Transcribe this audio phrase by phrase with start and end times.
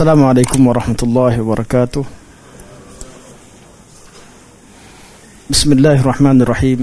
[0.00, 2.04] السلام عليكم ورحمة الله وبركاته.
[5.52, 6.80] بسم الله الرحمن الرحيم.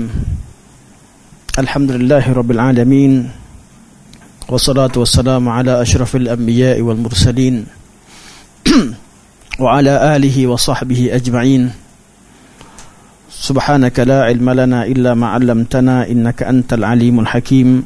[1.58, 3.14] الحمد لله رب العالمين
[4.46, 7.66] والصلاة والسلام على أشرف الأنبياء والمرسلين
[9.66, 11.74] وعلى آله وصحبه أجمعين.
[13.34, 17.82] سبحانك لا علم لنا إلا ما علمتنا إنك أنت العليم الحكيم.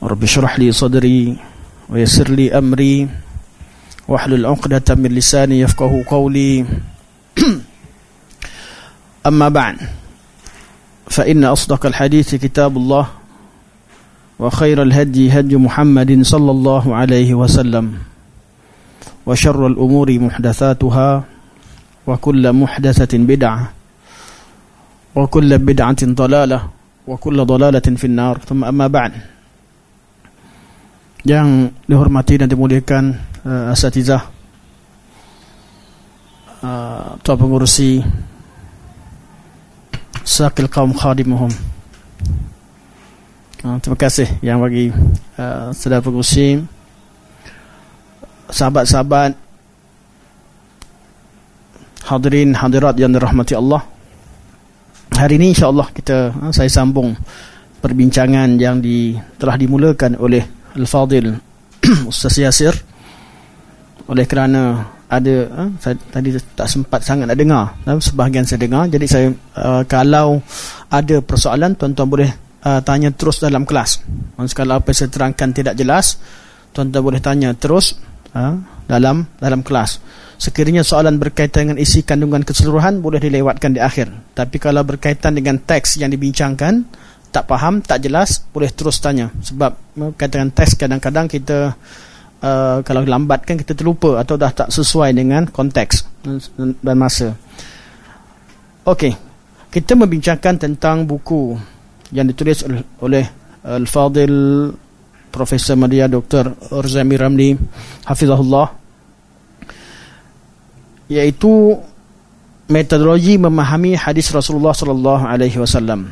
[0.00, 1.36] رب اشرح لي صدري
[1.92, 3.27] ويسر لي أمري.
[4.08, 6.64] واحلل عقدة من لساني يفقه قولي.
[9.28, 9.76] أما بعد
[11.10, 13.06] فإن أصدق الحديث كتاب الله
[14.38, 17.92] وخير الهدي هدي محمد صلى الله عليه وسلم
[19.26, 21.24] وشر الأمور محدثاتها
[22.06, 23.72] وكل محدثة بدعة
[25.14, 26.60] وكل بدعة ضلالة
[27.06, 28.38] وكل ضلالة في النار.
[28.48, 29.12] ثم أما بعد
[31.26, 34.22] yang dihormati dan dimuliakan uh, asatizah
[36.60, 38.04] uh, tuan pengurusi.
[40.28, 41.48] Sakil kaum khadimuhum.
[43.64, 44.92] Uh, terima kasih yang bagi
[45.40, 46.62] uh, saudara pengurusi
[48.52, 49.34] sahabat-sahabat
[52.06, 53.82] hadirin hadirat yang dirahmati Allah.
[55.16, 57.16] Hari ini insyaAllah kita uh, saya sambung
[57.80, 60.44] perbincangan yang di, telah dimulakan oleh
[60.76, 61.34] Al-Fadil
[62.10, 62.74] Ustaz Yasir
[64.08, 67.76] oleh kerana ada uh, saya tadi tak sempat sangat nak dengar.
[67.84, 68.88] Uh, sebahagian saya dengar.
[68.88, 70.40] Jadi saya uh, kalau
[70.88, 72.30] ada persoalan tuan-tuan boleh
[72.64, 74.04] uh, tanya terus dalam kelas.
[74.52, 76.20] Kalau apa saya terangkan tidak jelas
[76.72, 77.96] tuan-tuan boleh tanya terus
[78.36, 78.56] uh,
[78.88, 80.00] dalam dalam kelas.
[80.38, 84.06] Sekiranya soalan berkaitan dengan isi kandungan keseluruhan boleh dilewatkan di akhir.
[84.38, 86.86] Tapi kalau berkaitan dengan teks yang dibincangkan
[87.28, 89.28] tak faham, tak jelas, boleh terus tanya.
[89.44, 91.76] Sebab katakan test kadang-kadang kita
[92.42, 95.94] uh, kalau lambat kan kita terlupa atau dah tak sesuai dengan konteks
[96.82, 97.34] dan masa.
[98.86, 99.12] Okey.
[99.68, 101.52] Kita membincangkan tentang buku
[102.16, 102.64] yang ditulis
[103.04, 103.24] oleh
[103.68, 104.72] Al-Fadil
[105.28, 106.72] Profesor Madya Dr.
[106.72, 107.52] Urzami Ramli
[108.08, 108.66] Hafizahullah
[111.12, 111.76] iaitu
[112.68, 116.08] metodologi memahami hadis Rasulullah sallallahu alaihi wasallam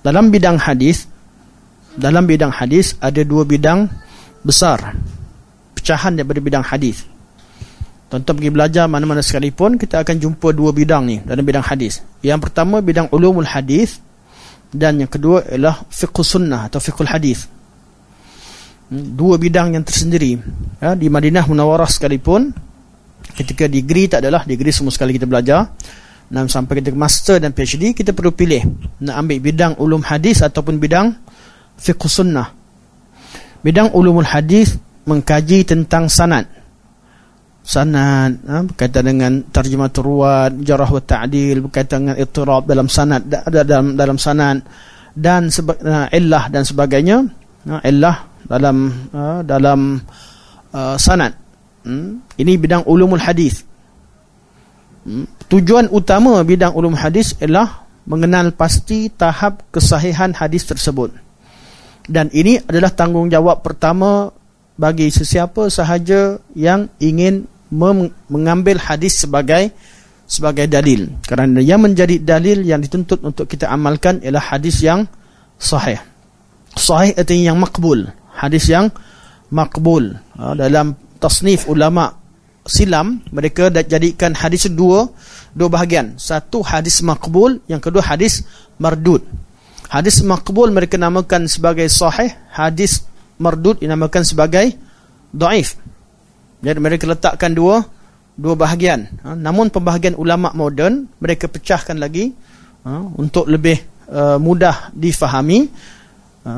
[0.00, 1.04] dalam bidang hadis
[1.96, 3.88] dalam bidang hadis ada dua bidang
[4.40, 4.96] besar
[5.76, 7.04] pecahan daripada bidang hadis.
[8.10, 12.02] Tuan-tuan pergi belajar mana-mana sekalipun kita akan jumpa dua bidang ni dalam bidang hadis.
[12.26, 14.02] Yang pertama bidang ulumul hadis
[14.74, 17.46] dan yang kedua ialah fiqh sunnah atau fiqh hadis.
[18.90, 20.34] Hmm, dua bidang yang tersendiri.
[20.82, 22.50] Ya, di Madinah Munawarah sekalipun
[23.38, 25.70] ketika degree tak adalah degree semua sekali kita belajar
[26.30, 28.62] dan sampai kita master dan PhD kita perlu pilih
[29.06, 31.14] nak ambil bidang ulum hadis ataupun bidang
[31.78, 32.59] fiqh sunnah
[33.60, 36.48] bidang ulumul hadis mengkaji tentang sanad
[37.60, 43.94] sanad ha, berkaitan dengan terjemah ruwat jarah wa ta'dil berkaitan dengan ittirab dalam sanad dalam
[43.94, 44.64] dalam sanad
[45.12, 47.26] dan seba, uh, illah dan sebagainya
[47.68, 48.16] uh, illah
[48.48, 48.76] dalam
[49.12, 50.00] uh, dalam
[50.72, 51.36] uh, sanad
[51.84, 52.38] hmm?
[52.40, 53.68] ini bidang ulumul hadis
[55.04, 55.24] Hmm?
[55.48, 61.14] Tujuan utama bidang ulum hadis ialah mengenal pasti tahap kesahihan hadis tersebut.
[62.10, 64.34] Dan ini adalah tanggungjawab pertama
[64.74, 67.46] bagi sesiapa sahaja yang ingin
[68.26, 69.70] mengambil hadis sebagai
[70.26, 71.22] sebagai dalil.
[71.22, 75.06] Kerana yang menjadi dalil yang dituntut untuk kita amalkan ialah hadis yang
[75.54, 76.02] sahih.
[76.74, 78.10] Sahih artinya yang makbul.
[78.34, 78.90] Hadis yang
[79.54, 80.18] makbul.
[80.34, 82.10] Ha, dalam tasnif ulama'
[82.66, 85.08] silam mereka jadikan hadis dua
[85.56, 88.44] dua bahagian satu hadis makbul yang kedua hadis
[88.76, 89.24] mardud
[89.90, 93.02] hadis makbul mereka namakan sebagai sahih hadis
[93.36, 94.78] mardud dinamakan sebagai
[95.34, 95.76] daif
[96.60, 97.84] jadi mereka letakkan dua
[98.36, 99.08] dua bahagian.
[99.24, 102.32] Ha, namun pembahagian ulama moden mereka pecahkan lagi
[102.84, 105.68] ha, untuk lebih uh, mudah difahami.
[106.44, 106.52] Ha,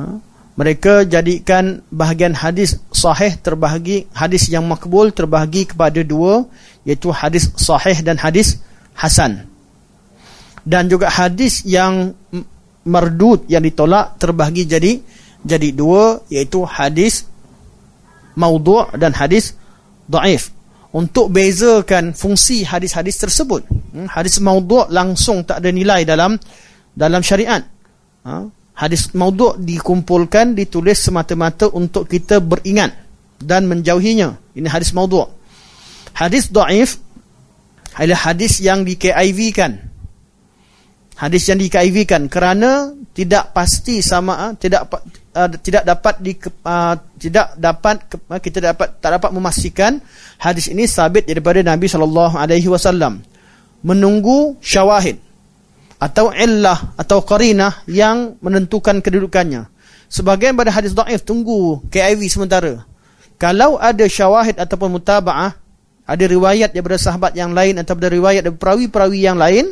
[0.52, 6.44] mereka jadikan bahagian hadis sahih terbahagi hadis yang makbul terbahagi kepada dua
[6.84, 8.58] iaitu hadis sahih dan hadis
[8.98, 9.48] hasan.
[10.62, 12.14] Dan juga hadis yang
[12.87, 14.93] mardud yang ditolak terbahagi jadi
[15.43, 17.26] jadi dua iaitu hadis
[18.38, 19.55] maudhu' dan hadis
[20.06, 20.50] dhaif
[20.93, 26.37] untuk bezakan fungsi hadis-hadis tersebut hmm, hadis maudhu' langsung tak ada nilai dalam
[26.93, 27.64] dalam syariat.
[28.23, 28.46] Ha?
[28.73, 32.90] hadis maudhu' dikumpulkan ditulis semata-mata untuk kita beringat
[33.38, 34.56] dan menjauhinya.
[34.56, 35.29] Ini hadis maudhu'
[36.17, 36.99] hadis dhaif
[37.96, 39.91] adalah hadis yang di KIV kan
[41.22, 44.90] hadis yang di KIV kan kerana tidak pasti sama ah, tidak
[45.38, 47.96] uh, tidak dapat di uh, tidak dapat
[48.42, 50.02] kita dapat tak dapat memastikan
[50.42, 53.22] hadis ini sabit daripada Nabi sallallahu alaihi wasallam.
[53.86, 55.19] Menunggu syawahid
[56.02, 59.70] atau illah atau qarinah yang menentukan kedudukannya.
[60.10, 62.82] Sebagian pada hadis dhaif tunggu KIV sementara.
[63.38, 65.54] Kalau ada syawahid ataupun mutabaah
[66.02, 69.70] ada riwayat daripada sahabat yang lain atau ada riwayat daripada perawi-perawi yang lain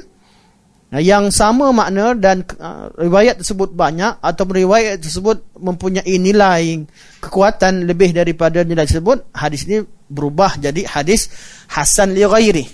[0.99, 6.83] yang sama makna dan uh, riwayat tersebut banyak atau riwayat tersebut mempunyai nilai
[7.23, 11.31] kekuatan lebih daripada nilai tersebut hadis ini berubah jadi hadis
[11.71, 12.67] hasan li ghairi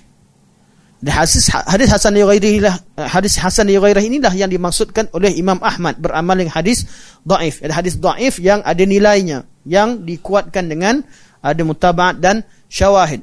[1.05, 5.61] hadis hadis hasan li ghairi lah hadis hasan li ghairi inilah yang dimaksudkan oleh Imam
[5.61, 6.89] Ahmad beramal dengan hadis
[7.21, 11.05] dhaif hadis dhaif yang ada nilainya yang dikuatkan dengan
[11.47, 13.23] ada mutaba'at dan syawahid?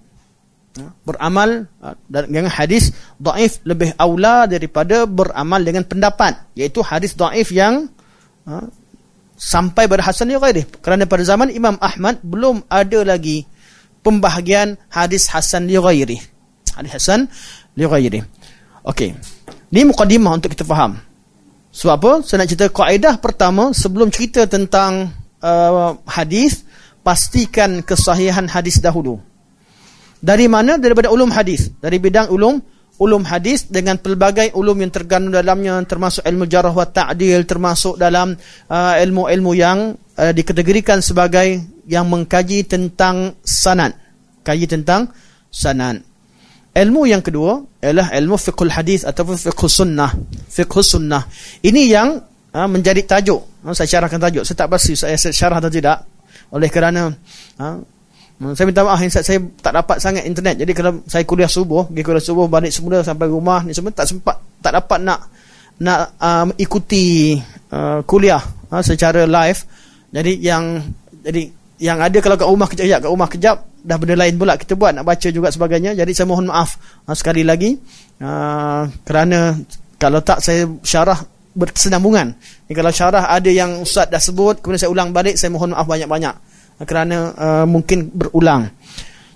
[1.06, 6.50] Beramal ha, dengan hadis daif lebih aula daripada beramal dengan pendapat.
[6.58, 7.90] Iaitu hadis daif yang
[8.50, 8.66] ha,
[9.38, 13.46] sampai pada hasan ghairi kerana pada zaman Imam Ahmad belum ada lagi
[14.06, 16.22] pembahagian hadis hasan ghairi
[16.74, 17.30] hadis hasan
[17.78, 18.22] ghairi
[18.88, 19.14] okey.
[19.74, 21.02] Ni mukadimah untuk kita faham.
[21.74, 22.12] Sebab apa?
[22.22, 25.10] Saya nak cerita kaedah pertama sebelum cerita tentang
[25.42, 26.62] uh, hadis
[27.02, 29.18] pastikan kesahihan hadis dahulu
[30.24, 30.80] dari mana?
[30.80, 31.68] Daripada ulum hadis.
[31.84, 32.64] Dari bidang ulum
[33.02, 38.38] ulum hadis dengan pelbagai ulum yang tergandung dalamnya termasuk ilmu jarah wa ta'dil termasuk dalam
[38.70, 41.60] uh, ilmu-ilmu yang uh, dikategorikan sebagai
[41.90, 43.98] yang mengkaji tentang sanad.
[44.46, 45.12] Kaji tentang
[45.52, 46.00] sanad.
[46.74, 50.10] Ilmu yang kedua ialah ilmu fiqhul hadis ataupun fiqhus sunnah.
[50.50, 51.28] Fiqhus sunnah.
[51.66, 52.18] Ini yang
[52.54, 53.42] uh, menjadi tajuk.
[53.66, 54.44] Uh, saya syarahkan tajuk.
[54.48, 56.08] Saya tak pasti saya syarah atau tidak.
[56.54, 57.10] Oleh kerana
[57.62, 57.78] uh,
[58.52, 60.60] saya minta maaf saya tak dapat sangat internet.
[60.60, 64.12] Jadi kalau saya kuliah subuh, pergi kuliah subuh balik semula sampai rumah ni semua tak
[64.12, 65.20] sempat tak dapat nak
[65.80, 67.40] nak um, ikuti
[67.72, 69.60] uh, kuliah uh, secara live.
[70.14, 70.84] Jadi yang
[71.24, 71.42] jadi
[71.82, 74.92] yang ada kalau kat rumah kejap, kat rumah kejap dah benda lain pula kita buat
[74.96, 75.96] nak baca juga sebagainya.
[75.96, 76.76] Jadi saya mohon maaf
[77.08, 77.74] uh, sekali lagi
[78.20, 79.56] uh, kerana
[79.96, 81.18] kalau tak saya syarah
[81.56, 82.34] berkesenambungan.
[82.68, 85.88] Jadi kalau syarah ada yang ustaz dah sebut kemudian saya ulang balik saya mohon maaf
[85.88, 88.70] banyak-banyak kerana uh, mungkin berulang.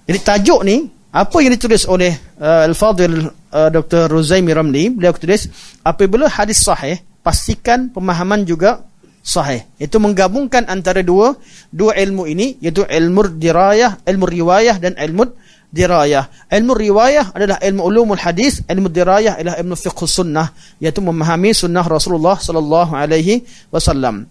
[0.07, 4.09] Jadi tajuk ni apa yang ditulis oleh uh, Al-Fadhil uh, Dr.
[4.11, 5.49] Ruzaimi Ramli beliau tulis
[5.81, 8.85] apabila hadis sahih pastikan pemahaman juga
[9.23, 9.67] sahih.
[9.75, 11.35] Itu menggabungkan antara dua
[11.67, 15.27] dua ilmu ini iaitu ilmu dirayah, ilmu riwayah dan ilmu
[15.67, 16.47] dirayah.
[16.47, 21.83] Ilmu riwayah adalah ilmu ulumul hadis, ilmu dirayah adalah ilmu fiqh sunnah iaitu memahami sunnah
[21.83, 24.23] Rasulullah sallallahu alaihi wasallam.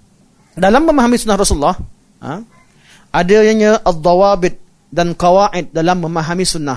[0.57, 1.77] Dalam memahami sunnah Rasulullah,
[2.25, 2.41] ha,
[3.17, 4.61] adanya al-dawabit
[4.93, 6.77] dan qawaid dalam memahami sunnah.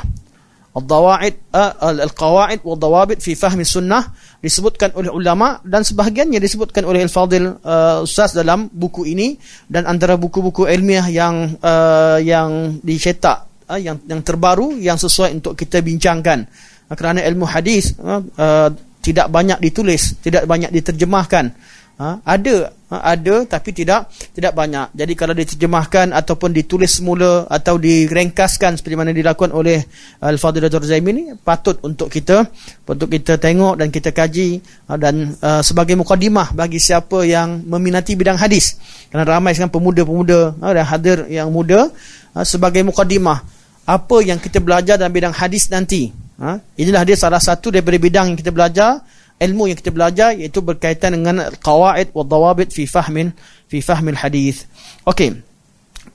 [0.70, 7.04] Al-dawabit uh, al-qawaid wa dawabit fi fahmi sunnah disebutkan oleh ulama dan sebahagiannya disebutkan oleh
[7.04, 9.36] al-fadil uh, ustaz dalam buku ini
[9.68, 15.60] dan antara buku-buku ilmiah yang uh, yang dicetak uh, yang yang terbaru yang sesuai untuk
[15.60, 16.48] kita bincangkan.
[16.88, 18.70] Uh, kerana ilmu hadis uh, uh,
[19.02, 21.50] tidak banyak ditulis, tidak banyak diterjemahkan.
[22.00, 24.96] Ha, ada ha, ada tapi tidak tidak banyak.
[24.96, 29.84] Jadi kalau diterjemahkan ataupun ditulis semula atau direngkaskan seperti mana dilakukan oleh
[30.24, 30.88] Al-Fadhil Dr.
[30.88, 32.48] Zaimin ini patut untuk kita
[32.88, 38.16] untuk kita tengok dan kita kaji ha, dan uh, sebagai mukadimah bagi siapa yang meminati
[38.16, 38.80] bidang hadis.
[39.12, 41.92] Kerana ramai sekarang pemuda-pemuda ha, dan hadir yang muda
[42.32, 43.44] ha, sebagai mukadimah
[43.84, 46.16] apa yang kita belajar dalam bidang hadis nanti.
[46.40, 49.04] Ha, inilah dia salah satu daripada bidang yang kita belajar
[49.40, 53.32] ilmu yang kita belajar iaitu berkaitan dengan qawaid wa dawabit fi fahmin
[53.72, 54.68] fi fahmil hadis.
[55.08, 55.40] Okey.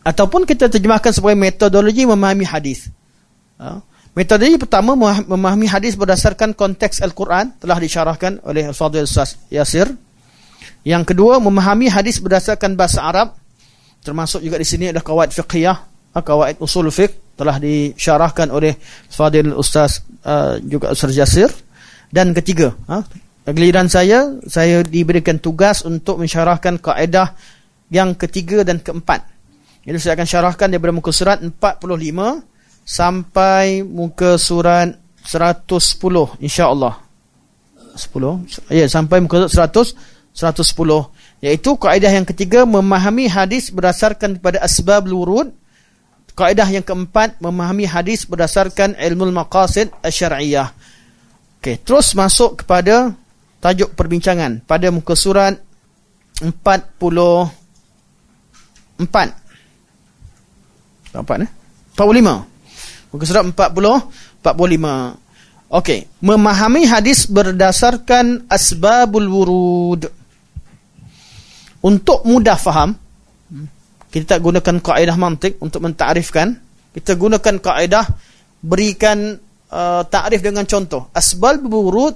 [0.04, 2.92] Ataupun kita terjemahkan sebagai metodologi memahami hadis.
[3.56, 3.80] Ha?
[4.12, 4.92] Metodologi pertama
[5.24, 9.08] memahami hadis berdasarkan konteks Al-Quran telah disyarahkan oleh Al-Fadhil
[9.48, 9.88] Yasir.
[10.84, 13.40] Yang kedua memahami hadis berdasarkan bahasa Arab
[14.04, 15.76] termasuk juga di sini ada kawaid fiqhiyah,
[16.12, 18.76] ha, kawaid usul fiqh telah disyarahkan oleh
[19.10, 21.50] Fadil Ustaz uh, juga Ustaz Yasir.
[22.14, 23.02] Dan ketiga, ha,
[23.50, 27.34] giliran saya, saya diberikan tugas untuk mensyarahkan kaedah
[27.90, 29.26] yang ketiga dan keempat.
[29.82, 31.58] Jadi saya akan syarahkan daripada muka surat 45
[32.86, 34.94] sampai muka surat
[35.26, 37.02] 110 insya-Allah.
[37.98, 38.46] 10.
[38.70, 41.14] Ya, sampai muka surat 100 110
[41.46, 45.50] iaitu kaedah yang ketiga memahami hadis berdasarkan kepada asbab lurud.
[46.34, 50.74] Kaedah yang keempat memahami hadis berdasarkan ilmu maqasid asy-syar'iyyah.
[51.64, 53.16] Okey, terus masuk kepada
[53.64, 55.56] tajuk perbincangan pada muka surat
[56.44, 56.52] 44.
[59.00, 59.28] Empat
[61.40, 61.50] eh?
[61.96, 63.16] 45.
[63.16, 63.56] Muka surat 40
[64.44, 65.16] 45.
[65.72, 70.04] Okey, memahami hadis berdasarkan asbabul wurud.
[71.80, 72.92] untuk mudah faham
[74.12, 76.60] kita tak gunakan kaedah mantik untuk mentarifkan
[76.92, 78.04] kita gunakan kaedah
[78.60, 79.40] berikan
[79.74, 81.10] uh, takrif dengan contoh.
[81.10, 82.14] Asbab wurud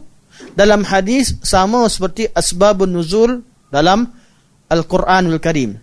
[0.55, 3.43] dalam hadis sama seperti asbabun nuzul
[3.75, 4.07] dalam
[4.71, 5.75] Al-Quranul Karim.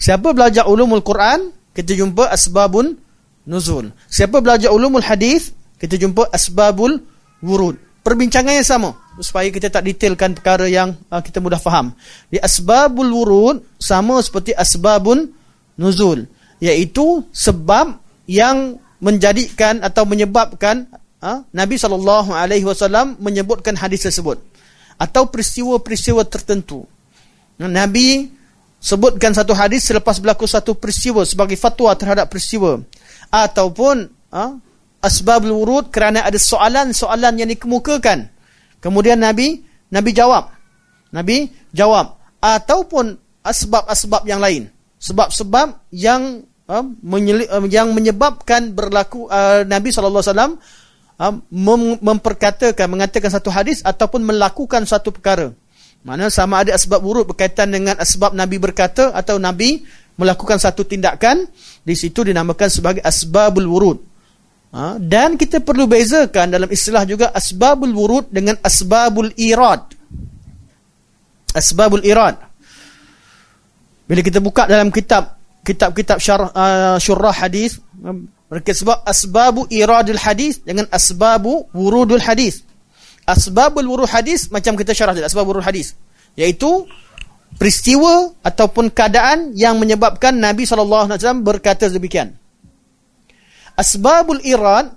[0.00, 2.96] Siapa belajar ulumul Quran kita jumpa asbabun
[3.44, 3.92] nuzul.
[4.08, 6.96] Siapa belajar ulumul hadis kita jumpa asbabul
[7.44, 7.76] wurud.
[8.02, 11.92] Perbincangannya sama supaya kita tak detailkan perkara yang uh, kita mudah faham.
[12.32, 15.28] Di asbabul wurud sama seperti asbabun
[15.76, 16.24] nuzul,
[16.62, 20.90] iaitu sebab yang menjadikan atau menyebabkan
[21.22, 24.38] uh, Nabi sallallahu alaihi wasallam menyebutkan hadis tersebut.
[24.98, 26.82] Atau peristiwa-peristiwa tertentu.
[27.58, 28.30] Nabi
[28.78, 32.82] sebutkan satu hadis selepas berlaku satu peristiwa sebagai fatwa terhadap peristiwa.
[33.30, 34.52] Ataupun uh,
[35.02, 38.30] asbabul wurud kerana ada soalan-soalan yang dikemukakan.
[38.82, 40.50] Kemudian Nabi Nabi jawab.
[41.14, 42.18] Nabi jawab.
[42.38, 44.70] Ataupun asbab-asbab yang lain.
[44.98, 46.84] Sebab-sebab yang uh,
[47.70, 50.54] yang menyebabkan berlaku uh, Nabi sallallahu alaihi wasallam
[51.18, 51.34] uh,
[52.00, 55.52] memperkatakan mengatakan satu hadis ataupun melakukan satu perkara.
[56.06, 59.82] Mana sama ada asbab wurud berkaitan dengan asbab Nabi berkata atau Nabi
[60.14, 61.46] melakukan satu tindakan
[61.82, 63.98] di situ dinamakan sebagai asbabul wurud.
[64.74, 65.00] Ha?
[65.00, 69.90] Dan kita perlu bezakan dalam istilah juga asbabul wurud dengan asbabul irad.
[71.54, 72.36] Asbabul irad.
[74.08, 77.76] Bila kita buka dalam kitab kitab-kitab syarah uh, syurah hadis,
[78.48, 82.64] mereka sebut asbabu iradul hadis dengan asbabu wurudul hadis.
[83.28, 85.92] Asbabul wurud hadis macam kita syarah tadi, asbabul wurud hadis,
[86.32, 86.88] iaitu
[87.60, 92.32] peristiwa ataupun keadaan yang menyebabkan Nabi sallallahu alaihi wasallam berkata demikian.
[93.76, 94.96] Asbabul Irad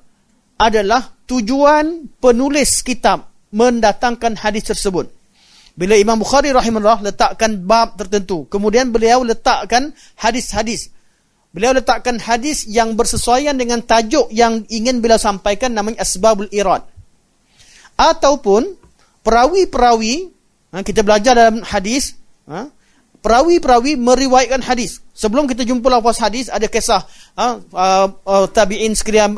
[0.55, 5.12] adalah tujuan penulis kitab mendatangkan hadis tersebut.
[5.75, 10.91] Bila Imam Bukhari rahimahullah letakkan bab tertentu, kemudian beliau letakkan hadis-hadis.
[11.51, 16.88] Beliau letakkan hadis yang bersesuaian dengan tajuk yang ingin beliau sampaikan namanya Asbabul Irad.
[18.00, 18.72] Ataupun
[19.20, 20.31] perawi-perawi,
[20.72, 22.15] ha, kita belajar dalam hadis,
[22.48, 22.72] ha,
[23.20, 25.03] perawi-perawi meriwayatkan hadis.
[25.12, 27.05] Sebelum kita jumpa lafaz hadis ada kisah
[27.38, 29.38] uh, tabi'in sekalian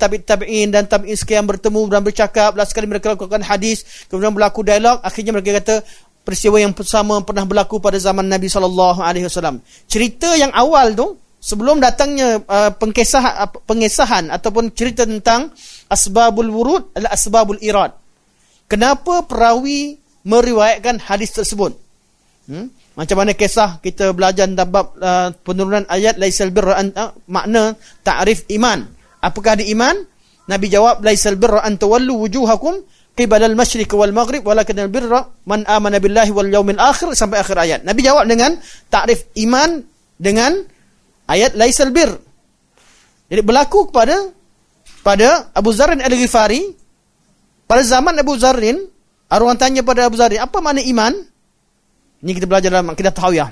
[0.00, 4.64] tabi' tabi'in dan tabi'in sekalian bertemu dan bercakap last sekali mereka lakukan hadis kemudian berlaku
[4.64, 5.84] dialog akhirnya mereka kata
[6.24, 9.60] peristiwa yang sama pernah berlaku pada zaman Nabi sallallahu alaihi wasallam.
[9.84, 15.54] Cerita yang awal tu sebelum datangnya uh, pengkesahan uh, pengesahan ataupun cerita tentang
[15.86, 17.94] asbabul wurud adalah asbabul irad.
[18.68, 19.96] Kenapa perawi
[20.28, 21.72] meriwayatkan hadis tersebut?
[22.50, 22.68] Hmm?
[22.98, 27.78] Macam mana kisah kita belajar tentang bab uh, penurunan ayat laisal birra an uh, makna
[28.02, 28.84] ta'rif iman.
[29.22, 29.94] Apakah ada iman?
[30.50, 32.82] Nabi jawab laisal birra an tawallu wujuhakum
[33.14, 37.80] qibala al-masyriq wal maghrib walakin al-birra man amana billahi wal yawmil akhir sampai akhir ayat.
[37.86, 38.58] Nabi jawab dengan
[38.90, 39.82] ta'rif iman
[40.18, 40.58] dengan
[41.28, 42.10] ayat laisal bir.
[43.28, 44.32] Jadi berlaku kepada
[45.04, 46.72] pada Abu Zarrin Al-Ghifari
[47.68, 48.80] pada zaman Abu Zarrin
[49.28, 51.12] orang tanya pada Abu Zarrin apa makna iman?
[52.18, 53.50] Ini kita belajar dalam akidah tahawiyah.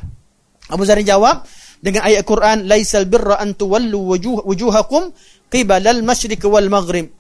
[0.73, 1.47] Abu Zarin jawab
[1.79, 5.15] dengan ayat Quran laisal birra an tuwallu wujuh, wujuhakum
[5.53, 7.13] qibala al-masyriq wal maghrib.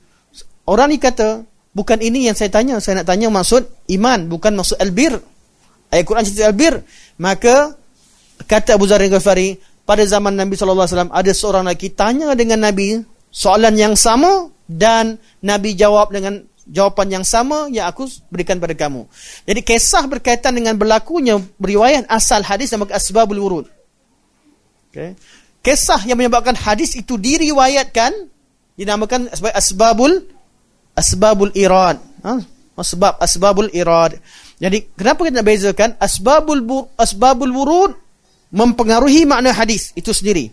[0.67, 3.63] Orang ni kata bukan ini yang saya tanya, saya nak tanya maksud
[3.95, 5.15] iman bukan maksud albir.
[5.93, 6.83] Ayat Quran cerita albir,
[7.23, 7.79] maka
[8.51, 9.55] kata Abu Zarin Ghafari
[9.87, 13.01] pada zaman Nabi sallallahu alaihi wasallam ada seorang lelaki tanya dengan Nabi
[13.31, 19.07] soalan yang sama dan Nabi jawab dengan jawapan yang sama yang aku berikan pada kamu.
[19.47, 23.67] Jadi kisah berkaitan dengan berlakunya riwayat asal hadis nama asbabul wurud.
[24.91, 25.15] Okay.
[25.63, 28.11] Kisah yang menyebabkan hadis itu diriwayatkan
[28.75, 30.13] dinamakan sebagai asbabul
[30.99, 32.03] asbabul irad.
[32.27, 32.35] Ha?
[32.77, 34.19] Sebab asbabul irad.
[34.59, 36.61] Jadi kenapa kita nak bezakan asbabul
[36.99, 37.93] asbabul wurud
[38.53, 40.53] mempengaruhi makna hadis itu sendiri.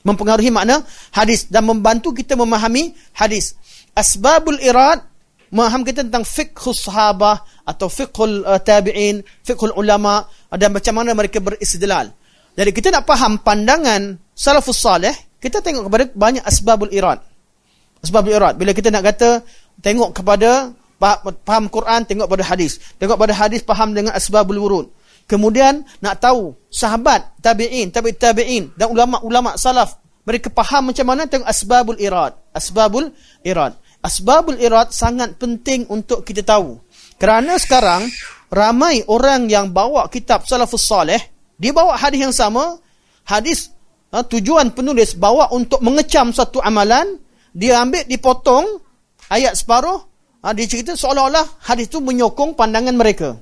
[0.00, 0.80] Mempengaruhi makna
[1.12, 3.52] hadis dan membantu kita memahami hadis
[3.92, 5.04] asbabul irad
[5.50, 11.42] memaham kita tentang fiqhus sahabah atau fiqhul uh, tabi'in, fiqhul ulama dan macam mana mereka
[11.42, 12.14] beristidlal.
[12.54, 17.18] Jadi kita nak faham pandangan salafus salih, kita tengok kepada banyak asbabul irad.
[18.00, 18.54] Asbabul irad.
[18.56, 19.42] Bila kita nak kata
[19.82, 20.70] tengok kepada
[21.44, 22.78] faham Quran, tengok pada hadis.
[23.00, 24.86] Tengok pada hadis faham dengan asbabul wurud.
[25.30, 31.46] Kemudian nak tahu sahabat, tabi'in, tabi'in, tabi'in dan ulama-ulama salaf mereka faham macam mana tengok
[31.46, 32.34] asbabul irad.
[32.50, 33.14] Asbabul
[33.46, 33.78] irad.
[34.02, 36.82] Asbabul irad sangat penting untuk kita tahu.
[37.20, 38.10] Kerana sekarang
[38.50, 41.20] ramai orang yang bawa kitab salafus salih,
[41.56, 42.78] dia bawa hadis yang sama,
[43.28, 43.70] hadis
[44.10, 47.20] ha, tujuan penulis bawa untuk mengecam satu amalan,
[47.52, 48.80] dia ambil dipotong
[49.28, 49.98] ayat separuh,
[50.42, 53.36] ha, dia cerita seolah-olah hadis itu menyokong pandangan mereka.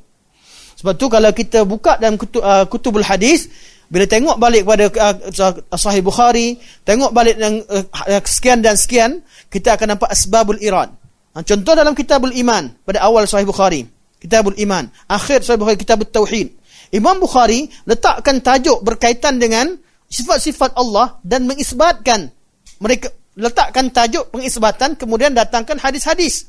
[0.78, 3.50] Sebab tu kalau kita buka dalam kutub, uh, kutubul hadis,
[3.90, 6.54] bila tengok balik kepada uh, Sahih Bukhari,
[6.87, 9.18] tengok balik dengan uh, sekian dan sekian,
[9.50, 10.94] kita akan nampak asbabul irad.
[11.35, 13.90] Ha, contoh dalam kitabul iman pada awal Sahih Bukhari.
[14.23, 14.87] Kitabul iman.
[15.11, 16.54] Akhir Sahih Bukhari, kitabul tauhid.
[16.94, 19.75] Imam Bukhari letakkan tajuk berkaitan dengan
[20.08, 22.32] sifat-sifat Allah dan mengisbatkan
[22.80, 26.49] mereka letakkan tajuk pengisbatan kemudian datangkan hadis-hadis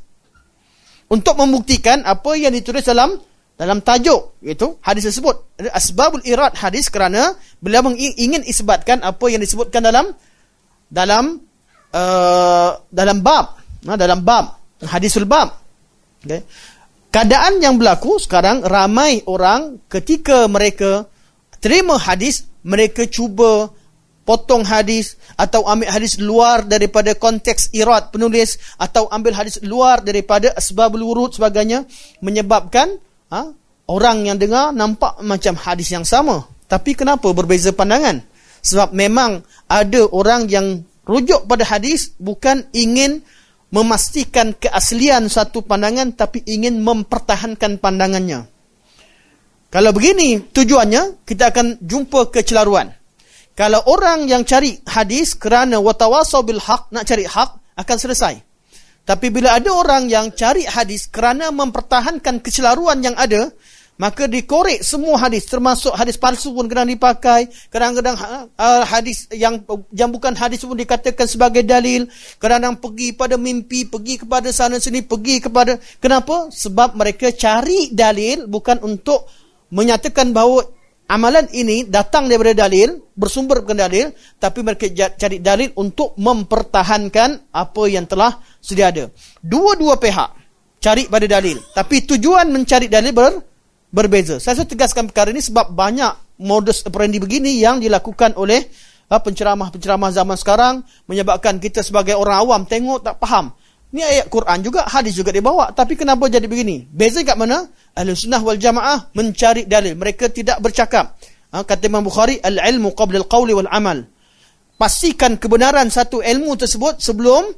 [1.12, 3.20] untuk membuktikan apa yang ditulis dalam
[3.60, 5.60] dalam tajuk iaitu hadis tersebut.
[5.76, 10.16] Asbabul irad hadis kerana beliau ingin isbatkan apa yang disebutkan dalam
[10.88, 11.44] dalam
[11.92, 13.60] uh, dalam bab.
[13.84, 15.60] Nah, dalam bab hadisul bab.
[16.24, 16.40] Okey
[17.10, 21.10] keadaan yang berlaku sekarang ramai orang ketika mereka
[21.58, 23.74] terima hadis mereka cuba
[24.26, 30.54] potong hadis atau ambil hadis luar daripada konteks irad penulis atau ambil hadis luar daripada
[30.54, 31.90] asbabul wurud sebagainya
[32.22, 33.02] menyebabkan
[33.34, 33.50] ha?
[33.90, 36.46] orang yang dengar nampak macam hadis yang sama.
[36.70, 38.22] Tapi kenapa berbeza pandangan?
[38.62, 43.26] Sebab memang ada orang yang rujuk pada hadis bukan ingin
[43.74, 48.46] memastikan keaslian satu pandangan tapi ingin mempertahankan pandangannya.
[49.70, 52.90] Kalau begini tujuannya, kita akan jumpa kecelaruan.
[53.54, 58.49] Kalau orang yang cari hadis kerana watawasau bil haq, nak cari hak, akan selesai.
[59.06, 63.50] Tapi bila ada orang yang cari hadis kerana mempertahankan kecelaruan yang ada,
[64.00, 67.52] maka dikorek semua hadis termasuk hadis palsu pun kena dipakai.
[67.68, 68.16] Kadang-kadang
[68.56, 69.60] uh, hadis yang
[69.92, 72.08] yang bukan hadis pun dikatakan sebagai dalil.
[72.40, 76.48] Kadang-kadang pergi pada mimpi pergi kepada sana sini pergi kepada kenapa?
[76.48, 79.28] Sebab mereka cari dalil bukan untuk
[79.76, 80.64] menyatakan bahawa
[81.10, 84.86] amalan ini datang daripada dalil bersumber bukan dalil tapi mereka
[85.18, 89.10] cari dalil untuk mempertahankan apa yang telah sedia ada.
[89.42, 90.30] Dua-dua pihak
[90.80, 91.60] cari pada dalil.
[91.76, 93.34] Tapi tujuan mencari dalil ber,
[93.92, 94.40] berbeza.
[94.40, 98.64] Saya tegaskan perkara ini sebab banyak modus operandi begini yang dilakukan oleh
[99.12, 103.52] uh, penceramah-penceramah zaman sekarang menyebabkan kita sebagai orang awam tengok tak faham.
[103.90, 105.74] Ini ayat Quran juga, hadis juga dibawa.
[105.74, 106.86] Tapi kenapa jadi begini?
[106.86, 107.66] Beza kat mana?
[107.98, 109.98] Ahli sunnah wal jamaah mencari dalil.
[109.98, 111.18] Mereka tidak bercakap.
[111.50, 114.06] Ha, kata Imam Bukhari, Al-ilmu qabla al-qawli wal-amal.
[114.78, 117.50] Pastikan kebenaran satu ilmu tersebut sebelum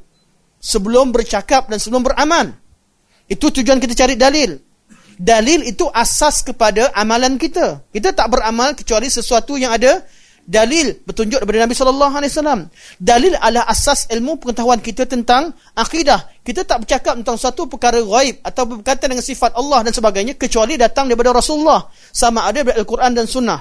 [0.56, 2.56] sebelum bercakap dan sebelum beramal.
[3.28, 4.56] Itu tujuan kita cari dalil.
[5.20, 7.84] Dalil itu asas kepada amalan kita.
[7.92, 10.00] Kita tak beramal kecuali sesuatu yang ada
[10.42, 12.60] dalil petunjuk daripada Nabi sallallahu alaihi wasallam.
[12.98, 16.26] Dalil adalah asas ilmu pengetahuan kita tentang akidah.
[16.42, 20.74] Kita tak bercakap tentang satu perkara ghaib atau berkaitan dengan sifat Allah dan sebagainya kecuali
[20.74, 23.60] datang daripada Rasulullah sama ada daripada Al-Quran dan Sunnah.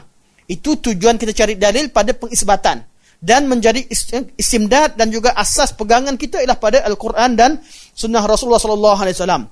[0.50, 2.84] Itu tujuan kita cari dalil pada pengisbatan
[3.22, 3.86] dan menjadi
[4.34, 7.62] istimdad dan juga asas pegangan kita ialah pada Al-Quran dan
[7.94, 9.46] sunnah Rasulullah sallallahu alaihi wasallam.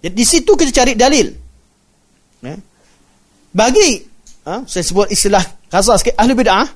[0.00, 1.28] Jadi di situ kita cari dalil.
[2.40, 2.56] Ya.
[3.52, 4.00] Bagi
[4.48, 6.70] ha, saya sebut istilah kasar sikit ahli bid'ah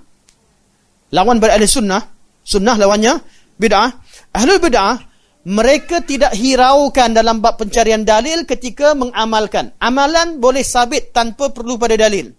[1.15, 2.03] lawan pada ahli sunnah,
[2.43, 3.23] sunnah lawannya
[3.55, 3.89] bid'ah.
[4.35, 4.99] Ahli bid'ah
[5.47, 9.71] mereka tidak hiraukan dalam bab pencarian dalil ketika mengamalkan.
[9.79, 12.35] Amalan boleh sabit tanpa perlu pada dalil.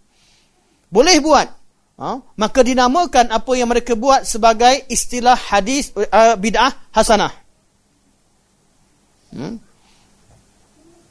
[0.91, 1.47] Boleh buat
[1.99, 2.19] ha?
[2.35, 7.31] maka dinamakan apa yang mereka buat sebagai istilah hadis uh, bid'ah hasanah.
[9.31, 9.55] Hmm?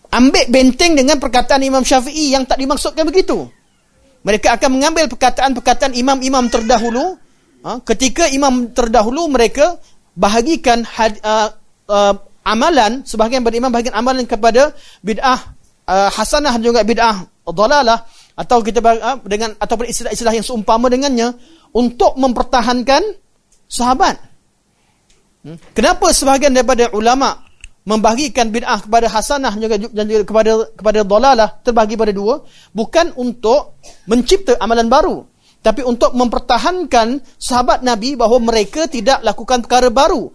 [0.09, 3.49] Ambil benteng dengan perkataan Imam Syafi'i yang tak dimaksudkan begitu.
[4.27, 7.17] Mereka akan mengambil perkataan-perkataan imam-imam terdahulu.
[7.63, 7.83] Ha?
[7.83, 9.79] Ketika imam terdahulu mereka
[10.19, 11.55] bahagikan had, uh,
[11.87, 15.55] uh, amalan, sebahagian pada imam bahagian amalan kepada bid'ah
[15.87, 18.05] uh, hasanah juga bid'ah dalalah
[18.39, 21.33] atau kita ah, dengan ataupun istilah-istilah yang seumpama dengannya
[21.73, 23.03] untuk mempertahankan
[23.67, 24.21] sahabat.
[25.43, 25.57] Hmm?
[25.73, 27.48] Kenapa sebahagian daripada ulama
[27.89, 32.45] membahagikan bid'ah kepada hasanah juga dan juga kepada kepada dalalah terbagi pada dua
[32.77, 35.25] bukan untuk mencipta amalan baru
[35.65, 40.29] tapi untuk mempertahankan sahabat Nabi bahawa mereka tidak lakukan perkara baru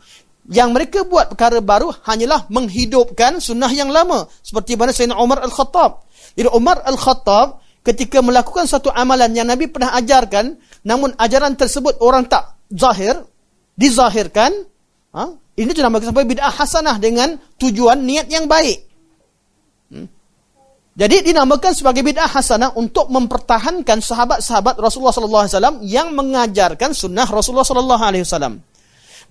[0.52, 6.04] yang mereka buat perkara baru hanyalah menghidupkan sunnah yang lama seperti mana Sayyidina Umar Al-Khattab.
[6.36, 12.28] Jadi Umar Al-Khattab ketika melakukan satu amalan yang Nabi pernah ajarkan, namun ajaran tersebut orang
[12.28, 13.24] tak zahir,
[13.80, 14.52] dizahirkan,
[15.14, 15.30] ha?
[15.56, 18.80] ini dinamakan sebagai bid'ah hasanah dengan tujuan niat yang baik.
[19.94, 20.10] Hmm?
[20.94, 27.26] Jadi dinamakan sebagai bid'ah hasanah untuk mempertahankan sahabat-sahabat Rasulullah sallallahu alaihi wasallam yang mengajarkan sunnah
[27.30, 28.62] Rasulullah sallallahu alaihi wasallam.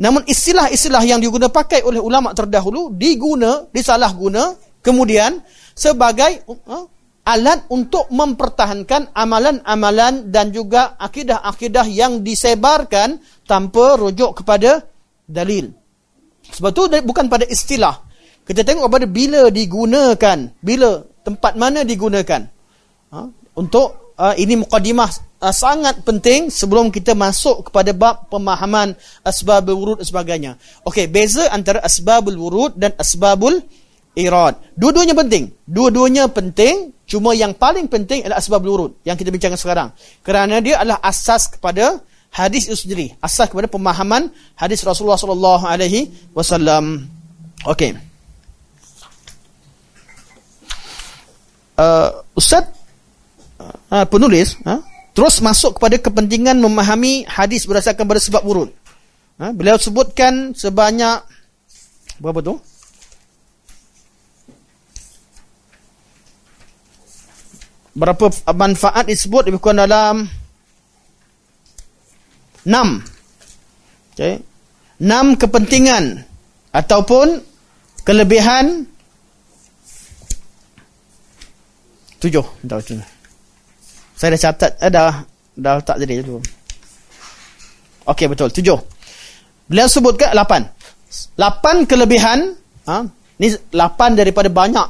[0.00, 5.44] Namun istilah-istilah yang digunakan pakai oleh ulama terdahulu diguna, disalahguna kemudian
[5.76, 6.88] sebagai uh,
[7.22, 14.82] alat untuk mempertahankan amalan-amalan dan juga akidah-akidah yang disebarkan tanpa rujuk kepada
[15.26, 15.72] dalil.
[16.52, 18.02] Sebab tu bukan pada istilah.
[18.42, 20.90] Kita tengok pada bila digunakan, bila
[21.22, 22.42] tempat mana digunakan.
[23.14, 23.20] Ha?
[23.54, 29.96] Untuk uh, ini mukadimah uh, sangat penting sebelum kita masuk kepada bab pemahaman asbabul wurud
[30.02, 30.52] dan sebagainya.
[30.82, 33.62] Okey, beza antara asbabul wurud dan asbabul
[34.18, 34.58] irad.
[34.74, 35.54] Dua-duanya penting.
[35.64, 39.88] Dua-duanya penting, cuma yang paling penting adalah asbabul wurud yang kita bincangkan sekarang.
[40.26, 46.08] Kerana dia adalah asas kepada hadis itu sendiri, asas kepada pemahaman hadis Rasulullah sallallahu alaihi
[46.32, 47.04] wasallam.
[47.68, 47.92] Okey.
[51.76, 52.72] Uh, Ustaz
[53.92, 54.80] uh, penulis uh,
[55.12, 58.70] terus masuk kepada kepentingan memahami hadis berdasarkan pada sebab urut.
[59.36, 61.20] Uh, beliau sebutkan sebanyak
[62.16, 62.56] berapa tu?
[67.92, 70.24] Berapa manfaat disebut lebih kurang dalam
[72.64, 74.14] 6.
[74.14, 74.42] Okay.
[75.02, 76.22] 6 kepentingan
[76.70, 77.42] ataupun
[78.06, 78.86] kelebihan
[82.22, 82.30] 7.
[82.62, 82.94] Dah tu.
[84.14, 85.26] Saya dah catat, eh, dah
[85.58, 86.38] dah letak jadi tu.
[88.06, 88.78] Okey betul, tujuh.
[89.66, 90.70] Beliau sebutkan lapan.
[91.34, 92.54] Lapan kelebihan,
[92.86, 93.02] ha?
[93.42, 94.86] ni lapan daripada banyak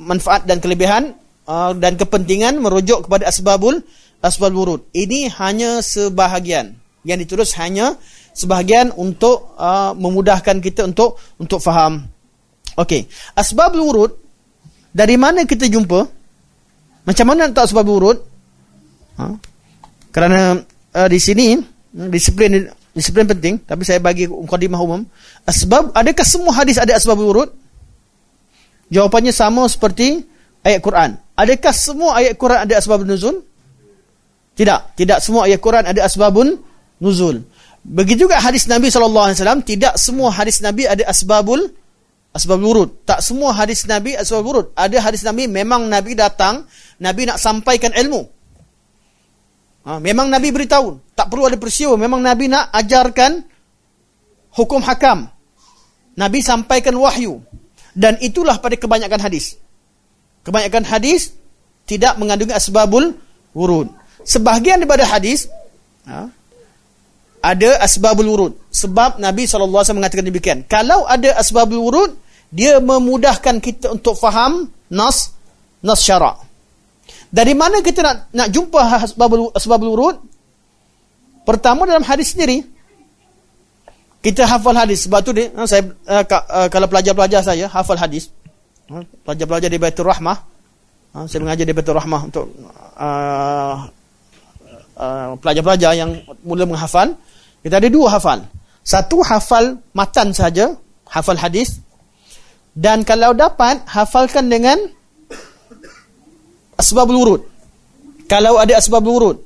[0.00, 1.12] manfaat dan kelebihan
[1.44, 3.84] uh, dan kepentingan merujuk kepada asbabul
[4.24, 4.80] asbabul wurud.
[4.96, 6.79] Ini hanya sebahagian.
[7.00, 7.96] Yang ditulis hanya
[8.36, 12.04] sebahagian untuk uh, memudahkan kita untuk untuk faham.
[12.76, 14.12] Okey, asbabul wurud
[14.92, 16.00] dari mana kita jumpa?
[17.08, 18.18] Macam mana tahu asbabul wurud?
[19.16, 19.24] Ha?
[20.12, 20.60] Kerana
[20.94, 21.56] uh, di sini
[21.90, 25.02] disiplin disiplin penting tapi saya bagi mukadimah umum.
[25.46, 27.50] Asbab adakah semua hadis ada asbab urut?
[28.90, 30.26] Jawapannya sama seperti
[30.66, 31.14] ayat Quran.
[31.38, 33.46] Adakah semua ayat Quran ada asbab nuzul?
[34.58, 36.58] Tidak, tidak semua ayat Quran ada asbabun
[37.00, 37.42] nuzul.
[37.80, 41.72] Begitu juga hadis Nabi sallallahu alaihi wasallam, tidak semua hadis Nabi ada asbabul
[42.30, 43.02] asbab urut.
[43.08, 44.66] Tak semua hadis Nabi asbab urut.
[44.76, 46.68] Ada hadis Nabi memang Nabi datang,
[47.02, 48.22] Nabi nak sampaikan ilmu.
[49.80, 51.00] Ha, memang Nabi beritahu.
[51.16, 51.96] Tak perlu ada peristiwa.
[51.96, 53.40] Memang Nabi nak ajarkan
[54.52, 55.26] hukum hakam.
[56.20, 57.40] Nabi sampaikan wahyu.
[57.96, 59.56] Dan itulah pada kebanyakan hadis.
[60.44, 61.32] Kebanyakan hadis
[61.88, 63.16] tidak mengandungi asbabul
[63.56, 63.88] wurud.
[64.20, 65.48] Sebahagian daripada hadis
[66.04, 66.28] ha,
[67.40, 68.52] ada asbabul wurud.
[68.68, 70.58] Sebab Nabi SAW mengatakan demikian.
[70.68, 72.12] Kalau ada asbabul wurud,
[72.52, 75.32] dia memudahkan kita untuk faham nas
[75.80, 76.42] nas syarak.
[77.30, 80.16] Dari mana kita nak nak jumpa asbabul asbabul wurud?
[81.46, 82.66] Pertama dalam hadis sendiri.
[84.20, 88.28] Kita hafal hadis sebab tu dia ha, saya uh, uh, kalau pelajar-pelajar saya hafal hadis.
[89.24, 90.36] Pelajar-pelajar di Baitul Rahmah.
[91.24, 92.52] Saya mengajar di Baitul Rahmah untuk
[95.40, 96.10] pelajar-pelajar uh, uh, yang
[96.44, 97.16] mula menghafal.
[97.60, 98.48] Kita ada dua hafal.
[98.80, 100.72] Satu hafal matan saja,
[101.08, 101.84] hafal hadis.
[102.72, 104.78] Dan kalau dapat hafalkan dengan
[106.80, 107.42] asbabul wurud.
[108.24, 109.38] Kalau ada asbabul wurud.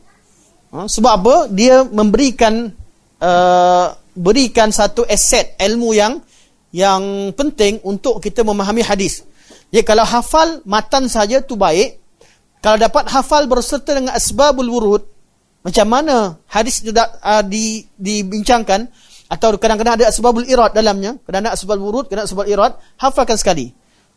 [0.70, 1.36] Ha, sebab apa?
[1.50, 2.70] Dia memberikan
[3.18, 6.22] uh, berikan satu aset ilmu yang
[6.74, 9.26] yang penting untuk kita memahami hadis.
[9.74, 12.02] Ya kalau hafal matan saja tu baik.
[12.62, 15.02] Kalau dapat hafal berserta dengan asbabul wurud,
[15.64, 18.84] macam mana hadis tidak uh, di dibincangkan
[19.32, 23.72] atau kadang-kadang ada asbabul irad dalamnya, kadang-kadang asbabul wurud, kadang-kadang asbabul irad, hafalkan sekali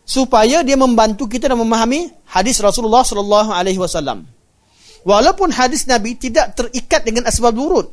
[0.07, 4.23] supaya dia membantu kita dalam memahami hadis Rasulullah sallallahu alaihi wasallam.
[5.03, 7.91] Walaupun hadis Nabi tidak terikat dengan asbab wurud.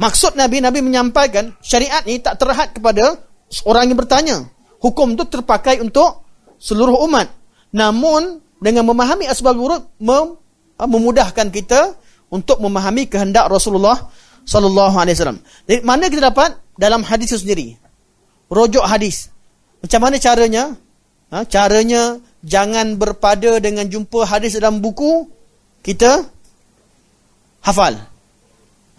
[0.00, 3.20] Maksud Nabi Nabi menyampaikan syariat ini tak terhad kepada
[3.68, 4.36] orang yang bertanya.
[4.80, 6.24] Hukum itu terpakai untuk
[6.56, 7.28] seluruh umat.
[7.76, 10.40] Namun dengan memahami asbab wurud mem
[10.80, 11.92] memudahkan kita
[12.30, 14.08] untuk memahami kehendak Rasulullah
[14.46, 15.40] sallallahu alaihi wasallam.
[15.66, 17.66] Dari mana kita dapat dalam hadis itu sendiri?
[18.50, 19.30] Rojok hadis.
[19.82, 20.74] Macam mana caranya?
[21.30, 25.28] Ha, caranya jangan berpada dengan jumpa hadis dalam buku
[25.82, 26.26] kita
[27.62, 27.94] hafal.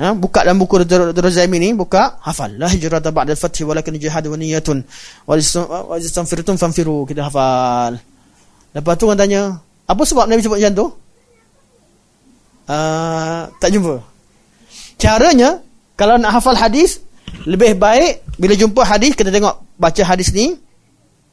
[0.02, 1.30] Ha, buka dalam buku Dr.
[1.30, 2.58] Zaimi ni, buka, hafal.
[2.58, 4.82] La hijrata ba'da al-fath walakin jihad wa niyatun
[5.30, 5.38] wa
[6.00, 7.06] istanfirtum fanfiru.
[7.06, 8.02] Kita hafal.
[8.72, 9.42] Lepas tu orang tanya,
[9.86, 10.86] apa sebab Nabi sebut macam tu?
[12.66, 14.02] Uh, tak jumpa.
[15.02, 15.62] Caranya,
[15.98, 17.02] kalau nak hafal hadis,
[17.46, 20.58] lebih baik bila jumpa hadis, kita tengok baca hadis ni,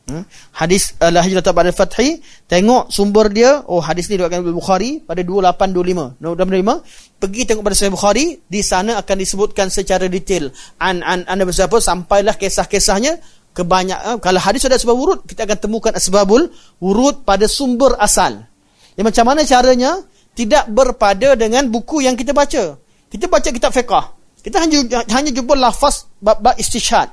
[0.08, 0.24] Hmm?
[0.56, 3.60] Hadis uh, la hijrah ba'da fathi tengok sumber dia.
[3.68, 8.64] Oh hadis ni oleh Bukhari pada 2825 nombor 25 pergi tengok pada Sahih Bukhari di
[8.64, 10.48] sana akan disebutkan secara detail.
[10.80, 13.20] An an anda bersiapa sampailah kisah-kisahnya.
[13.52, 16.48] Kebanyak uh, kalau hadis ada sebab wurud kita akan temukan asbabul
[16.80, 18.48] wurud pada sumber asal.
[18.96, 20.00] Ya, macam mana caranya
[20.38, 22.78] tidak berpada dengan buku yang kita baca.
[23.10, 24.14] Kita baca kitab fiqah.
[24.38, 27.10] Kita hanya hanya jumpa lafaz bab-bab istishhad.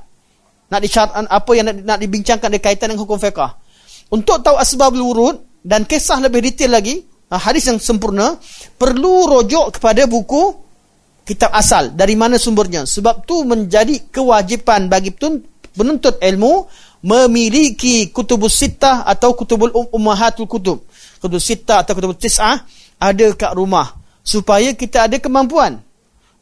[0.70, 3.58] Nak dicatat apa yang nak, nak dibincangkan berkaitan dengan hukum fiqah.
[4.14, 5.36] Untuk tahu asbabul wurud
[5.66, 7.02] dan kisah lebih detail lagi,
[7.34, 8.38] uh, hadis yang sempurna
[8.78, 10.54] perlu rujuk kepada buku
[11.26, 11.98] kitab asal.
[11.98, 12.86] Dari mana sumbernya?
[12.86, 15.10] Sebab tu menjadi kewajipan bagi
[15.74, 16.70] penuntut ilmu
[17.02, 20.86] memiliki kutubus sittah atau kutubul um ummahatul kutub.
[21.18, 25.82] Kutubus sittah atau kutubus tis'ah ada kat rumah supaya kita ada kemampuan.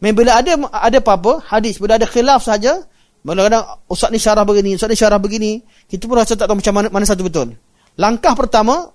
[0.03, 2.83] Bila ada ada apa-apa hadis bila ada khilaf saja
[3.23, 6.73] kadang-kadang ustaz ni syarah begini ustaz ni syarah begini kita pun rasa tak tahu macam
[6.75, 7.55] mana, mana satu betul.
[7.95, 8.91] Langkah pertama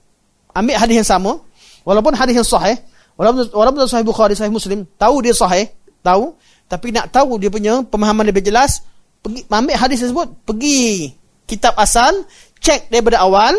[0.52, 1.40] ambil hadis yang sama
[1.88, 2.76] walaupun hadis yang sahih
[3.16, 5.72] walaupun walaupun sahih bukhari sahih muslim tahu dia sahih
[6.04, 6.36] tahu
[6.68, 8.84] tapi nak tahu dia punya pemahaman lebih jelas
[9.24, 11.12] pergi ambil hadis tersebut pergi
[11.48, 12.28] kitab asal
[12.60, 13.56] cek daripada awal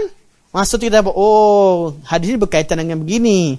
[0.54, 3.58] masa tu kita dapat oh hadis ini berkaitan dengan begini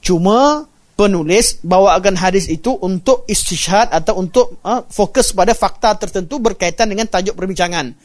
[0.00, 6.92] cuma penulis bawakan hadis itu untuk istishhad atau untuk uh, fokus pada fakta tertentu berkaitan
[6.92, 7.96] dengan tajuk perbincangan.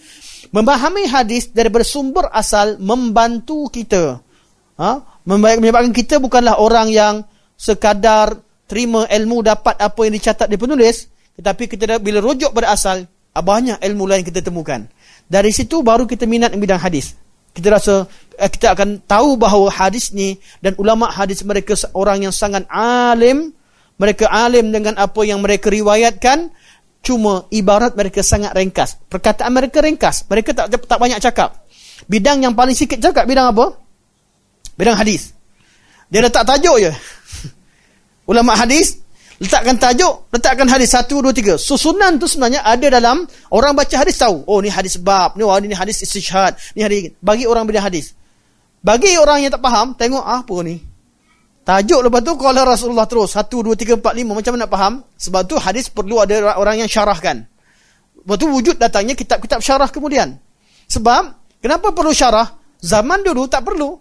[0.55, 4.23] Memahami hadis dari bersumber asal membantu kita.
[4.79, 4.91] Ha?
[5.27, 7.27] Menyebabkan kita bukanlah orang yang
[7.59, 11.11] sekadar terima ilmu dapat apa yang dicatat di penulis.
[11.35, 13.03] Tetapi kita bila rujuk pada asal,
[13.35, 14.87] banyak ilmu lain kita temukan.
[15.27, 17.24] Dari situ baru kita minat bidang hadis
[17.55, 22.35] kita rasa eh, kita akan tahu bahawa hadis ni dan ulama hadis mereka orang yang
[22.35, 23.55] sangat alim
[23.95, 26.51] mereka alim dengan apa yang mereka riwayatkan
[27.05, 28.97] cuma ibarat mereka sangat ringkas.
[29.07, 30.25] Perkataan mereka ringkas.
[30.25, 31.63] Mereka tak tak banyak cakap.
[32.09, 33.77] Bidang yang paling sikit cakap bidang apa?
[34.75, 35.31] Bidang hadis.
[36.11, 36.91] Dia letak tajuk je.
[38.31, 39.04] Ulama hadis
[39.35, 41.59] Letakkan tajuk, letakkan hadis satu, dua, tiga.
[41.59, 44.47] Susunan tu sebenarnya ada dalam orang baca hadis tahu.
[44.47, 48.15] Oh ni hadis bab, ni oh, ni hadis istishhad, ni hadis bagi orang bila hadis.
[48.79, 50.79] Bagi orang yang tak faham, tengok ah, apa ni.
[51.65, 54.93] Tajuk lepas tu kalau Rasulullah terus satu, dua, tiga, empat, lima macam mana nak faham?
[55.19, 57.43] Sebab tu hadis perlu ada orang yang syarahkan.
[58.15, 60.37] Lepas tu wujud datangnya kitab-kitab syarah kemudian.
[60.87, 61.23] Sebab
[61.59, 62.55] kenapa perlu syarah?
[62.79, 63.97] Zaman dulu tak perlu.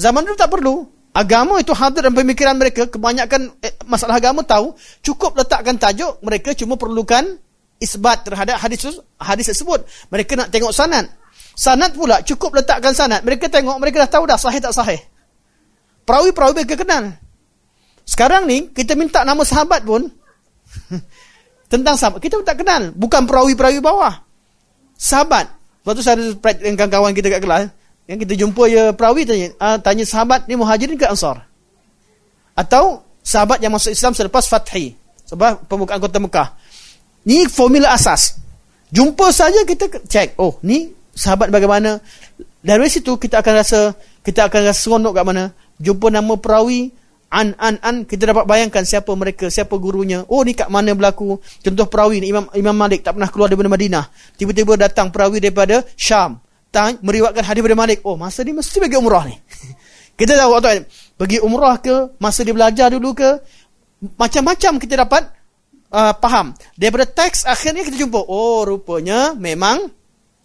[0.00, 0.97] Zaman dulu tak perlu.
[1.18, 2.86] Agama itu hadir dalam pemikiran mereka.
[2.86, 4.78] Kebanyakan eh, masalah agama tahu.
[5.02, 6.22] Cukup letakkan tajuk.
[6.22, 7.26] Mereka cuma perlukan
[7.82, 9.82] isbat terhadap hadis hadis tersebut.
[10.14, 11.10] Mereka nak tengok sanad.
[11.58, 13.26] Sanad pula cukup letakkan sanad.
[13.26, 15.02] Mereka tengok, mereka dah tahu dah sahih tak sahih.
[16.06, 17.18] Perawi-perawi mereka kenal.
[18.06, 20.06] Sekarang ni, kita minta nama sahabat pun.
[21.72, 22.22] tentang sahabat.
[22.22, 22.94] Kita pun tak kenal.
[22.94, 24.22] Bukan perawi-perawi bawah.
[24.94, 25.50] Sahabat.
[25.82, 27.62] Lepas tu saya ada dengan kawan kita kat kelas.
[28.08, 31.44] Yang kita jumpa ya perawi tanya, uh, tanya sahabat ni muhajirin ke ansar?
[32.56, 34.96] Atau sahabat yang masuk Islam selepas fathi.
[35.28, 36.56] Sebab pembukaan kota Mekah.
[37.28, 38.40] Ni formula asas.
[38.88, 40.40] Jumpa saja kita cek.
[40.40, 42.00] Oh, ni sahabat bagaimana?
[42.64, 43.92] Dari situ kita akan rasa
[44.24, 45.44] kita akan rasa seronok kat mana?
[45.76, 46.88] Jumpa nama perawi
[47.28, 50.24] an an an kita dapat bayangkan siapa mereka, siapa gurunya.
[50.32, 51.36] Oh, ni kat mana berlaku?
[51.60, 54.08] Contoh perawi ni Imam Imam Malik tak pernah keluar daripada Madinah.
[54.40, 56.40] Tiba-tiba datang perawi daripada Syam
[56.70, 57.98] tanya, meriwayatkan hadis daripada Malik.
[58.04, 59.36] Oh, masa dia mesti pergi umrah ni.
[60.18, 60.84] kita tahu waktu
[61.18, 63.30] pergi umrah ke, masa dia belajar dulu ke,
[64.14, 65.22] macam-macam kita dapat
[65.90, 66.54] uh, faham.
[66.78, 69.90] Daripada teks akhirnya kita jumpa, oh rupanya memang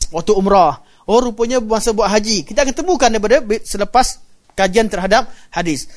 [0.09, 0.81] waktu umrah.
[1.03, 2.47] Oh rupanya masa buat haji.
[2.47, 4.23] Kita akan temukan daripada selepas
[4.55, 5.91] kajian terhadap hadis.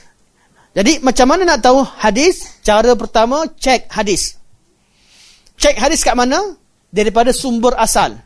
[0.77, 2.61] Jadi macam mana nak tahu hadis?
[2.61, 4.37] Cara pertama cek hadis.
[5.57, 6.59] Cek hadis kat mana?
[6.93, 8.21] Daripada sumber asal.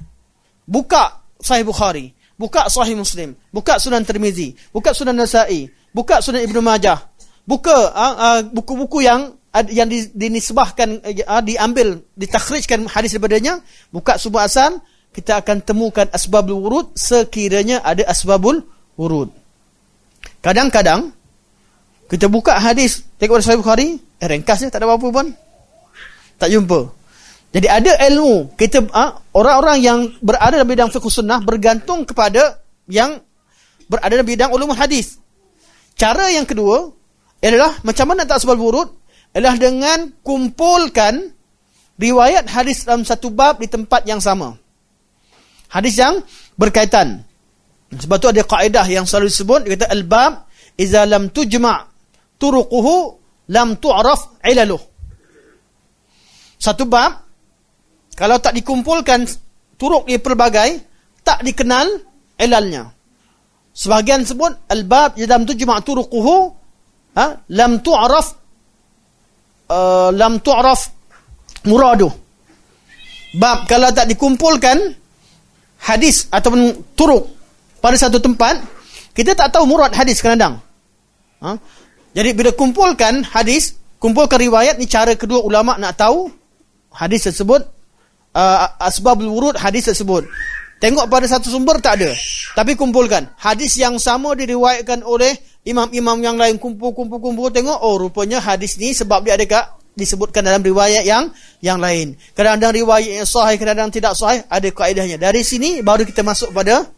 [0.66, 6.60] Buka Sahih Bukhari, buka Sahih Muslim, buka Sunan Tirmizi, buka Sunan Nasa'i, buka Sunan Ibnu
[6.60, 7.10] Majah,
[7.48, 13.58] buka uh, uh, buku-buku yang uh, yang dinisbahkan uh, diambil ditakhrijkan hadis daripadanya,
[13.90, 14.78] buka sumber asal,
[15.10, 18.62] kita akan temukan asbabul wurud sekiranya ada asbabul
[18.94, 19.34] wurud.
[20.40, 21.12] Kadang-kadang
[22.06, 25.26] kita buka hadis tengok Sahih Bukhari, eh, ringkasnya tak ada apa-apa pun.
[26.40, 26.99] Tak jumpa.
[27.50, 33.18] Jadi ada ilmu kita ha, orang-orang yang berada dalam bidang fiqh sunnah bergantung kepada yang
[33.90, 35.18] berada dalam bidang ulumul hadis.
[35.98, 36.94] Cara yang kedua
[37.42, 38.88] adalah macam mana tak sebab burut
[39.34, 41.34] adalah dengan kumpulkan
[41.98, 44.54] riwayat hadis dalam satu bab di tempat yang sama.
[45.70, 46.22] Hadis yang
[46.54, 47.26] berkaitan.
[47.90, 50.46] Sebab tu ada kaedah yang selalu disebut dia kata al-bab
[50.78, 51.90] idza lam tujma'
[52.38, 53.18] turuquhu
[53.50, 54.78] lam tu'raf ilaluh.
[56.54, 57.29] Satu bab
[58.16, 59.24] kalau tak dikumpulkan
[59.80, 60.80] turuk dia pelbagai,
[61.24, 61.88] tak dikenal
[62.36, 62.90] ilalnya.
[63.70, 66.52] Sebahagian sebut al-bab dalam tu jema' turuquhu
[67.16, 68.26] ha lam tu'raf
[69.70, 70.80] uh, lam tu'raf
[71.64, 72.10] muradu.
[73.30, 74.76] Bab kalau tak dikumpulkan
[75.86, 77.30] hadis ataupun turuk
[77.78, 78.58] pada satu tempat,
[79.14, 80.60] kita tak tahu murad hadis kadang-kadang.
[81.40, 81.56] Ha?
[82.12, 86.28] Jadi bila kumpulkan hadis, kumpulkan riwayat ni cara kedua ulama nak tahu
[86.90, 87.64] hadis tersebut
[88.34, 90.26] uh, asbabul wurud hadis tersebut.
[90.80, 92.10] Tengok pada satu sumber tak ada.
[92.56, 93.28] Tapi kumpulkan.
[93.36, 95.36] Hadis yang sama diriwayatkan oleh
[95.68, 100.64] imam-imam yang lain kumpul-kumpul-kumpul tengok oh rupanya hadis ni sebab dia ada kat disebutkan dalam
[100.64, 101.28] riwayat yang
[101.60, 102.16] yang lain.
[102.32, 105.20] Kadang-kadang riwayat yang sahih, kadang-kadang tidak sahih, ada kaedahnya.
[105.20, 106.88] Dari sini baru kita masuk pada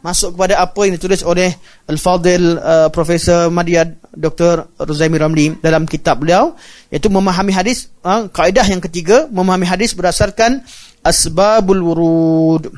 [0.00, 1.52] masuk kepada apa yang ditulis oleh
[1.84, 4.72] Al-Fadil uh, Profesor Madiyad Dr.
[4.80, 6.56] Ruzaimi Ramli dalam kitab beliau
[6.88, 10.64] iaitu memahami hadis uh, kaedah yang ketiga memahami hadis berdasarkan
[11.04, 12.72] asbabul wurud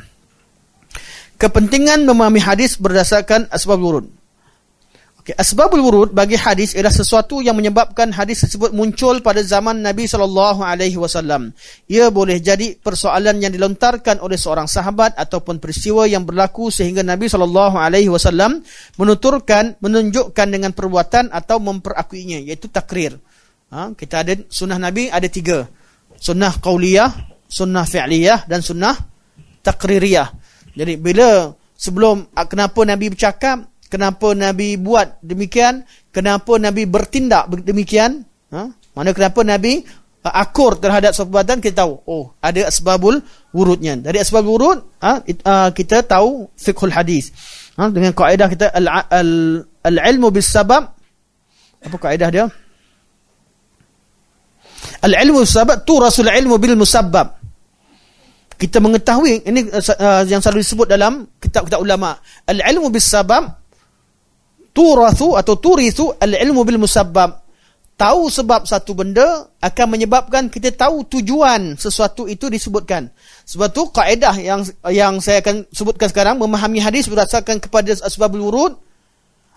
[1.38, 4.06] kepentingan memahami hadis berdasarkan asbabul wurud
[5.22, 10.10] Okay, asbabul wurud bagi hadis ialah sesuatu yang menyebabkan hadis tersebut muncul pada zaman Nabi
[10.10, 11.54] sallallahu alaihi wasallam.
[11.86, 17.30] Ia boleh jadi persoalan yang dilontarkan oleh seorang sahabat ataupun peristiwa yang berlaku sehingga Nabi
[17.30, 18.66] sallallahu alaihi wasallam
[18.98, 23.14] menuturkan menunjukkan dengan perbuatan atau memperakuinya iaitu takrir.
[23.70, 25.70] Ha, kita ada sunnah Nabi ada tiga.
[26.18, 28.98] Sunnah qauliyah, sunnah fi'liyah dan sunnah
[29.62, 30.34] takririyah.
[30.74, 38.72] Jadi bila sebelum kenapa Nabi bercakap kenapa Nabi buat demikian, kenapa Nabi bertindak demikian, ha?
[38.96, 39.84] mana kenapa Nabi
[40.24, 43.20] uh, akur terhadap sebuah perbuatan, kita tahu, oh ada asbabul
[43.52, 44.00] wurudnya.
[44.00, 45.20] Dari asbab wurud, ha?
[45.28, 47.28] It, uh, kita tahu fiqhul hadis.
[47.76, 47.92] Ha?
[47.92, 50.82] Dengan kaedah kita, al-ilmu al, al bis sabab,
[51.84, 52.48] apa kaedah dia?
[55.04, 57.44] Al-ilmu bis sabab, tu rasul ilmu bil musabbab
[58.62, 62.14] kita mengetahui ini uh, yang selalu disebut dalam kitab-kitab ulama
[62.46, 63.61] al-ilmu bis sabab
[64.72, 67.40] turathu atau turithu al-ilmu bil musabbab.
[67.92, 73.12] Tahu sebab satu benda akan menyebabkan kita tahu tujuan sesuatu itu disebutkan.
[73.46, 78.72] Sebab tu kaedah yang yang saya akan sebutkan sekarang memahami hadis berdasarkan kepada asbabul wurud.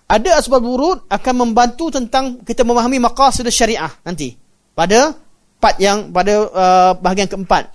[0.05, 4.37] Ada asbabul wurud akan membantu tentang kita memahami maqasid syariah nanti.
[4.77, 5.15] Pada
[5.57, 7.71] part yang pada uh, bahagian keempat.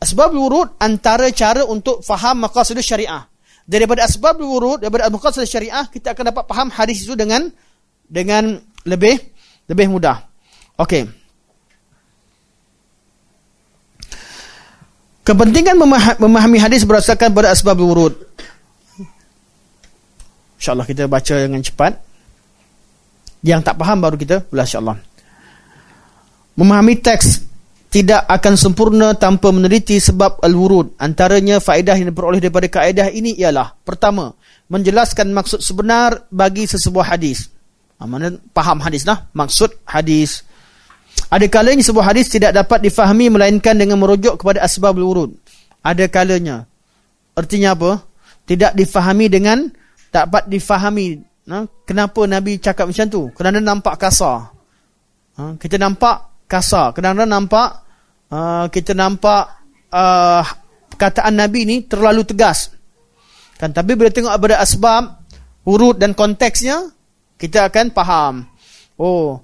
[0.00, 3.26] Asbabul wurud antara cara untuk faham maqasid syariah
[3.66, 7.50] daripada asbab wurud daripada al-muqaddasah syariah kita akan dapat faham hadis itu dengan
[8.06, 9.18] dengan lebih
[9.66, 10.22] lebih mudah.
[10.78, 11.10] Okey.
[15.26, 15.74] Kepentingan
[16.22, 18.14] memahami hadis berdasarkan pada asbab wurud.
[20.54, 21.98] Insya-Allah kita baca dengan cepat.
[23.42, 25.02] Yang tak faham baru kita ulas insya-Allah.
[26.54, 27.45] Memahami teks
[27.96, 31.00] tidak akan sempurna tanpa meneliti sebab al-wurud.
[31.00, 34.36] Antaranya faedah yang diperoleh daripada kaedah ini ialah pertama,
[34.68, 37.48] menjelaskan maksud sebenar bagi sesebuah hadis.
[37.96, 40.44] Ha, mana faham hadis lah, maksud hadis.
[41.32, 45.32] Ada kalanya sebuah hadis tidak dapat difahami melainkan dengan merujuk kepada asbab al-wurud.
[45.80, 46.68] Ada kalanya.
[47.32, 48.04] Artinya apa?
[48.44, 49.72] Tidak difahami dengan
[50.12, 51.16] dapat difahami.
[51.48, 51.64] Ha?
[51.88, 53.32] Kenapa Nabi cakap macam tu?
[53.32, 54.52] Kerana nampak kasar.
[55.40, 55.56] Ha?
[55.56, 56.92] Kita nampak kasar.
[56.92, 57.85] Kadang-kadang nampak
[58.30, 60.42] uh, kita nampak uh,
[60.92, 62.72] perkataan Nabi ni terlalu tegas.
[63.56, 65.04] Kan tapi bila tengok ada asbab,
[65.68, 66.92] urut dan konteksnya,
[67.36, 68.34] kita akan faham.
[68.96, 69.40] Oh,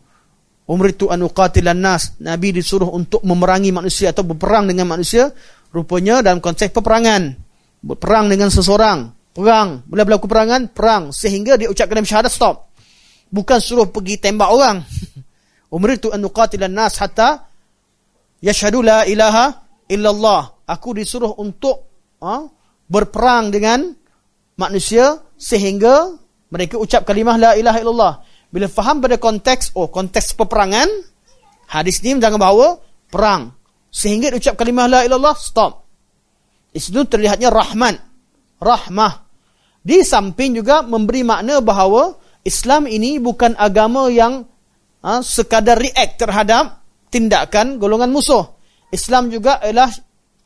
[0.68, 2.16] umritu an uqatilan nas.
[2.20, 5.32] Nabi disuruh untuk memerangi manusia atau berperang dengan manusia,
[5.72, 7.36] rupanya dalam konteks peperangan.
[7.82, 12.70] Berperang dengan seseorang, perang, bila berlaku perangan, perang sehingga dia ucapkan syahadat stop.
[13.32, 14.84] Bukan suruh pergi tembak orang.
[15.74, 17.51] Umritu an uqatilan nas hatta
[18.42, 20.66] yashhadu la ilaha illallah.
[20.66, 22.44] Aku disuruh untuk ha,
[22.90, 23.94] berperang dengan
[24.58, 26.12] manusia sehingga
[26.52, 28.14] mereka ucap kalimah la ilaha illallah.
[28.52, 30.90] Bila faham pada konteks, oh konteks peperangan,
[31.72, 32.76] hadis ni jangan bawa
[33.08, 33.56] perang.
[33.88, 35.88] Sehingga ucap kalimah la ilallah, stop.
[36.72, 37.96] Di situ terlihatnya rahman.
[38.60, 39.24] Rahmah.
[39.80, 44.44] Di samping juga memberi makna bahawa Islam ini bukan agama yang
[45.00, 46.81] ha, sekadar react terhadap
[47.12, 48.56] tindakan golongan musuh.
[48.88, 49.92] Islam juga adalah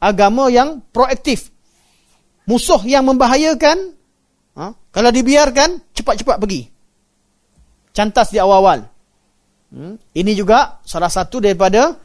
[0.02, 1.54] agama yang proaktif.
[2.46, 3.94] Musuh yang membahayakan,
[4.58, 6.62] ha, kalau dibiarkan, cepat-cepat pergi.
[7.94, 8.86] Cantas di awal-awal.
[9.72, 9.98] Hmm.
[10.14, 11.96] Ini juga salah satu daripada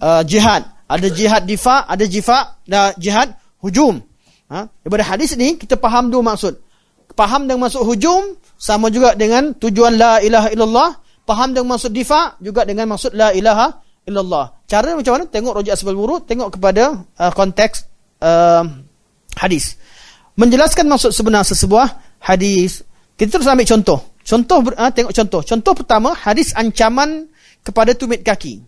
[0.00, 0.64] uh, jihad.
[0.88, 4.00] Ada jihad difa, ada jifa, dan jihad hujum.
[4.48, 4.68] Ha?
[4.84, 6.56] Daripada hadis ini, kita faham dua maksud.
[7.12, 10.90] Faham dengan maksud hujum, sama juga dengan tujuan la ilaha illallah,
[11.24, 14.60] Faham dengan maksud difa juga dengan maksud la ilaha illallah.
[14.68, 15.24] Cara macam mana?
[15.28, 17.88] Tengok rojak sebal wurud, tengok kepada uh, konteks
[18.20, 18.64] uh,
[19.40, 19.80] hadis.
[20.36, 22.84] Menjelaskan maksud sebenar sesebuah hadis.
[23.16, 23.98] Kita terus ambil contoh.
[24.20, 25.40] Contoh uh, tengok contoh.
[25.40, 27.32] Contoh pertama hadis ancaman
[27.64, 28.60] kepada tumit kaki.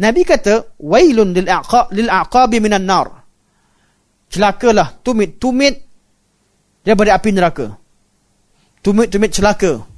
[0.00, 3.22] Nabi kata wailun lil aqab lil aqabi minan nar.
[4.32, 5.78] Celakalah tumit-tumit
[6.82, 7.66] daripada api neraka.
[8.82, 9.93] Tumit-tumit celaka.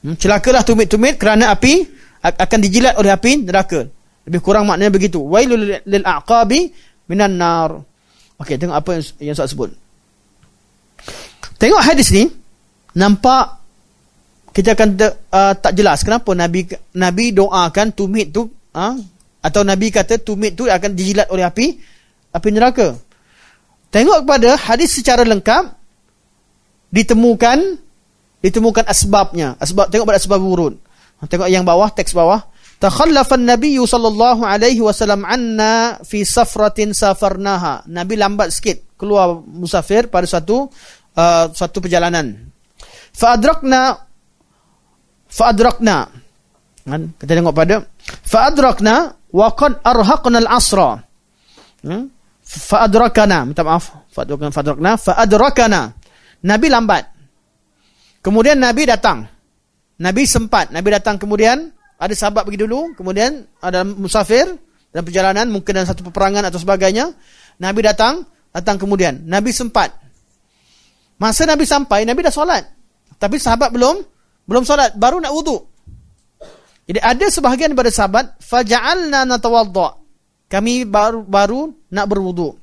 [0.00, 1.84] Hmm, celakalah tumit-tumit kerana api
[2.20, 3.84] akan dijilat oleh api neraka.
[4.24, 5.20] Lebih kurang maknanya begitu.
[5.20, 6.72] Wailul lil aqabi
[7.08, 7.80] minan nar.
[8.40, 9.72] Okey, tengok apa yang, yang saya sebut.
[11.60, 12.24] Tengok hadis ni
[12.96, 13.60] nampak
[14.50, 14.88] kita akan
[15.30, 18.94] uh, tak jelas kenapa Nabi Nabi doakan tumit tu uh,
[19.40, 21.76] atau Nabi kata tumit tu akan dijilat oleh api
[22.32, 22.96] api neraka.
[23.90, 25.76] Tengok kepada hadis secara lengkap
[26.88, 27.58] ditemukan
[28.40, 29.56] ditemukan asbabnya.
[29.60, 30.76] Asbab tengok pada asbab urut.
[31.28, 32.44] Tengok yang bawah teks bawah.
[32.80, 37.84] Takhallafa an-nabiy sallallahu alaihi wasallam anna fi safratin safarnaha.
[37.88, 40.68] Nabi lambat sikit keluar musafir pada suatu
[41.16, 42.48] uh, suatu perjalanan.
[43.12, 44.10] Fa adrakna
[45.30, 45.96] fa'adrakna
[46.80, 47.86] kan kita tengok pada
[48.26, 48.94] fa'adrakna
[49.30, 50.98] wa qad arhaqna al-asra
[51.86, 52.04] hmm?
[52.42, 55.80] fa'adrakana minta maaf fa'adrakna fa'adrakna fa'adrakana
[56.42, 57.04] nabi lambat
[58.20, 59.28] kemudian nabi datang
[60.00, 64.48] nabi sempat nabi datang kemudian ada sahabat pergi dulu kemudian ada musafir
[64.90, 67.12] dalam perjalanan mungkin dalam satu peperangan atau sebagainya
[67.60, 69.92] nabi datang datang kemudian nabi sempat
[71.20, 72.64] masa nabi sampai nabi dah solat
[73.20, 74.00] tapi sahabat belum
[74.50, 75.62] belum solat, baru nak wuduk.
[76.90, 80.02] Jadi ada sebahagian daripada sahabat, faja'alna natawadda.
[80.50, 82.58] Kami baru baru nak berwuduk.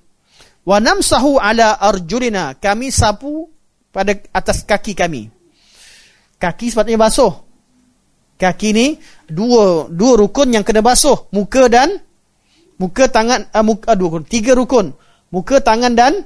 [0.67, 2.59] Wa namsahu ala arjulina.
[2.59, 3.47] Kami sapu
[3.95, 5.31] pada atas kaki kami.
[6.37, 7.33] Kaki sepatutnya basuh.
[8.37, 8.85] Kaki ni
[9.25, 11.97] dua dua rukun yang kena basuh, muka dan
[12.77, 14.93] muka tangan uh, muka uh, dua rukun, tiga rukun.
[15.27, 16.23] Muka, tangan dan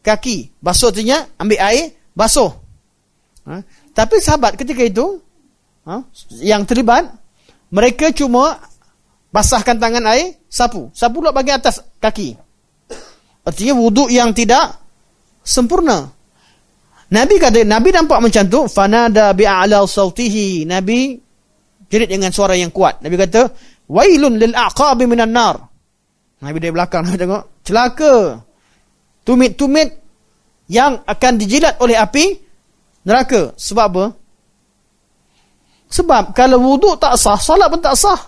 [0.00, 0.56] kaki.
[0.64, 2.48] Basuh artinya ambil air, basuh.
[3.44, 3.60] Ha?
[3.92, 5.20] Tapi sahabat ketika itu
[5.84, 6.00] ha,
[6.40, 7.12] yang terlibat
[7.68, 8.56] mereka cuma
[9.28, 10.88] basahkan tangan air, sapu.
[10.96, 12.40] Sapu pula bagi atas kaki.
[13.44, 14.80] Artinya wuduk yang tidak
[15.44, 16.12] sempurna.
[17.08, 20.68] Nabi kata, Nabi nampak macam tu, fanada bi'ala sautihi.
[20.68, 21.16] Nabi
[21.88, 23.00] jerit dengan suara yang kuat.
[23.00, 23.48] Nabi kata,
[23.88, 25.56] wailun lil aqabi minan nar.
[26.44, 28.44] Nabi dari belakang Nabi tengok, celaka.
[29.24, 29.88] Tumit-tumit
[30.68, 32.24] yang akan dijilat oleh api
[33.08, 33.56] neraka.
[33.56, 34.04] Sebab apa?
[35.88, 38.20] Sebab kalau wuduk tak sah, salat pun tak sah.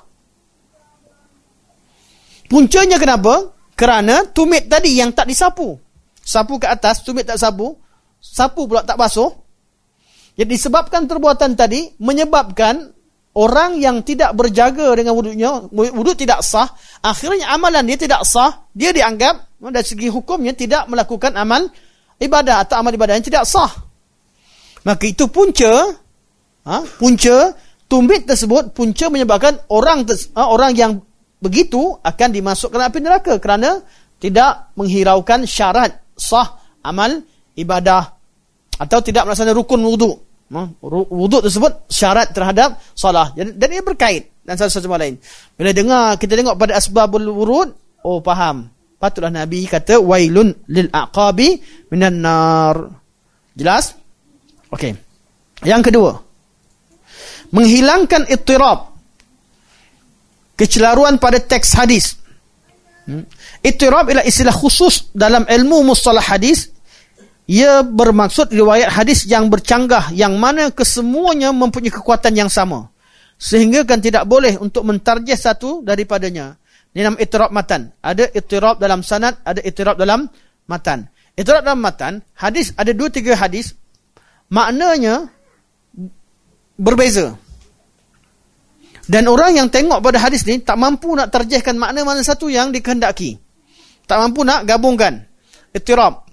[2.49, 3.53] Puncanya kenapa?
[3.77, 5.77] Kerana tumit tadi yang tak disapu.
[6.25, 7.77] Sapu ke atas, tumit tak sapu.
[8.21, 9.33] Sapu pula tak basuh.
[10.37, 12.93] Jadi disebabkan perbuatan tadi menyebabkan
[13.35, 16.69] orang yang tidak berjaga dengan wuduknya, wuduk tidak sah,
[17.01, 21.69] akhirnya amalan dia tidak sah, dia dianggap dari segi hukumnya tidak melakukan amal
[22.17, 23.69] ibadah atau amal ibadah yang tidak sah.
[24.81, 25.93] Maka itu punca
[26.65, 27.53] ha, punca
[27.85, 30.93] tumbit tersebut punca menyebabkan orang ha, orang yang
[31.41, 33.85] begitu akan dimasukkan api neraka kerana
[34.21, 37.25] tidak menghiraukan syarat sah amal
[37.61, 38.03] ibadah
[38.81, 40.11] atau tidak melaksanakan rukun wudu.
[40.51, 45.15] Ha, wudu tersebut syarat terhadap salah dan ia berkait dan satu sama lain.
[45.55, 47.71] Bila dengar kita tengok pada asbabul wurud,
[48.03, 48.67] oh faham.
[49.01, 51.57] Patutlah Nabi kata wailun lil aqabi
[51.89, 52.77] minan nar.
[53.57, 53.97] Jelas?
[54.69, 54.93] Okey.
[55.65, 56.13] Yang kedua.
[57.55, 58.93] Menghilangkan ittirab.
[60.59, 62.21] Kecelaruan pada teks hadis.
[63.09, 63.25] Hmm.
[63.65, 66.69] Ittirab ialah istilah khusus dalam ilmu mustalah hadis.
[67.51, 72.95] Ia bermaksud riwayat hadis yang bercanggah yang mana kesemuanya mempunyai kekuatan yang sama.
[73.43, 76.55] Sehingga kan tidak boleh untuk mentarjih satu daripadanya.
[76.95, 77.91] Ini nama ittirab matan.
[77.99, 80.31] Ada ittirab dalam sanad, ada ittirab dalam
[80.71, 81.11] matan.
[81.35, 83.75] Ittirab dalam matan, hadis ada dua tiga hadis
[84.47, 85.27] maknanya
[86.79, 87.35] berbeza.
[89.11, 92.71] Dan orang yang tengok pada hadis ni tak mampu nak terjehkan makna mana satu yang
[92.71, 93.43] dikehendaki.
[94.07, 95.27] Tak mampu nak gabungkan.
[95.75, 96.30] Ittirab.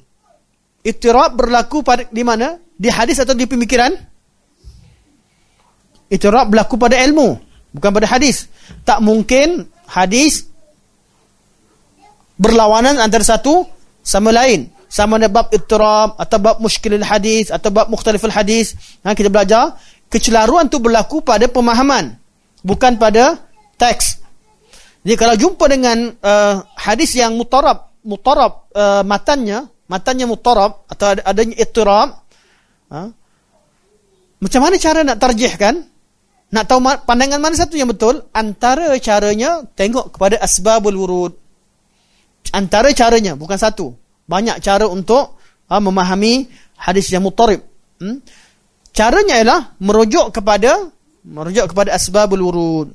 [0.87, 2.55] Ittirab berlaku pada di mana?
[2.79, 3.91] Di hadis atau di pemikiran?
[6.07, 7.35] Ittirab berlaku pada ilmu,
[7.75, 8.47] bukan pada hadis.
[8.87, 10.47] Tak mungkin hadis
[12.39, 13.67] berlawanan antara satu
[13.99, 19.11] sama lain sama ada bab ittirab atau bab muskilul hadis atau bab mukhtaliful hadis ha,
[19.11, 19.75] kita belajar
[20.07, 22.15] kecelaruan tu berlaku pada pemahaman
[22.63, 23.35] bukan pada
[23.75, 24.23] teks
[25.03, 31.55] jadi kalau jumpa dengan uh, hadis yang mutarab mutarab uh, matannya matannya mutarab atau adanya
[31.57, 32.09] ittirab
[32.91, 33.09] ha,
[34.37, 35.75] macam mana cara nak tarjihkan
[36.47, 41.33] nak tahu pandangan mana satu yang betul antara caranya tengok kepada asbabul wurud
[42.55, 43.95] antara caranya bukan satu
[44.27, 45.39] banyak cara untuk
[45.71, 47.63] ha, memahami hadis yang mutarib.
[47.97, 48.21] Hmm?
[48.93, 50.89] Caranya ialah merujuk kepada
[51.27, 52.87] merujuk kepada asbabul wurud.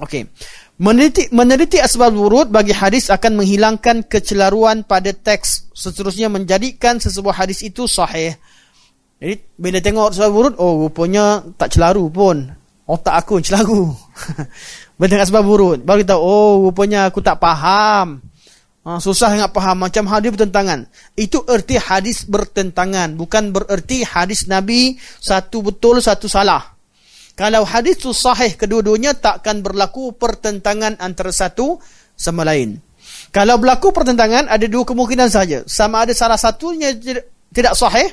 [0.00, 0.28] Okey.
[0.76, 7.64] Meneliti meneliti asbabul wurud bagi hadis akan menghilangkan kecelaruan pada teks seterusnya menjadikan sesebuah hadis
[7.64, 8.36] itu sahih.
[9.16, 12.52] Jadi bila tengok asbabul wurud, oh rupanya tak celaru pun.
[12.84, 13.88] Otak aku celaru.
[15.00, 18.20] bila tengok asbabul wurud, baru kita oh rupanya aku tak faham.
[18.84, 20.92] Ha, susah nak faham macam hadis bertentangan.
[21.16, 23.16] Itu erti hadis bertentangan.
[23.16, 26.75] Bukan bererti hadis Nabi satu betul, satu salah.
[27.36, 31.76] Kalau hadis tu sahih kedua-duanya takkan berlaku pertentangan antara satu
[32.16, 32.80] sama lain.
[33.28, 35.60] Kalau berlaku pertentangan ada dua kemungkinan saja.
[35.68, 36.96] Sama ada salah satunya
[37.52, 38.08] tidak sahih,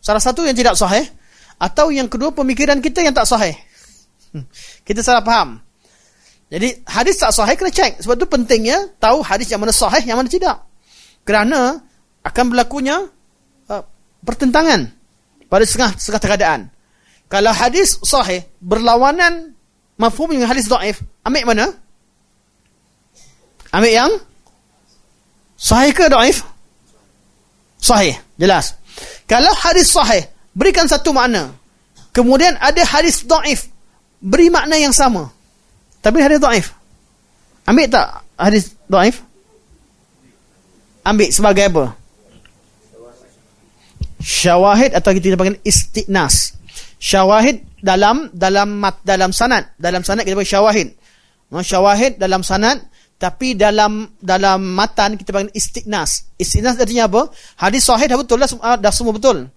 [0.00, 1.04] salah satu yang tidak sahih
[1.60, 3.52] atau yang kedua pemikiran kita yang tak sahih.
[4.32, 4.48] Hmm.
[4.80, 5.60] Kita salah faham.
[6.48, 8.00] Jadi hadis tak sahih kena cek.
[8.00, 10.64] Sebab tu pentingnya tahu hadis yang mana sahih yang mana tidak.
[11.28, 11.84] Kerana
[12.24, 12.96] akan berlakunya
[13.68, 13.84] uh,
[14.24, 14.88] pertentangan
[15.52, 16.60] pada setengah setengah keadaan.
[17.32, 19.56] Kalau hadis sahih berlawanan
[19.96, 21.72] mafhum dengan hadis dhaif, ambil mana?
[23.72, 24.12] Ambil yang
[25.56, 26.44] sahih ke dhaif?
[27.80, 28.76] Sahih, jelas.
[29.24, 31.56] Kalau hadis sahih berikan satu makna.
[32.12, 33.72] Kemudian ada hadis dhaif
[34.20, 35.32] beri makna yang sama.
[36.04, 36.66] Tapi hadis dhaif.
[37.64, 39.24] Ambil tak hadis dhaif?
[41.00, 41.96] Ambil sebagai apa?
[44.20, 46.60] Syawahid atau kita panggil istiqnas.
[47.02, 50.88] Syawahid dalam dalam mat, dalam sanad, dalam sanad kita panggil syawahid.
[51.50, 52.78] Syawahid dalam sanad
[53.18, 56.30] tapi dalam dalam matan kita panggil istiqnas.
[56.38, 57.26] Istiqnas artinya apa?
[57.58, 59.50] Hadis sahih dah betul dah, dah semua betul.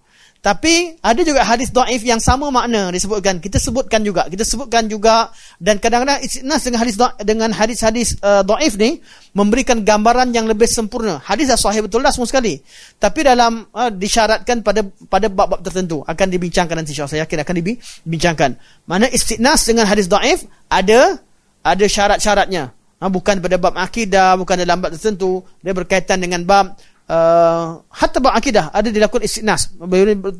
[0.45, 3.41] Tapi ada juga hadis dhaif yang sama makna disebutkan.
[3.41, 4.29] Kita sebutkan juga.
[4.29, 9.01] Kita sebutkan juga dan kadang-kadang istinas dengan hadis dengan hadis-hadis uh, dhaif ni
[9.33, 11.17] memberikan gambaran yang lebih sempurna.
[11.17, 12.61] Hadis dah sahih betul dah semua sekali.
[13.01, 17.55] Tapi dalam uh, disyaratkan pada pada bab-bab tertentu akan dibincangkan nanti insya saya yakin akan
[17.65, 18.49] dibincangkan.
[18.85, 21.17] Mana istinas dengan hadis dhaif ada
[21.65, 22.69] ada syarat-syaratnya.
[23.01, 25.41] Ha, bukan pada bab akidah, bukan dalam bab tertentu.
[25.65, 29.69] Dia berkaitan dengan bab Uh, hatta bab akidah ada dilakukan istinas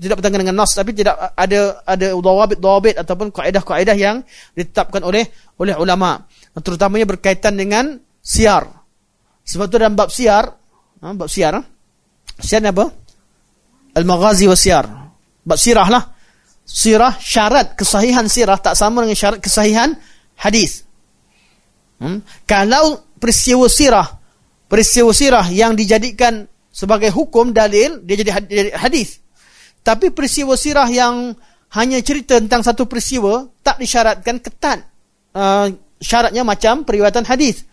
[0.02, 4.26] tidak bertentangan dengan nas tapi tidak ada ada dawabit dawabit ataupun kaedah-kaedah yang
[4.58, 5.30] ditetapkan oleh
[5.62, 6.26] oleh ulama.
[6.58, 8.66] Terutamanya berkaitan dengan siar.
[9.46, 10.50] Sebab tu dalam bab siar
[11.06, 11.62] ha, bab siar ha?
[12.42, 12.86] siar apa?
[13.94, 14.86] Al-maghazi wa siar.
[15.46, 16.04] Bab sirah lah.
[16.66, 19.94] Sirah syarat kesahihan sirah tak sama dengan syarat kesahihan
[20.34, 20.82] hadis.
[21.96, 22.20] Hmm?
[22.44, 24.20] kalau peristiwa sirah
[24.68, 26.44] peristiwa sirah yang dijadikan
[26.76, 28.36] sebagai hukum dalil dia jadi
[28.76, 29.24] hadis.
[29.80, 31.32] Tapi peristiwa sirah yang
[31.72, 34.84] hanya cerita tentang satu peristiwa tak disyaratkan ketat.
[35.32, 35.72] Uh,
[36.04, 37.64] syaratnya macam periwayatan hadis.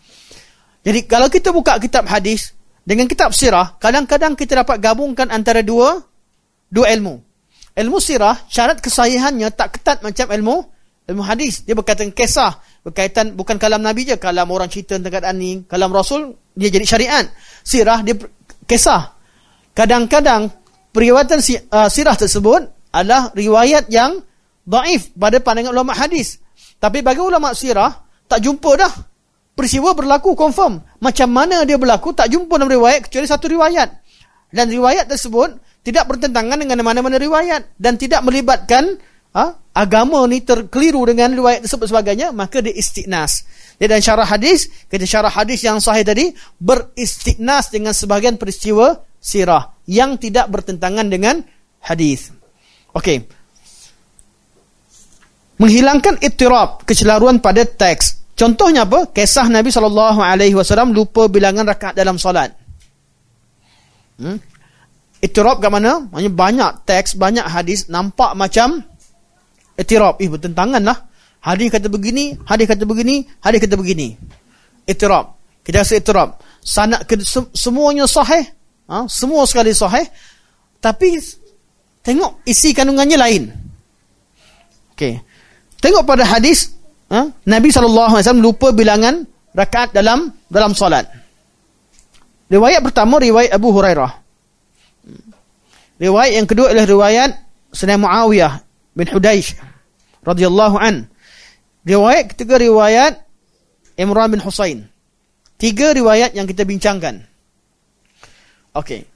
[0.87, 2.55] Jadi kalau kita buka kitab hadis
[2.87, 5.99] dengan kitab sirah, kadang-kadang kita dapat gabungkan antara dua
[6.71, 7.19] dua ilmu.
[7.75, 10.57] Ilmu sirah syarat kesahihannya tak ketat macam ilmu
[11.09, 11.67] ilmu hadis.
[11.67, 15.91] Dia berkaitan kisah, berkaitan bukan kalam Nabi je, kalam orang cerita tentang keadaan ni, kalam
[15.91, 17.25] Rasul dia jadi syariat.
[17.63, 18.15] Sirah dia
[18.67, 19.15] kisah.
[19.73, 20.53] Kadang-kadang
[20.93, 21.41] periwayatan
[21.73, 24.21] uh, sirah tersebut adalah riwayat yang
[24.63, 26.39] daif pada pandangan ulama hadis.
[26.77, 27.91] Tapi bagi ulama sirah
[28.29, 28.93] tak jumpa dah
[29.57, 30.83] peristiwa berlaku confirm.
[31.01, 33.89] Macam mana dia berlaku tak jumpa dalam riwayat kecuali satu riwayat.
[34.53, 39.01] Dan riwayat tersebut tidak bertentangan dengan mana-mana riwayat dan tidak melibatkan
[39.33, 43.49] ha, agama ni terkeliru dengan riwayat tersebut sebagainya maka dia istiqnas.
[43.83, 46.31] Dia dan syarah hadis, kita syarah hadis yang sahih tadi
[46.63, 51.43] beristiqnas dengan sebahagian peristiwa sirah yang tidak bertentangan dengan
[51.83, 52.31] hadis.
[52.95, 53.27] Okey.
[55.59, 58.23] Menghilangkan ittirab, kecelaruan pada teks.
[58.39, 59.11] Contohnya apa?
[59.11, 62.55] Kisah Nabi wasallam lupa bilangan rakaat dalam solat.
[64.15, 64.39] Hmm?
[65.19, 66.07] Ittirab kat mana?
[66.07, 68.79] Maksudnya banyak teks, banyak hadis nampak macam
[69.75, 70.23] ittirab.
[70.23, 71.11] Ih bertentangan lah.
[71.43, 74.15] Hadis kata begini, hadis kata begini, hadis kata begini.
[74.87, 75.35] Ittirab.
[75.67, 76.39] Kita rasa ittirab.
[76.63, 77.03] Sanad
[77.51, 78.47] semuanya sahih.
[78.87, 79.11] Ha?
[79.11, 80.07] Semua sekali sahih.
[80.79, 81.19] Tapi
[82.07, 83.43] tengok isi kandungannya lain.
[84.95, 85.19] Okey.
[85.83, 86.79] Tengok pada hadis
[87.11, 87.27] ha?
[87.47, 91.11] Nabi SAW lupa bilangan rakaat dalam dalam solat.
[92.47, 94.13] Riwayat pertama riwayat Abu Hurairah.
[95.99, 97.31] Riwayat yang kedua adalah riwayat
[97.75, 98.53] Sayyidina Muawiyah
[98.95, 99.59] bin Hudaish
[100.23, 101.12] radhiyallahu an.
[101.83, 103.19] Riwayat ketiga riwayat
[103.99, 104.87] Imran bin Husain.
[105.59, 107.23] Tiga riwayat yang kita bincangkan.
[108.75, 109.07] Okey.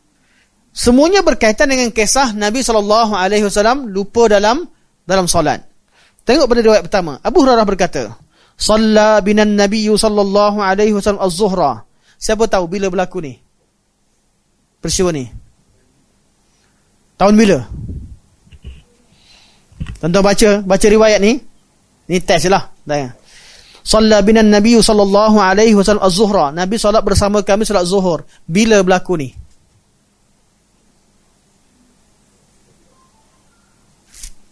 [0.76, 4.68] Semuanya berkaitan dengan kisah Nabi sallallahu alaihi wasallam lupa dalam
[5.08, 5.64] dalam solat.
[6.26, 7.16] Tengok pada riwayat pertama.
[7.22, 8.02] Abu Hurairah berkata,
[8.58, 11.86] "Shalla binan Nabi sallallahu alaihi wasallam az-zuhra."
[12.20, 13.38] Siapa tahu bila berlaku ni?
[14.82, 15.30] Peristiwa ni.
[17.16, 17.64] Tahun bila?
[19.96, 21.40] Tuan-tuan baca, baca riwayat ni.
[22.06, 22.70] Ni test lah.
[23.86, 26.50] Salla binan Nabi sallallahu alaihi wasallam az-zuhra.
[26.50, 28.26] Nabi solat bersama kami solat zuhur.
[28.46, 29.30] Bila berlaku ni?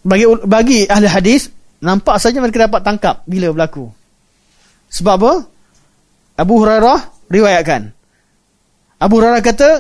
[0.05, 1.51] Bagi bagi ahli hadis
[1.83, 3.91] nampak saja mereka dapat tangkap bila berlaku.
[4.95, 5.33] Sebab apa?
[6.39, 7.91] Abu Hurairah riwayatkan.
[9.03, 9.71] Abu Hurairah kata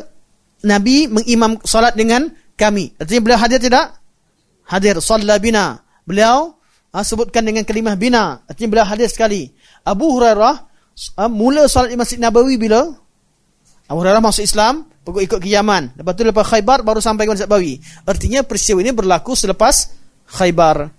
[0.66, 2.26] Nabi mengimam solat dengan
[2.58, 2.90] kami.
[2.98, 4.02] Artinya beliau hadir tidak?
[4.66, 4.98] Hadir.
[4.98, 5.78] Salla bina.
[6.02, 6.53] Beliau
[6.94, 8.46] ha, sebutkan dengan kalimah bina.
[8.46, 9.50] Artinya bila hadir sekali.
[9.82, 10.54] Abu Hurairah
[11.18, 12.86] ha, mula solat di Masjid Nabawi bila?
[13.90, 15.98] Abu Hurairah masuk Islam, pergi ikut ke Yaman.
[15.98, 17.82] Lepas tu lepas Khaybar baru sampai ke Masjid Nabawi.
[18.06, 19.90] Artinya peristiwa ini berlaku selepas
[20.30, 20.94] Khaybar.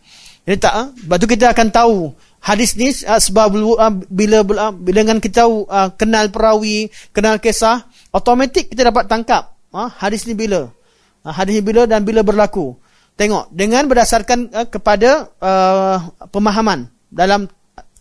[0.46, 0.84] Jadi tak, ha?
[0.94, 2.14] lepas tu kita akan tahu
[2.46, 7.90] hadis ni uh, sebab uh, bila uh, bila dengan kita uh, kenal perawi, kenal kisah,
[8.14, 10.70] automatik kita dapat tangkap uh, hadis ni bila.
[11.26, 12.78] Uh, hadis ni bila dan bila berlaku.
[13.16, 15.98] Tengok dengan berdasarkan uh, kepada uh,
[16.30, 17.48] pemahaman dalam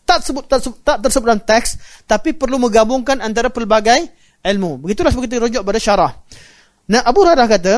[0.04, 1.70] tak sebut tak, tak tersebut dalam teks
[2.04, 4.10] tapi perlu menggabungkan antara pelbagai
[4.44, 4.82] ilmu.
[4.82, 6.12] Begitulah seperti rujuk pada syarah.
[6.90, 7.74] Nah Abu Hurairah kata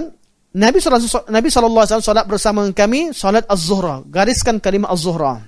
[0.56, 4.02] Nabi sallallahu Nabi sallallahu alaihi wasallam solat bersama kami solat az-zuhra.
[4.08, 5.44] Gariskan kalimah az-zuhra.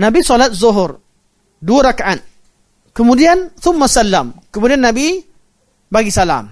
[0.00, 0.98] Nabi solat zuhur
[1.60, 2.24] dua rakaat.
[2.96, 4.34] Kemudian thumma salam.
[4.48, 5.20] Kemudian Nabi
[5.92, 6.50] bagi salam.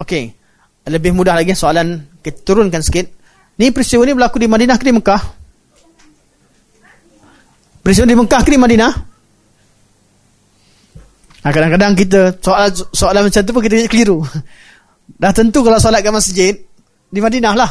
[0.00, 0.43] Okey.
[0.84, 3.08] Lebih mudah lagi soalan kita turunkan sikit.
[3.56, 5.22] Ni peristiwa ni berlaku di Madinah ke di Mekah?
[7.80, 8.92] Peristiwa di Mekah ke di Madinah?
[11.44, 14.24] Nah, kadang-kadang kita soal soalan macam tu pun kita keliru.
[15.20, 16.56] Dah tentu kalau solat ke masjid
[17.12, 17.70] di Madinah lah.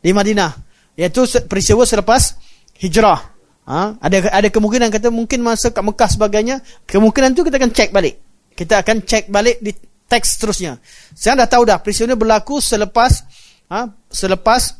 [0.00, 0.50] Di Madinah.
[0.96, 2.40] Iaitu peristiwa selepas
[2.80, 3.20] hijrah.
[3.64, 4.00] Ha?
[4.00, 8.20] Ada ada kemungkinan kata mungkin masa kat Mekah sebagainya, kemungkinan tu kita akan cek balik.
[8.56, 9.72] Kita akan cek balik di
[10.08, 10.78] teks seterusnya.
[11.14, 13.24] Saya dah tahu dah peristiwa ini berlaku selepas
[13.72, 13.88] ha?
[14.10, 14.76] selepas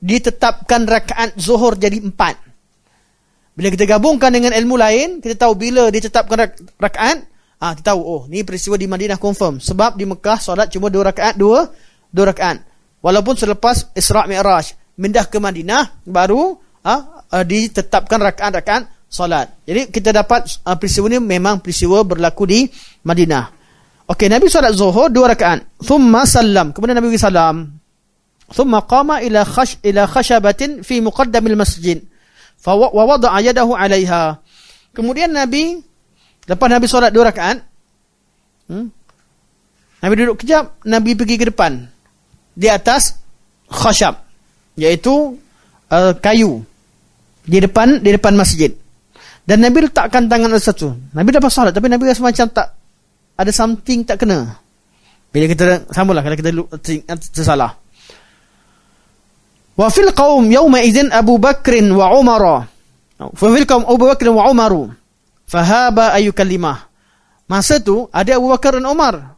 [0.00, 2.40] ditetapkan rakaat zuhur jadi empat.
[3.52, 6.48] Bila kita gabungkan dengan ilmu lain, kita tahu bila ditetapkan
[6.80, 7.28] rakaat,
[7.60, 11.12] ha, kita tahu oh ni peristiwa di Madinah confirm sebab di Mekah solat cuma dua
[11.12, 11.68] rakaat, dua
[12.08, 12.64] dua rakaat.
[13.04, 19.52] Walaupun selepas Isra' Mi'raj pindah ke Madinah baru ah uh, ditetapkan rakaat-rakaat solat.
[19.68, 22.64] Jadi kita dapat uh, peristiwa ini memang peristiwa berlaku di
[23.04, 23.59] Madinah.
[24.10, 25.62] Okey, Nabi solat Zuhur dua rakaat.
[25.78, 26.74] Thumma salam.
[26.74, 27.78] Kemudian Nabi salam.
[28.50, 32.02] Thumma qama ila khash ila khashabatin fi muqaddamil masjid.
[32.58, 34.42] Fa wa wada'a yadahu 'alayha.
[34.90, 35.78] Kemudian Nabi
[36.50, 37.62] lepas Nabi solat dua rakaat,
[38.66, 38.86] hmm,
[40.02, 41.86] Nabi duduk kejap, Nabi pergi ke depan
[42.58, 43.14] di atas
[43.70, 44.18] khashab
[44.74, 45.38] iaitu
[45.86, 46.66] uh, kayu
[47.46, 48.74] di depan di depan masjid.
[49.46, 50.98] Dan Nabi letakkan tangan satu.
[51.14, 52.79] Nabi dapat solat tapi Nabi rasa macam tak
[53.40, 54.60] ada something tak kena.
[55.32, 56.52] Bila kita sambunglah kalau kita
[57.32, 57.80] tersalah.
[59.80, 62.68] Wa fil qaum yawma idzin Abu Bakr wa Umar.
[63.16, 64.76] Fa fil qaum Abu Bakr wa Umar.
[65.48, 66.90] Fahaba ayu kalimah.
[67.50, 69.34] Masa tu ada Abu Bakar dan Umar.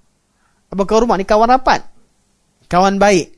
[0.69, 1.81] Abu Bakar Umar ni kawan rapat.
[2.69, 3.33] Kawan baik.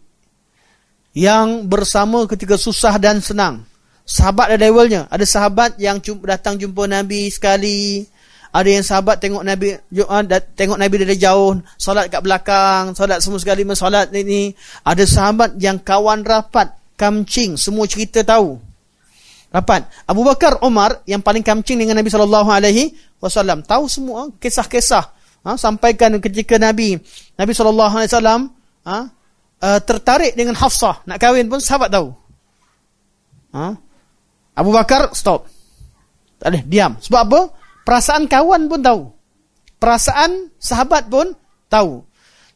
[1.14, 3.62] Yang bersama ketika susah dan senang.
[4.02, 5.06] Sahabat ada levelnya.
[5.06, 8.02] Ada sahabat yang datang jumpa Nabi sekali.
[8.54, 9.74] Ada yang sahabat tengok Nabi
[10.06, 10.22] ah,
[10.54, 14.54] tengok Nabi dari jauh, solat kat belakang, solat semua sekali mensolat ini.
[14.86, 18.54] Ada sahabat yang kawan rapat, kamcing, semua cerita tahu.
[19.50, 19.90] Rapat.
[20.06, 25.10] Abu Bakar Umar yang paling kamcing dengan Nabi sallallahu alaihi wasallam, tahu semua kisah-kisah.
[25.44, 26.96] Ha, sampaikan ketika Nabi
[27.36, 28.40] Nabi sallallahu alaihi wasallam
[29.82, 32.14] tertarik dengan Hafsah, nak kahwin pun sahabat tahu.
[33.50, 33.74] Ha?
[34.54, 35.50] Abu Bakar stop.
[36.38, 36.94] Tak boleh, diam.
[37.02, 37.40] Sebab apa?
[37.84, 39.02] Perasaan kawan pun tahu.
[39.76, 41.36] Perasaan sahabat pun
[41.68, 42.00] tahu.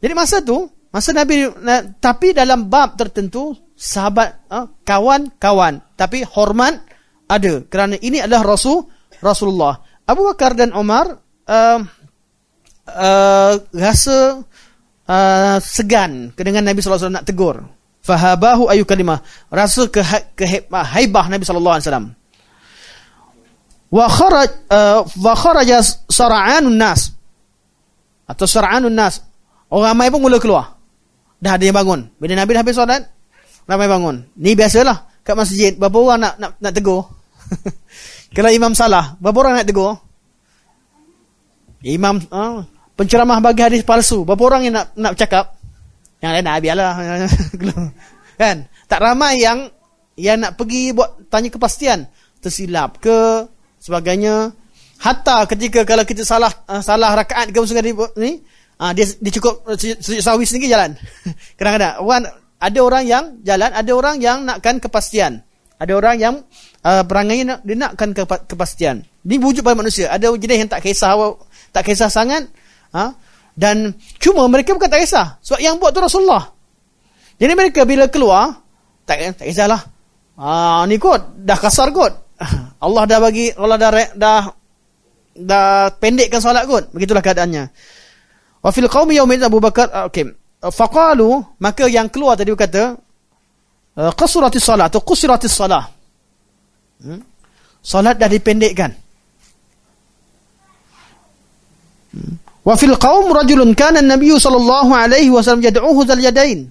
[0.01, 1.45] Jadi masa tu, masa Nabi,
[2.01, 4.49] tapi dalam bab tertentu, sahabat,
[4.89, 5.85] kawan-kawan.
[5.95, 6.81] Tapi hormat
[7.29, 7.63] ada.
[7.69, 8.89] Kerana ini adalah Rasul
[9.21, 9.77] Rasulullah.
[10.09, 11.79] Abu Bakar dan Umar uh,
[12.89, 14.41] uh, rasa
[15.05, 17.61] uh, segan dengan Nabi SAW nak tegur
[18.01, 19.21] fahabahu ayu kalimah
[19.53, 20.01] rasa ke
[20.33, 22.17] ke haibah Nabi wasallam
[23.89, 27.13] wa kharaj uh, wa kharaja sar'anun nas.
[28.29, 29.25] Atau sar'anun nas.
[29.69, 30.77] Orang ramai pun mula keluar.
[31.39, 32.09] Dah ada yang bangun.
[32.19, 33.05] Bila Nabi dah habis solat
[33.69, 34.25] ramai bangun.
[34.41, 35.23] Ni biasalah.
[35.23, 37.05] Kat masjid berapa orang nak nak, nak tegur?
[38.37, 39.93] Kalau imam salah berapa orang nak tegur?
[41.85, 42.65] Imam uh,
[42.97, 44.25] penceramah bagi hadis palsu.
[44.25, 45.55] Berapa orang yang nak nak cakap
[46.19, 46.93] yang lain nak biarlah.
[48.41, 48.57] kan?
[48.89, 49.71] Tak ramai yang
[50.19, 52.09] yang nak pergi buat tanya kepastian.
[52.43, 53.47] Tersilap ke
[53.83, 54.53] sebagainya.
[54.99, 57.79] Hatta ketika kalau kita salah uh, salah rakaat ke musuh
[58.19, 58.43] ni,
[58.83, 60.99] uh, dia dia cukup sujud sawi sendiri jalan.
[61.59, 62.23] Kadang-kadang orang
[62.59, 65.47] ada orang yang jalan, ada orang yang nakkan kepastian.
[65.79, 66.35] Ada orang yang
[66.83, 68.11] uh, perangai nak, dia nakkan
[68.51, 69.07] kepastian.
[69.23, 70.11] Ini wujud pada manusia.
[70.11, 71.15] Ada jenis yang tak kisah
[71.71, 72.51] tak kisah sangat.
[72.91, 73.15] Uh,
[73.59, 75.39] dan cuma mereka bukan tak kisah.
[75.43, 76.55] Sebab yang buat tu Rasulullah.
[77.39, 78.63] Jadi mereka bila keluar,
[79.07, 79.83] tak, tak kisahlah.
[80.39, 82.28] Ah, ni kot, dah kasar kot.
[82.79, 84.43] Allah dah bagi, Allah dah, dah,
[85.35, 86.95] dah pendekkan solat kot.
[86.95, 87.65] Begitulah keadaannya.
[88.63, 90.27] Wa fil qawmi yawmin Abu Bakar, ah, okay.
[90.59, 92.95] Faqalu, maka yang keluar tadi berkata,
[93.99, 95.91] ah, qasuratis salat atau qusiratis salat.
[97.03, 97.23] Hmm?
[97.83, 98.91] Solat dah dipendekkan.
[102.15, 102.35] Hmm?
[102.67, 106.71] Wa fil qaum rajulun kana an-nabiy sallallahu alaihi wasallam yad'uhu zal yadain.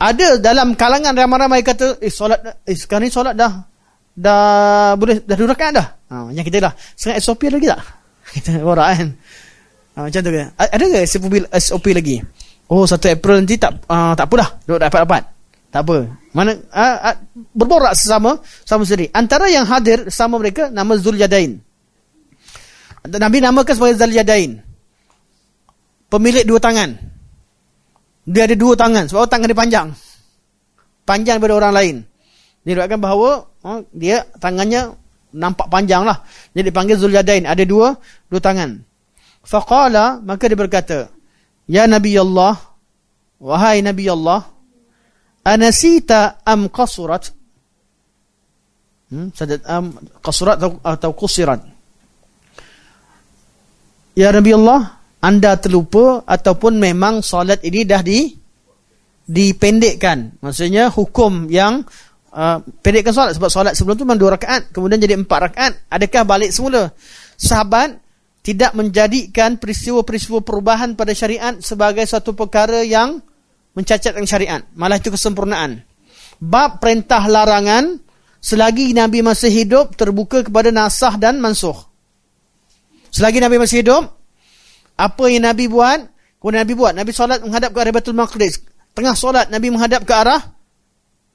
[0.00, 3.69] Ada dalam kalangan ramai-ramai kata, eh solat eh sekarang ni solat dah
[4.16, 5.86] dah boleh dah dua rakaat dah.
[6.10, 6.72] Ha, yang kita dah.
[6.98, 7.80] Sekarang SOP lagi tak?
[8.34, 9.08] Kita orang kan.
[9.94, 10.42] Ha, macam tu ke?
[10.54, 11.24] Ada ke SOP,
[11.58, 12.16] SOP lagi?
[12.70, 14.62] Oh, 1 April nanti tak uh, tak apalah.
[14.62, 15.22] Duk dapat-dapat.
[15.74, 16.06] Tak apa.
[16.30, 17.16] Mana uh, uh,
[17.50, 19.10] berborak sesama sama sendiri.
[19.10, 21.58] Antara yang hadir sama mereka nama Zulyadain.
[23.10, 24.62] Nabi namakan sebagai Zulyadain.
[26.10, 26.94] Pemilik dua tangan.
[28.30, 29.88] Dia ada dua tangan sebab tangan dia panjang.
[31.02, 31.96] Panjang daripada orang lain.
[32.64, 34.92] Diriwayatkan bahawa oh, dia tangannya
[35.32, 36.22] nampak panjang lah.
[36.52, 37.46] Jadi dipanggil Zulyadain.
[37.48, 37.96] Ada dua
[38.28, 38.82] dua tangan.
[39.40, 40.98] Faqala maka dia berkata,
[41.70, 42.58] Ya Nabi Allah,
[43.40, 44.44] wahai Nabi Allah,
[45.46, 47.32] anasita am qasurat?
[49.10, 51.64] Hmm, sadat am qasurat atau, atau qusirat?
[54.18, 58.36] Ya Nabi Allah, anda terlupa ataupun memang solat ini dah di
[59.30, 60.42] dipendekkan.
[60.42, 61.86] Maksudnya hukum yang
[62.34, 65.72] uh, pendekkan solat sebab solat sebelum tu memang dua rakaat, kemudian jadi empat rakaat.
[65.90, 66.90] Adakah balik semula?
[67.36, 67.98] Sahabat
[68.40, 73.20] tidak menjadikan peristiwa-peristiwa perubahan pada syariat sebagai satu perkara yang
[73.76, 74.64] mencacatkan syariat.
[74.74, 75.84] Malah itu kesempurnaan.
[76.40, 78.00] Bab perintah larangan
[78.40, 81.76] selagi Nabi masih hidup terbuka kepada nasah dan mansuh.
[83.12, 84.08] Selagi Nabi masih hidup,
[84.96, 86.08] apa yang Nabi buat,
[86.40, 86.92] kemudian Nabi buat.
[86.96, 88.64] Nabi solat menghadap ke arah Baitul Maqdis.
[88.96, 90.40] Tengah solat Nabi menghadap ke arah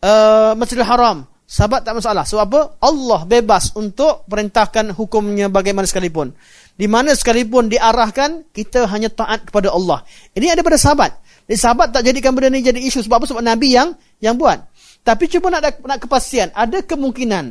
[0.06, 1.26] uh, Masjidil Haram.
[1.46, 2.26] Sahabat tak masalah.
[2.26, 2.62] Sebab apa?
[2.82, 6.34] Allah bebas untuk perintahkan hukumnya bagaimana sekalipun.
[6.74, 10.02] Di mana sekalipun diarahkan, kita hanya taat kepada Allah.
[10.34, 11.22] Ini ada pada sahabat.
[11.46, 13.06] Jadi sahabat tak jadikan benda ini jadi isu.
[13.06, 13.26] Sebab apa?
[13.30, 14.58] Sebab Nabi yang yang buat.
[15.06, 16.50] Tapi cuma nak, nak kepastian.
[16.50, 17.46] Ada kemungkinan.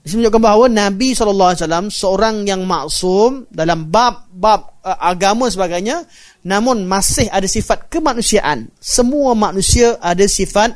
[0.00, 6.08] Ini menunjukkan bahawa Nabi SAW seorang yang maksum dalam bab-bab uh, agama sebagainya.
[6.48, 8.72] Namun masih ada sifat kemanusiaan.
[8.80, 10.72] Semua manusia ada sifat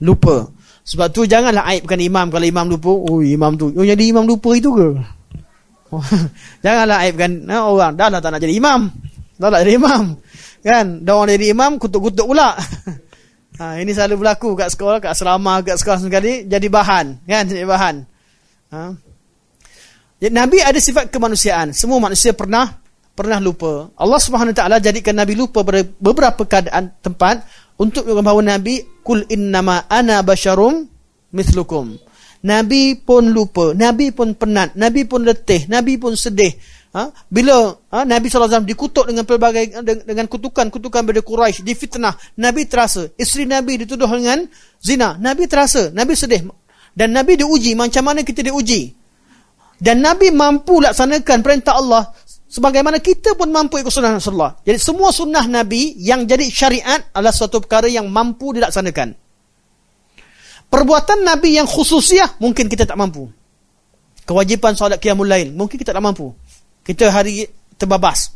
[0.00, 0.48] lupa.
[0.84, 2.90] Sebab tu janganlah aibkan imam kalau imam lupa.
[2.90, 3.70] Oh imam tu.
[3.72, 4.88] Oh jadi imam lupa itu ke?
[5.90, 6.02] Oh,
[6.64, 7.94] janganlah aibkan nah, orang.
[7.94, 8.90] Dah lah tak nak jadi imam.
[9.36, 10.02] Dah nak jadi imam.
[10.60, 10.86] Kan?
[11.04, 12.56] Dah orang jadi imam kutuk-kutuk pula.
[13.60, 16.48] ha, ini selalu berlaku kat sekolah, kat asrama, kat sekolah sekali.
[16.48, 17.06] Jadi bahan.
[17.26, 17.44] Kan?
[17.46, 17.94] Jadi bahan.
[18.70, 18.82] Ha?
[20.20, 21.72] Jadi, Nabi ada sifat kemanusiaan.
[21.72, 22.80] Semua manusia pernah
[23.16, 23.90] pernah lupa.
[23.98, 25.60] Allah Subhanahu Taala jadikan Nabi lupa
[26.00, 27.44] beberapa keadaan tempat
[27.80, 30.84] untuk bahawa Nabi kul innama ana basyarum
[31.32, 31.96] mithlukum.
[32.40, 36.52] Nabi pun lupa, Nabi pun penat, Nabi pun letih, Nabi pun sedih.
[36.90, 37.12] Ha?
[37.28, 38.02] Bila ha?
[38.02, 43.12] Nabi SAW dikutuk dengan pelbagai dengan kutukan-kutukan pada Quraisy, difitnah, Nabi terasa.
[43.14, 44.48] Isteri Nabi dituduh dengan
[44.80, 46.48] zina, Nabi terasa, Nabi sedih.
[46.96, 48.96] Dan Nabi diuji macam mana kita diuji.
[49.80, 52.08] Dan Nabi mampu laksanakan perintah Allah
[52.50, 54.58] Sebagaimana kita pun mampu ikut sunnah Rasulullah.
[54.66, 59.14] Jadi semua sunnah Nabi yang jadi syariat adalah suatu perkara yang mampu dilaksanakan.
[60.66, 63.30] Perbuatan Nabi yang khususiah mungkin kita tak mampu.
[64.26, 66.34] Kewajipan solat qiyamul lail mungkin kita tak mampu.
[66.82, 67.46] Kita hari
[67.78, 68.34] terbabas.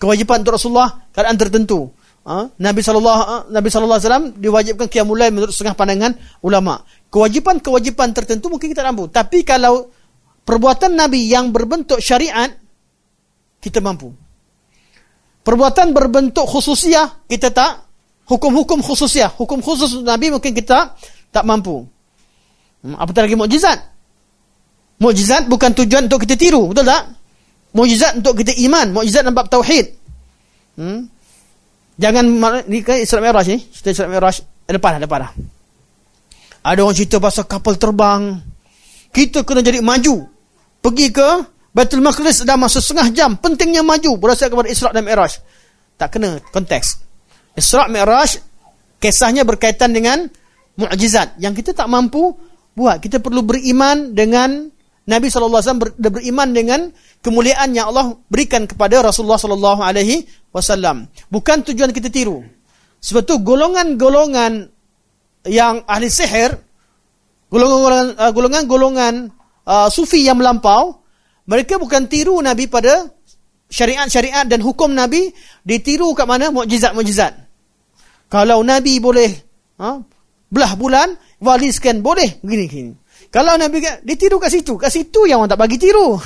[0.00, 1.92] Kewajipan untuk Rasulullah keadaan tertentu.
[2.24, 2.48] Ha?
[2.60, 3.36] Nabi sallallahu ha?
[3.52, 6.80] Nabi sallallahu alaihi wasallam diwajibkan qiyamul lail menurut setengah pandangan ulama.
[7.12, 9.12] Kewajipan-kewajipan tertentu mungkin kita tak mampu.
[9.12, 9.92] Tapi kalau
[10.48, 12.67] perbuatan Nabi yang berbentuk syariat
[13.58, 14.14] kita mampu.
[15.42, 17.88] Perbuatan berbentuk khususiah, kita tak.
[18.28, 20.92] Hukum-hukum khususiah, hukum khusus Nabi mungkin kita
[21.32, 21.88] tak mampu.
[22.84, 23.80] Hmm, apatah lagi mukjizat.
[25.00, 27.08] Mukjizat bukan tujuan untuk kita tiru, betul tak?
[27.72, 29.96] Mukjizat untuk kita iman, mukjizat bab tauhid.
[30.76, 31.08] Hmm?
[31.98, 32.24] Jangan
[32.70, 35.20] ni kan Isra Mi'raj ni, cerita Isra Mi'raj eh, depan dah, depan.
[36.62, 38.38] Ada orang cerita pasal kapal terbang.
[39.08, 40.28] Kita kena jadi maju.
[40.84, 41.28] Pergi ke
[41.78, 43.30] Baitul Maqdis dah masuk setengah jam.
[43.38, 45.38] Pentingnya maju berdasarkan kepada Isra' dan Mi'raj.
[45.94, 46.98] Tak kena konteks.
[47.54, 48.42] Isra' Mi'raj
[48.98, 50.26] kisahnya berkaitan dengan
[50.74, 52.34] mukjizat yang kita tak mampu
[52.74, 52.98] buat.
[52.98, 54.66] Kita perlu beriman dengan
[55.06, 56.80] Nabi alaihi wasallam beriman dengan
[57.22, 59.38] kemuliaan yang Allah berikan kepada Rasulullah
[60.50, 61.06] wasallam.
[61.30, 62.42] Bukan tujuan kita tiru.
[62.98, 64.66] Sebab tu golongan-golongan
[65.46, 66.58] yang ahli sihir
[67.48, 69.14] golongan-golongan uh, golongan-golongan
[69.64, 71.00] uh, sufi yang melampau
[71.48, 73.08] mereka bukan tiru Nabi pada
[73.72, 75.32] syariat-syariat dan hukum Nabi.
[75.64, 76.52] Ditiru kat mana?
[76.52, 77.32] Mukjizat-mukjizat.
[78.28, 79.32] Kalau Nabi boleh
[79.80, 79.96] ha,
[80.52, 82.44] belah bulan, wali sekian boleh.
[82.44, 82.92] Gini-gini.
[83.32, 84.76] Kalau Nabi ditiru kat situ.
[84.76, 86.20] Kat situ yang orang tak bagi tiru.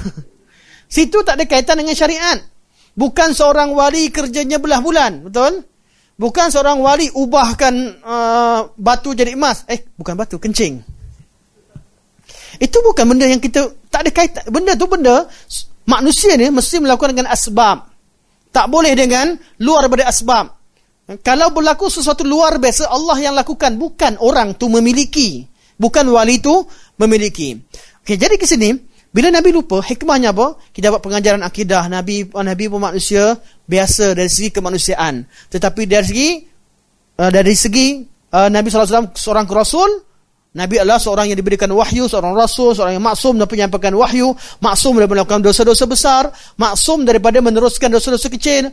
[0.99, 2.43] situ tak ada kaitan dengan syariat.
[2.99, 5.31] Bukan seorang wali kerjanya belah bulan.
[5.31, 5.62] Betul?
[6.18, 9.64] Bukan seorang wali ubahkan uh, batu jadi emas.
[9.70, 10.91] Eh, bukan batu, kencing.
[12.59, 14.44] Itu bukan benda yang kita tak ada kaitan.
[14.50, 15.28] Benda tu benda
[15.88, 17.88] manusia ni mesti melakukan dengan asbab.
[18.53, 20.46] Tak boleh dengan luar daripada asbab.
[21.24, 25.44] Kalau berlaku sesuatu luar biasa Allah yang lakukan bukan orang tu memiliki.
[25.76, 26.62] Bukan wali tu
[27.00, 27.59] memiliki.
[28.05, 30.57] Okey, jadi ke sini bila Nabi lupa, hikmahnya apa?
[30.72, 31.84] Kita dapat pengajaran akidah.
[31.92, 33.36] Nabi Nabi pun manusia
[33.68, 35.28] biasa dari segi kemanusiaan.
[35.53, 36.28] Tetapi dari segi
[37.20, 38.00] uh, dari segi
[38.32, 39.90] uh, Nabi SAW seorang rasul,
[40.53, 45.00] Nabi adalah seorang yang diberikan wahyu, seorang rasul, seorang yang maksum dan penyampaikan wahyu, maksum
[45.00, 46.28] dari melakukan dosa-dosa besar,
[46.61, 48.68] maksum daripada meneruskan dosa-dosa kecil,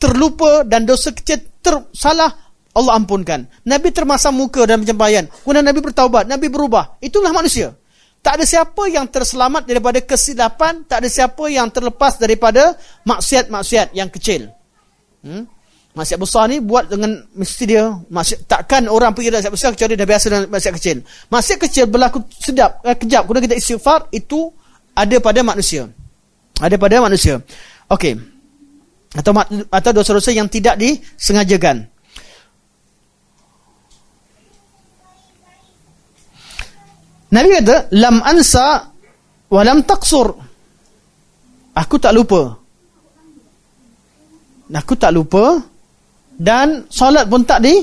[0.00, 2.32] terlupa dan dosa kecil tersalah,
[2.72, 3.44] Allah ampunkan.
[3.68, 5.28] Nabi termasam muka dalam penyampaian.
[5.28, 6.96] Kemudian Nabi bertaubat, Nabi berubah.
[7.04, 7.76] Itulah manusia.
[8.24, 12.72] Tak ada siapa yang terselamat daripada kesilapan, tak ada siapa yang terlepas daripada
[13.04, 14.48] maksiat-maksiat yang kecil.
[15.20, 15.44] Hmm?
[15.96, 19.94] Maksiat besar ni buat dengan mesti dia maksiat, takkan orang pergi dalam maksiat besar kecuali
[19.96, 20.96] dah biasa dengan maksiat kecil.
[21.32, 24.52] Maksiat kecil berlaku sedap, eh, kejap, kemudian kita istighfar, itu
[24.92, 25.88] ada pada manusia.
[26.60, 27.40] Ada pada manusia.
[27.88, 28.14] Okey.
[29.16, 29.32] Atau
[29.72, 31.88] atau dosa-dosa yang tidak disengajakan.
[37.28, 38.92] Nabi kata, lam ansa
[39.48, 40.36] wa lam taqsur.
[41.76, 42.56] Aku tak lupa.
[44.68, 45.64] Aku tak lupa
[46.38, 47.74] dan solat pun tak di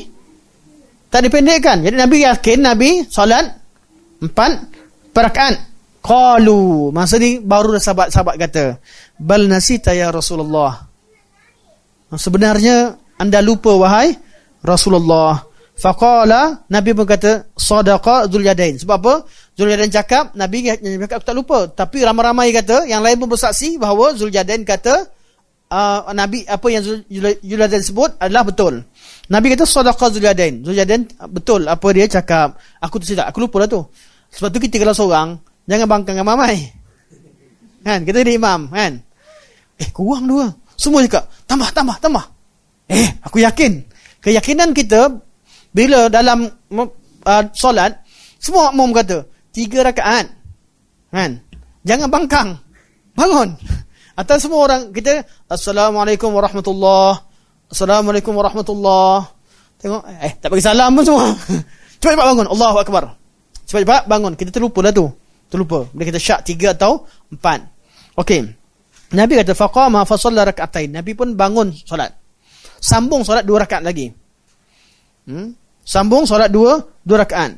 [1.12, 1.84] tak dipendekkan.
[1.84, 3.46] Jadi Nabi yakin Nabi solat
[4.24, 4.52] empat
[5.12, 5.76] perakaat.
[6.06, 8.78] Qalu, masa ni baru sahabat-sahabat kata,
[9.18, 10.86] bal nasita ya Rasulullah.
[12.14, 14.14] Sebenarnya anda lupa wahai
[14.62, 15.42] Rasulullah.
[15.76, 18.80] Faqala Nabi pun kata sadaqa Zulyadain.
[18.80, 19.14] Sebab apa?
[19.58, 21.60] Zulyadain cakap Nabi cakap aku tak lupa.
[21.74, 25.10] Tapi ramai-ramai kata yang lain pun bersaksi bahawa Zulyadain kata
[25.72, 28.84] uh, Nabi apa yang Zulyadain sebut adalah betul.
[29.32, 30.66] Nabi kata sadaqa Zulyadain.
[30.66, 32.60] Zulyadain betul apa dia cakap.
[32.82, 33.82] Aku tu tidak aku lupa lah tu.
[34.36, 35.30] Sebab tu kita kalau seorang
[35.66, 36.58] jangan bangkang dengan mamai.
[37.86, 38.02] Kan?
[38.02, 38.98] Kita jadi imam kan?
[39.78, 40.50] Eh kurang dua.
[40.76, 42.26] Semua cakap tambah tambah tambah.
[42.90, 43.86] Eh aku yakin.
[44.20, 45.22] Keyakinan kita
[45.76, 48.00] bila dalam uh, solat
[48.40, 49.18] semua makmum kata
[49.52, 50.32] tiga rakaat
[51.12, 51.44] kan
[51.84, 52.50] jangan bangkang
[53.12, 53.60] bangun
[54.16, 57.20] atau semua orang kita assalamualaikum warahmatullahi
[57.68, 59.28] assalamualaikum warahmatullahi
[59.80, 61.28] tengok eh tak bagi salam pun semua.
[62.06, 62.48] Cepat-cepat bangun.
[62.54, 63.04] Allahu akbar.
[63.66, 64.34] Cepat-cepat bangun.
[64.38, 65.10] Kita terlupa lah tu.
[65.50, 65.90] Terlupa.
[65.90, 67.66] Bila kita syak tiga atau empat.
[68.22, 68.46] Okey.
[69.18, 70.94] Nabi kata faqama fa shalla rak'atain.
[70.94, 72.14] Nabi pun bangun solat.
[72.78, 74.14] Sambung solat dua rakaat lagi.
[75.26, 75.58] Hmm?
[75.82, 77.58] Sambung solat dua, dua rakaat.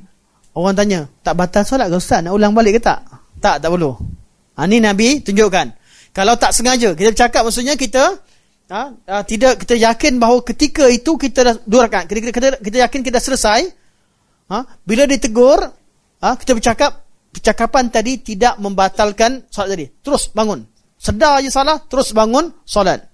[0.55, 2.23] Orang tanya, tak batal solat ke Ustaz?
[2.23, 3.03] Nak ulang balik ke tak?
[3.37, 3.93] Tak, tak perlu.
[4.57, 5.76] Ha, ni Nabi tunjukkan.
[6.17, 8.17] Kalau tak sengaja, kita bercakap maksudnya kita
[8.73, 12.09] ha, ha, tidak kita yakin bahawa ketika itu kita dah dua rakaat.
[12.09, 13.69] Kita, kita, kita yakin kita selesai.
[14.49, 15.61] Ha, bila ditegur,
[16.25, 19.85] ha, kita bercakap, percakapan tadi tidak membatalkan solat tadi.
[20.01, 20.65] Terus bangun.
[20.97, 23.05] Sedar je salah, terus bangun solat.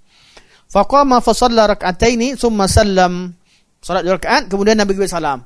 [0.72, 3.36] Faqama fa salla rak'ataini thumma sallam
[3.84, 5.44] Salat dua rakaat kemudian Nabi beri salam.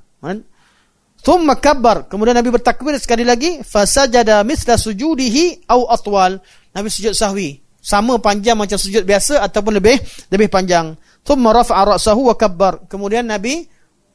[1.21, 6.39] Thumma kabbar, kemudian Nabi bertakbir sekali lagi, fasajada misla sujudihi au atwal.
[6.71, 9.97] Nabi sujud sahwi, sama panjang macam sujud biasa ataupun lebih
[10.29, 10.93] lebih panjang.
[11.25, 12.87] Thumma rafa'a ra'sahu wa kabbar.
[12.87, 13.65] Kemudian Nabi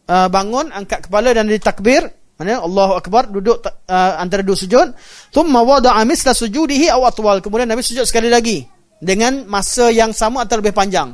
[0.09, 2.07] uh, bangun, angkat kepala dan ditakbir.
[2.41, 4.97] Mana Allahu akbar duduk uh, antara dua sujud.
[5.35, 7.45] Thumma wada'a misla sujudihi au atwal.
[7.45, 8.65] Kemudian Nabi sujud sekali lagi
[9.03, 11.13] dengan masa yang sama atau lebih panjang.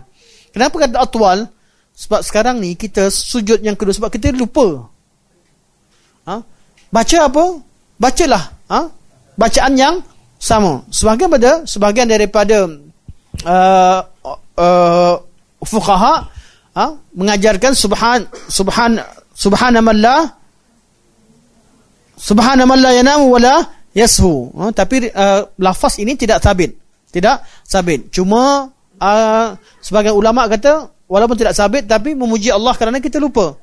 [0.55, 1.39] Kenapa kata atwal?
[1.99, 4.98] Sebab sekarang ni kita sujud yang kedua sebab kita lupa.
[6.29, 6.37] Ha?
[6.93, 7.45] Baca apa?
[7.97, 8.45] Bacalah.
[8.69, 8.81] Ha?
[9.41, 9.97] Bacaan yang
[10.37, 10.85] sama.
[10.93, 12.69] Sebahagian pada sebahagian daripada
[13.49, 14.01] uh,
[14.61, 15.15] uh,
[15.65, 16.15] fuqaha
[16.77, 16.87] ha?
[17.17, 19.01] mengajarkan subhan subhan
[19.33, 20.37] subhanamallah
[22.21, 23.65] subhanamallah yanamu wala
[23.97, 24.53] yashu.
[24.53, 24.69] Ha?
[24.77, 26.77] Tapi uh, lafaz ini tidak sabit.
[27.09, 28.13] Tidak sabit.
[28.13, 28.69] Cuma
[29.01, 29.47] uh,
[29.81, 33.57] sebagai ulama kata walaupun tidak sabit tapi memuji Allah kerana kita lupa.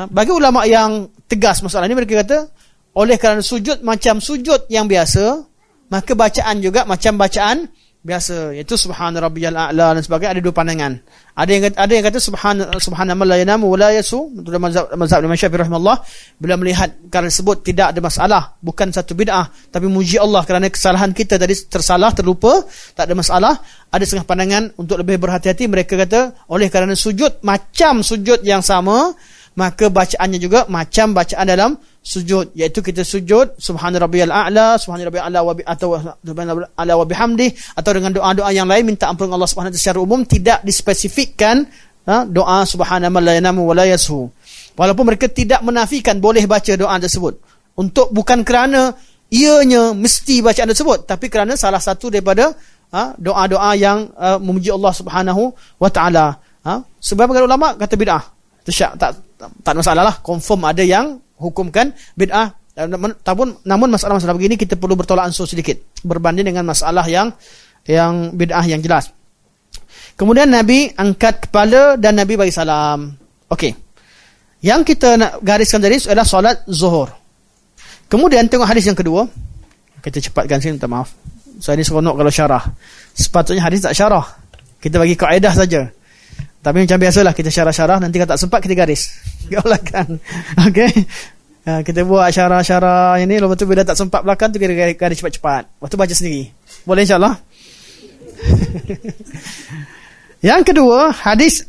[0.00, 0.08] Ha?
[0.08, 2.48] Bagi ulama yang tegas masalah ini mereka kata
[2.96, 5.44] oleh kerana sujud macam sujud yang biasa
[5.92, 7.68] maka bacaan juga macam bacaan
[8.00, 10.92] biasa iaitu subhana rabbiyal a'la dan sebagainya ada dua pandangan.
[11.36, 15.20] Ada yang ada yang kata subhana subhanallah la yanamu wa la yasu dalam mazhab mazhab
[15.20, 15.96] Imam Syafi'i rahimahullah
[16.40, 21.12] bila melihat kerana sebut tidak ada masalah bukan satu bid'ah tapi muji Allah kerana kesalahan
[21.12, 22.64] kita tadi tersalah terlupa
[22.96, 23.52] tak ada masalah
[23.92, 29.12] ada setengah pandangan untuk lebih berhati-hati mereka kata oleh kerana sujud macam sujud yang sama
[29.60, 35.28] maka bacaannya juga macam bacaan dalam sujud iaitu kita sujud subhana rabbiyal a'la subhana rabbiyal
[35.28, 36.00] a'la wa bi atau
[36.80, 40.64] ala wa bihamdi atau dengan doa-doa yang lain minta ampun Allah Subhanahu secara umum tidak
[40.64, 41.68] dispesifikkan
[42.08, 44.32] ha, doa subhana man la yanamu wa la yashu
[44.80, 47.36] walaupun mereka tidak menafikan boleh baca doa tersebut.
[47.76, 48.96] Untuk bukan kerana
[49.28, 52.56] ianya mesti bacaan tersebut tapi kerana salah satu daripada
[52.96, 56.40] ha, doa-doa yang uh, memuji Allah Subhanahu wa taala.
[56.60, 56.76] Ha?
[57.00, 59.10] sebab ulama kata bid'ah tak tak
[59.64, 63.12] tak masalah lah confirm ada yang hukumkan bid'ah namun
[63.64, 67.32] namun masalah-masalah begini kita perlu bertolak ansur sedikit berbanding dengan masalah yang
[67.88, 69.10] yang bid'ah yang jelas
[70.16, 73.16] kemudian nabi angkat kepala dan nabi bagi salam
[73.48, 73.72] okey
[74.60, 77.20] yang kita nak gariskan tadi adalah solat zuhur
[78.10, 79.30] Kemudian tengok hadis yang kedua.
[80.02, 81.14] Kita cepatkan sini, minta maaf.
[81.62, 82.64] Saya ni seronok kalau syarah.
[83.14, 84.26] Sepatutnya hadis tak syarah.
[84.82, 85.86] Kita bagi kaedah saja.
[86.60, 89.08] Tapi macam biasalah kita syarah-syarah nanti kalau tak sempat kita garis.
[89.52, 90.20] Gaulakan.
[90.68, 90.92] Okey.
[91.64, 95.80] Ha, kita buat syarah-syarah ini lepas tu bila tak sempat belakang tu kita garis cepat-cepat.
[95.80, 96.52] Waktu baca sendiri.
[96.84, 97.40] Boleh insya-Allah.
[100.48, 101.68] yang kedua, hadis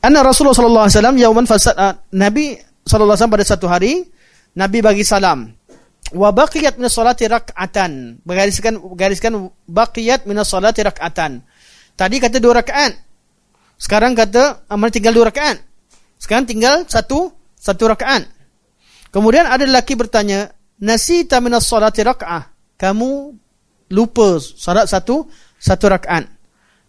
[0.00, 3.92] anna Rasulullah sallallahu alaihi wasallam yauman fasad uh, Nabi sallallahu alaihi wasallam pada satu hari
[4.56, 5.52] Nabi bagi salam
[6.10, 9.32] wa baqiyat min salati rak'atan bergariskan gariskan
[9.68, 11.44] baqiyat min salati rak'atan
[11.94, 12.98] tadi kata dua rakaat
[13.80, 15.56] sekarang kata amal tinggal dua rakaat.
[16.20, 18.28] Sekarang tinggal satu satu rakaat.
[19.08, 22.52] Kemudian ada lelaki bertanya nasita min salati rak'ah?
[22.76, 23.32] Kamu
[23.88, 25.24] lupa salat satu
[25.56, 26.28] satu rakaat.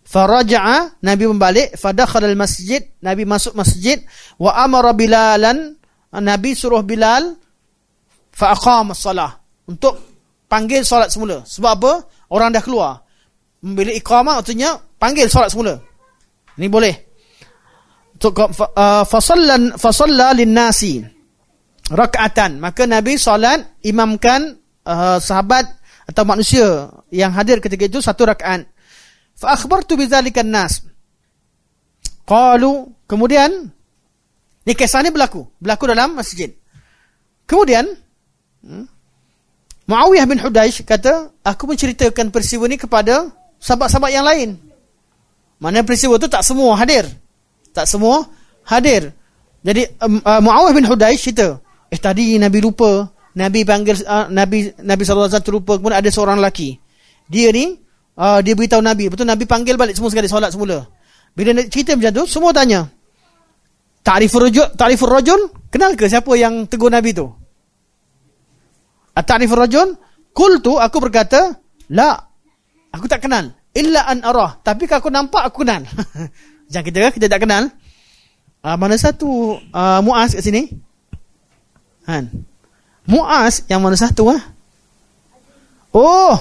[0.04, 1.80] Faraja'a nabi membalik.
[1.80, 4.04] Fadakhala al masjid nabi masuk masjid.
[4.36, 5.80] Wa amara bilalan
[6.12, 7.40] nabi suruh bilal
[8.36, 9.40] faqam salah.
[9.64, 9.96] Untuk
[10.52, 11.48] panggil solat semula.
[11.48, 11.94] Sebab apa?
[12.36, 13.08] Orang dah keluar.
[13.64, 15.80] Bila iqamah artinya panggil solat semula
[16.58, 16.96] ini boleh.
[18.22, 21.04] Uh, fasallan fasalla linnasi.
[21.92, 22.62] Rakaatan.
[22.62, 24.56] Maka nabi solat imamkan
[24.88, 25.68] uh, sahabat
[26.08, 28.70] atau manusia yang hadir ketika itu satu rakaat.
[29.36, 30.86] Fa akhbartu bidzalika nas
[32.24, 33.50] qalu kemudian
[34.64, 35.50] ni kisah ni berlaku.
[35.58, 36.54] Berlaku dalam masjid.
[37.50, 37.90] Kemudian
[38.62, 38.86] Hmm?
[39.90, 43.28] Muawiyah bin Hudaish kata, aku menceritakan peristiwa ini kepada
[43.58, 44.50] sahabat-sahabat yang lain.
[45.62, 47.06] Mana peristiwa itu tak semua hadir.
[47.72, 48.26] Tak semua
[48.66, 49.14] hadir.
[49.62, 51.62] Jadi um, uh, Muawiyah bin Hudaish cerita,
[51.94, 56.10] eh tadi Nabi lupa, Nabi panggil uh, Nabi Nabi sallallahu alaihi wasallam terlupa, kemudian ada
[56.10, 56.82] seorang lelaki.
[57.30, 57.78] Dia ni
[58.18, 60.90] uh, dia beritahu Nabi, betul Nabi panggil balik semua sekali solat semula.
[61.38, 62.90] Bila cerita macam tu, semua tanya.
[64.02, 65.40] Ta'rifur rajul, ta'rifur rajul?
[65.70, 67.30] Kenal ke siapa yang tegur Nabi tu?
[69.14, 69.96] At-ta'rifur rajul?
[70.34, 71.56] Qultu aku berkata,
[71.94, 72.18] la.
[72.92, 73.56] Aku tak kenal.
[73.72, 74.60] Illa an arah.
[74.60, 75.88] Tapi kalau aku nampak aku kenal.
[76.72, 77.72] Jangan kita kita tak kenal.
[78.62, 80.70] Uh, mana satu uh, Muaz kat sini?
[82.06, 82.30] Han.
[83.08, 84.42] Muaz yang mana satu ah?
[85.92, 86.36] Oh.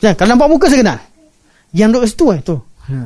[0.00, 0.98] Jangan kalau nampak muka saya kenal.
[1.72, 2.56] Yang duduk situ eh tu.
[2.92, 2.96] Ha.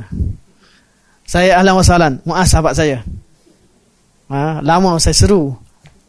[1.26, 3.02] Saya ahlan wasalan, Muaz sahabat saya.
[4.26, 5.54] Ha, lama saya seru.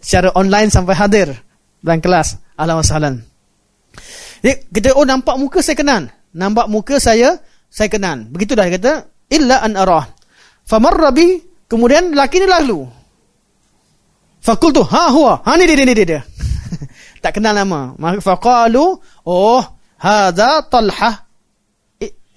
[0.01, 1.29] Secara online sampai hadir
[1.81, 3.15] dalam kelas ahlan wasahlan.
[4.41, 6.09] Jadi kita oh nampak muka saya kenal.
[6.35, 8.27] Nampak muka saya saya kenal.
[8.27, 8.93] Begitu dah dia kata
[9.31, 10.05] illa an arah.
[10.67, 12.87] Famarra bi kemudian lelaki ni lalu.
[14.43, 15.43] Fakultu ha huwa.
[15.43, 16.07] Ha ni dia dia dia.
[16.07, 16.21] dia.
[17.23, 17.95] tak kenal nama.
[18.19, 19.61] Faqalu oh
[19.99, 21.27] hadza Talha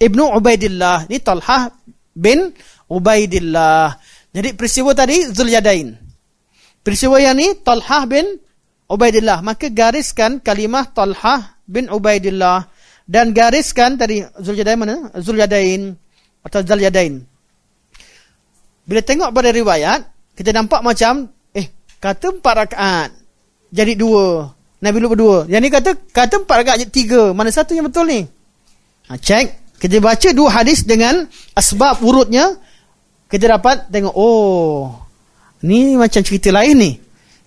[0.01, 1.05] Ibnu Ubaidillah.
[1.05, 1.69] Ni Talha
[2.17, 2.49] bin
[2.89, 4.01] Ubaidillah.
[4.33, 5.93] Jadi peristiwa tadi Zulyadain.
[6.81, 8.25] Peristiwa yang ni Talha bin
[8.89, 9.45] Ubaidillah.
[9.45, 12.65] Maka gariskan kalimah Talhah bin Ubaidillah.
[13.11, 15.11] Dan gariskan tadi Zuljadain mana?
[15.19, 15.91] Zuljadain
[16.47, 17.19] atau Zuljadain.
[18.87, 21.67] Bila tengok pada riwayat, kita nampak macam, eh,
[21.99, 23.09] kata empat rakaat.
[23.67, 24.47] Jadi dua.
[24.79, 25.37] Nabi lupa dua.
[25.51, 27.21] Yang ni kata, kata empat rakaat jadi tiga.
[27.35, 28.23] Mana satu yang betul ni?
[29.11, 29.75] Ha, cek.
[29.75, 32.55] Kita baca dua hadis dengan asbab urutnya.
[33.27, 34.87] Kita dapat tengok, oh,
[35.67, 36.91] ni macam cerita lain ni.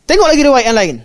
[0.04, 0.96] Tengok lagi riwayat yang lain.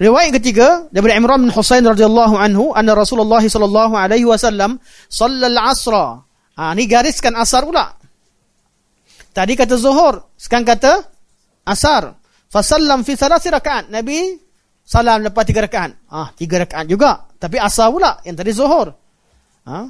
[0.00, 4.80] Riwayat ketiga daripada Imran bin Husain radhiyallahu anhu anna Rasulullah sallallahu alaihi wasallam
[5.12, 6.24] sallal asra.
[6.56, 8.00] Ha ni gariskan asar pula.
[9.36, 11.04] Tadi kata zuhur, sekarang kata
[11.68, 12.16] asar.
[12.48, 13.92] Fa sallam fi thalath rakaat.
[13.92, 14.40] Nabi
[14.88, 15.92] salam lepas tiga rakaat.
[16.08, 18.96] Ah, tiga rakaat juga, tapi asar pula yang tadi zuhur.
[19.68, 19.84] Ha?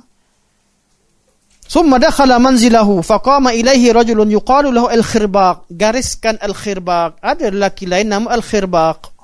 [1.71, 5.71] Summa dakhala manzilahu faqama ilaihi rajulun yuqalu lahu al-khirbaq.
[5.71, 7.23] Gariskan al-khirbaq.
[7.23, 9.20] Ada lelaki lain nama al-khirbaq.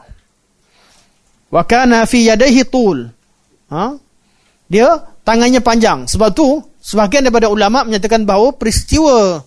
[1.51, 3.07] Wa kana fi yadayhi tul.
[3.71, 3.95] Ha?
[4.67, 4.89] Dia
[5.23, 6.11] tangannya panjang.
[6.11, 9.43] Sebab tu sebahagian daripada ulama menyatakan bahawa peristiwa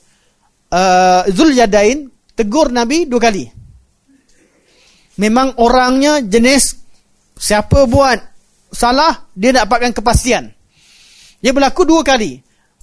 [0.72, 3.45] uh, Zulyadain tegur Nabi dua kali.
[5.20, 6.80] Memang orangnya jenis
[7.36, 8.20] siapa buat
[8.72, 10.47] salah dia dapatkan kepastian.
[11.39, 12.39] Dia berlaku dua kali.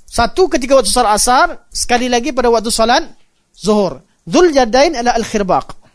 [0.07, 3.05] Satu ketika waktu salat asar, sekali lagi pada waktu salat
[3.53, 4.01] zuhur.
[4.25, 5.86] Zulyadain adalah al-khirbaq.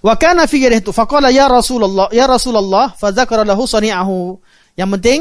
[0.00, 4.40] Wa kana fi yadihi tu faqala ya Rasulullah ya Rasulullah fa dzakara lahu sani'ahu.
[4.76, 5.20] Yang penting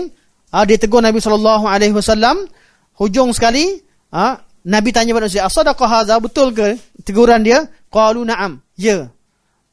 [0.55, 2.47] uh, dia tegur Nabi sallallahu alaihi wasallam
[2.95, 3.84] hujung sekali
[4.15, 6.15] uh, Nabi tanya pada manusia, "Asadaqah hadza?
[6.19, 8.61] Betul ke teguran dia?" Qalu na'am.
[8.77, 9.09] Ya.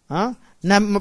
[0.08, 0.32] Ha?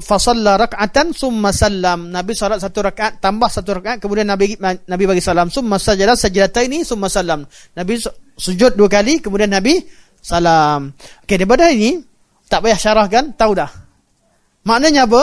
[0.04, 2.12] Fa salla rak'atan summa sallam.
[2.12, 5.50] Nabi salat satu rakaat tambah satu rakaat kemudian Nabi Nabi bagi salam.
[5.50, 7.42] Summa sajada sajdataini summa sallam.
[7.74, 7.98] Nabi
[8.36, 9.80] sujud dua kali kemudian Nabi
[10.22, 10.94] salam.
[11.24, 11.98] Okey daripada ini
[12.46, 13.85] tak payah syarahkan, tahu dah.
[14.66, 15.22] Maknanya apa?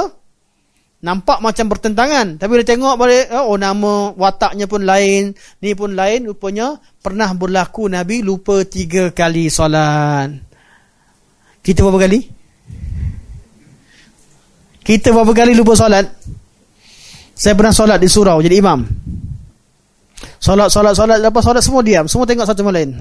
[1.03, 2.39] Nampak macam bertentangan.
[2.39, 5.35] Tapi dia tengok balik, oh nama wataknya pun lain.
[5.59, 6.31] Ni pun lain.
[6.31, 10.31] Rupanya pernah berlaku Nabi lupa tiga kali solat.
[11.59, 12.19] Kita berapa kali?
[14.79, 16.07] Kita berapa kali lupa solat?
[17.35, 18.79] Saya pernah solat di surau jadi imam.
[20.39, 21.19] Solat, solat, solat.
[21.19, 22.07] Lepas solat semua diam.
[22.07, 22.95] Semua tengok satu sama lain.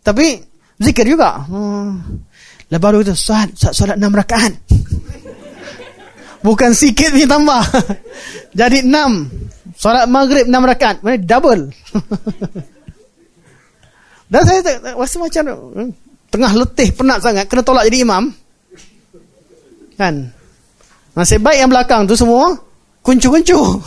[0.00, 0.40] Tapi
[0.80, 1.44] zikir juga.
[1.44, 2.24] Hmm.
[2.72, 4.56] Lepas tu kita solat, solat enam rakaat.
[6.44, 7.64] Bukan sikit ni tambah.
[8.60, 9.32] Jadi enam.
[9.80, 11.00] Solat maghrib enam rakaat.
[11.00, 11.72] Mana double.
[14.32, 14.60] Dan saya
[14.92, 15.90] rasa macam hmm,
[16.28, 17.46] tengah letih, penat sangat.
[17.46, 18.34] Kena tolak jadi imam.
[19.94, 20.34] Kan?
[21.14, 22.56] Nasib baik yang belakang tu semua
[23.04, 23.78] kuncu-kuncu.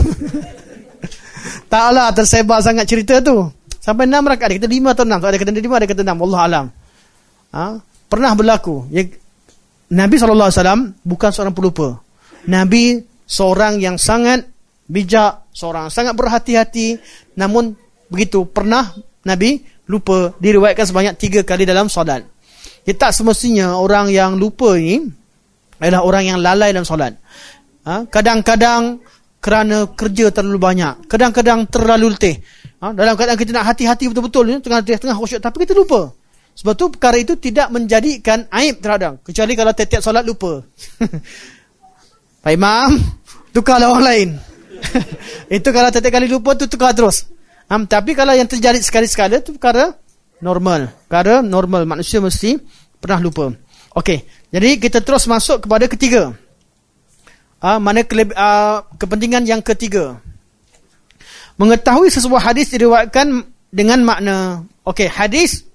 [1.74, 3.52] Taklah tersebar sangat cerita tu.
[3.84, 4.56] Sampai enam rakaat.
[4.56, 5.20] Dia kata lima atau enam.
[5.20, 6.18] Ada kata lima, ada kata enam.
[6.30, 6.66] Allah alam.
[7.52, 7.66] Ha?
[8.08, 8.88] Pernah berlaku.
[8.88, 9.04] Ya,
[9.92, 12.07] Nabi SAW bukan seorang pelupa.
[12.48, 14.48] Nabi seorang yang sangat
[14.88, 16.98] bijak, seorang sangat berhati-hati,
[17.36, 17.76] namun
[18.08, 18.96] begitu pernah
[19.28, 19.60] Nabi
[19.92, 22.24] lupa diriwayatkan sebanyak tiga kali dalam solat.
[22.88, 25.04] Ya, tak semestinya orang yang lupa ini
[25.84, 27.20] adalah orang yang lalai dalam solat.
[27.84, 28.08] Ha?
[28.08, 29.04] Kadang-kadang
[29.44, 32.40] kerana kerja terlalu banyak, kadang-kadang terlalu letih.
[32.80, 32.96] Ha?
[32.96, 36.16] Dalam keadaan kita nak hati-hati betul-betul, tengah-tengah khusyuk, tapi kita lupa.
[36.58, 39.22] Sebab tu perkara itu tidak menjadikan aib terhadap.
[39.22, 40.64] Kecuali kalau tiap-tiap solat lupa.
[42.48, 42.96] Pak Imam,
[43.52, 44.30] tukarlah orang lain.
[45.60, 47.28] itu kalau setiap kali lupa tu tukar terus.
[47.68, 49.92] Um, tapi kalau yang terjadi sekali-sekala tu perkara
[50.40, 50.88] normal.
[51.12, 51.84] Perkara normal.
[51.84, 52.56] Manusia mesti
[53.04, 53.52] pernah lupa.
[54.00, 54.24] Okey.
[54.48, 56.40] Jadi kita terus masuk kepada ketiga.
[57.60, 60.16] Uh, mana keleb, uh, kepentingan yang ketiga.
[61.60, 63.44] Mengetahui sesebuah hadis diriwayatkan
[63.76, 64.64] dengan makna.
[64.88, 65.68] Okey, hadis.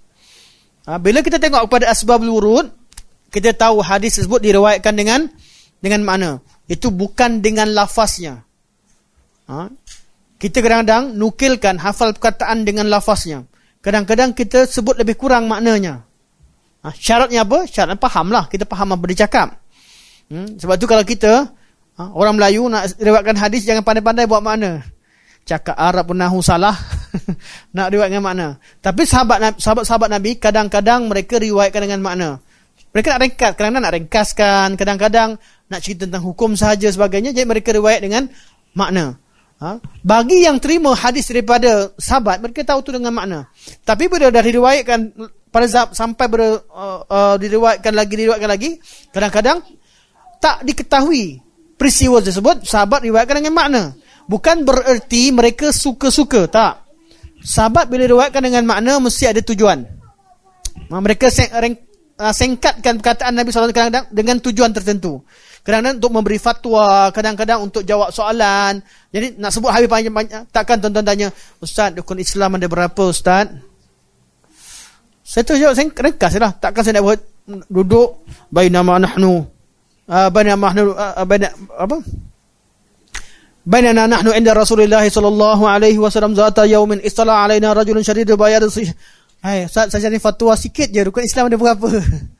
[0.88, 2.72] Uh, bila kita tengok kepada asbabul wurud,
[3.28, 5.28] kita tahu hadis tersebut diriwayatkan dengan
[5.84, 8.42] dengan makna itu bukan dengan lafaznya.
[9.50, 9.68] Ha?
[10.38, 13.46] Kita kadang-kadang nukilkan hafal perkataan dengan lafaznya.
[13.82, 16.06] Kadang-kadang kita sebut lebih kurang maknanya.
[16.86, 16.94] Ha?
[16.94, 17.66] Syaratnya apa?
[17.66, 18.46] Syaratnya fahamlah.
[18.46, 19.58] Kita faham apa dia cakap.
[20.30, 20.58] Hmm?
[20.58, 21.50] Sebab tu kalau kita,
[21.98, 22.02] ha?
[22.14, 24.82] orang Melayu nak riwayatkan hadis, jangan pandai-pandai buat makna.
[25.42, 26.74] Cakap Arab pun nahu salah.
[27.76, 28.62] nak riwayatkan makna.
[28.78, 32.28] Tapi sahabat-sahabat Nabi, kadang-kadang mereka riwayatkan dengan makna.
[32.92, 35.30] Mereka nak ringkas, kadang-kadang nak ringkaskan, kadang-kadang
[35.72, 38.28] nak cerita tentang hukum sahaja sebagainya jadi mereka riwayat dengan
[38.76, 39.16] makna.
[39.62, 39.78] Ha?
[40.02, 43.46] bagi yang terima hadis daripada sahabat mereka tahu tu dengan makna.
[43.86, 45.14] Tapi bila dah diriwayatkan
[45.54, 48.82] pada sampai ber, uh, uh, diriwayatkan lagi diriwayatkan lagi
[49.14, 49.62] kadang-kadang
[50.42, 51.38] tak diketahui
[51.78, 53.82] peristiwa tersebut sahabat riwayatkan dengan makna.
[54.26, 56.82] Bukan bererti mereka suka-suka tak.
[57.46, 59.86] Sahabat bila diriwayatkan dengan makna mesti ada tujuan.
[60.90, 63.70] Mereka uh, sengkatkan perkataan Nabi SAW
[64.10, 65.22] dengan tujuan tertentu
[65.62, 68.82] Kadang-kadang untuk memberi fatwa, kadang-kadang untuk jawab soalan.
[69.14, 70.50] Jadi nak sebut habis banyak-banyak.
[70.50, 71.30] Takkan tuan-tuan tanya,
[71.62, 73.46] Ustaz, dukun Islam ada berapa Ustaz?
[75.22, 76.50] Saya tu jawab, saya ringkas lah.
[76.58, 77.20] Takkan saya nak buat
[77.70, 79.46] duduk, bayi nama nahnu.
[80.10, 81.46] Uh, bayi nama nahnu, uh, bayi
[81.78, 81.96] apa?
[83.62, 88.66] Bainana nahnu inda Rasulullah sallallahu alaihi wasallam zata yaumin istala alaina rajulun syadidul bayad.
[89.38, 91.86] Hai, saya jadi fatwa sikit je rukun Islam ada berapa?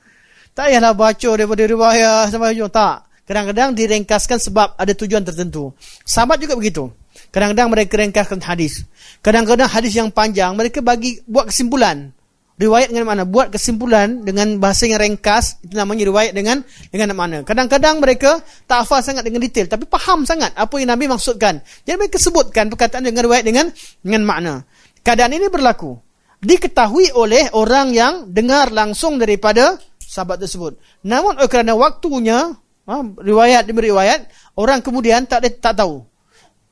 [0.58, 3.06] tak payahlah baca daripada riwayat sampai hujung tak.
[3.22, 5.70] Kadang-kadang direngkaskan sebab ada tujuan tertentu.
[6.02, 6.90] Sahabat juga begitu.
[7.30, 8.82] Kadang-kadang mereka ringkaskan hadis.
[9.22, 12.10] Kadang-kadang hadis yang panjang mereka bagi buat kesimpulan.
[12.60, 13.22] Riwayat dengan mana?
[13.24, 16.60] Buat kesimpulan dengan bahasa yang ringkas, itu namanya riwayat dengan
[16.92, 17.40] dengan mana?
[17.42, 18.38] Kadang-kadang mereka
[18.68, 21.64] tak hafal sangat dengan detail tapi faham sangat apa yang Nabi maksudkan.
[21.88, 23.72] Jadi mereka sebutkan perkataan dengan riwayat dengan
[24.04, 24.54] dengan makna.
[25.02, 25.96] Keadaan ini berlaku
[26.42, 30.76] diketahui oleh orang yang dengar langsung daripada sahabat tersebut.
[31.08, 32.52] Namun kerana waktunya
[32.82, 34.26] Ha, riwayat demi riwayat,
[34.58, 36.02] orang kemudian tak tak tahu.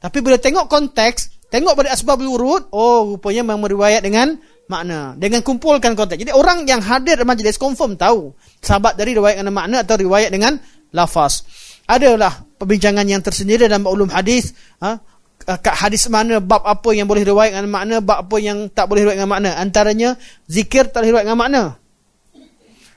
[0.00, 4.34] Tapi bila tengok konteks, tengok pada asbab urut, oh rupanya memang meriwayat dengan
[4.66, 5.14] makna.
[5.14, 6.18] Dengan kumpulkan konteks.
[6.18, 10.56] Jadi orang yang hadir majlis confirm tahu sahabat dari riwayat dengan makna atau riwayat dengan
[10.90, 11.46] lafaz.
[11.90, 15.02] Adalah perbincangan yang tersendiri dalam ulum hadis, ha?
[15.44, 19.04] kat hadis mana bab apa yang boleh riwayat dengan makna, bab apa yang tak boleh
[19.04, 19.50] riwayat dengan makna.
[19.58, 20.08] Antaranya
[20.46, 21.62] zikir tak boleh riwayat dengan makna.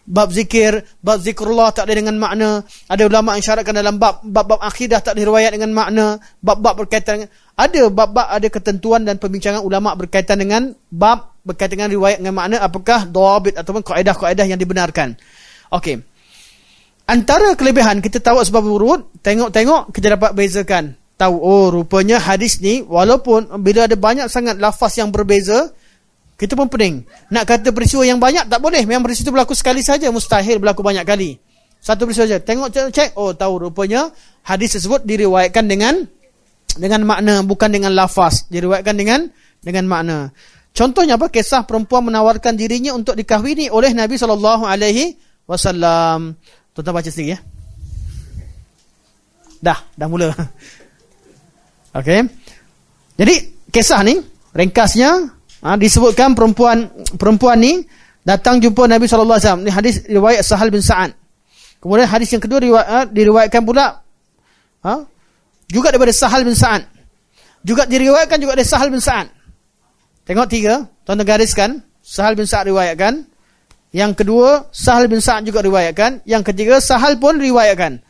[0.03, 2.63] Bab zikir, bab zikrullah tak ada dengan makna.
[2.91, 7.29] Ada ulama yang syaratkan dalam bab bab-bab akidah tak diriwayat dengan makna, bab-bab berkaitan dengan
[7.53, 12.57] ada bab-bab ada ketentuan dan pembincangan ulama berkaitan dengan bab berkaitan dengan riwayat dengan makna
[12.59, 15.15] apakah dawabit ataupun kaedah-kaedah yang dibenarkan.
[15.71, 16.01] Okey.
[17.03, 20.95] Antara kelebihan kita tahu sebab urut, tengok-tengok kita dapat bezakan.
[21.13, 25.69] Tahu oh rupanya hadis ni walaupun bila ada banyak sangat lafaz yang berbeza,
[26.43, 27.07] kita pun pening.
[27.31, 28.83] Nak kata peristiwa yang banyak tak boleh.
[28.83, 30.11] Memang peristiwa itu berlaku sekali saja.
[30.11, 31.39] Mustahil berlaku banyak kali.
[31.79, 32.43] Satu peristiwa saja.
[32.43, 33.15] Tengok cek.
[33.15, 34.11] Oh tahu rupanya
[34.43, 36.03] hadis tersebut diriwayatkan dengan
[36.75, 38.51] dengan makna bukan dengan lafaz.
[38.51, 39.31] Diriwayatkan dengan
[39.63, 40.35] dengan makna.
[40.75, 41.31] Contohnya apa?
[41.31, 44.19] Kisah perempuan menawarkan dirinya untuk dikahwini oleh Nabi
[45.47, 46.35] wasallam.
[46.75, 47.39] Tuan-tuan baca sendiri ya.
[49.63, 50.27] Dah, dah mula.
[52.03, 52.19] Okey.
[53.15, 53.35] Jadi
[53.71, 54.19] kisah ni
[54.51, 57.87] ringkasnya Ha, disebutkan perempuan perempuan ni
[58.27, 59.63] datang jumpa Nabi sallallahu alaihi wasallam.
[59.63, 61.15] Ni hadis riwayat Sahal bin Sa'ad.
[61.79, 64.03] Kemudian hadis yang kedua riwayat, ha, diriwayatkan pula
[64.83, 64.93] ha,
[65.71, 66.83] juga daripada Sahal bin Sa'ad.
[67.63, 69.31] Juga diriwayatkan juga dari Sahal bin Sa'ad.
[70.27, 71.79] Tengok tiga, tuan-tuan gariskan.
[72.03, 73.23] Sahal bin Sa'ad riwayatkan.
[73.95, 76.27] Yang kedua, Sahal bin Sa'ad juga riwayatkan.
[76.27, 78.03] Yang ketiga, Sahal pun riwayatkan.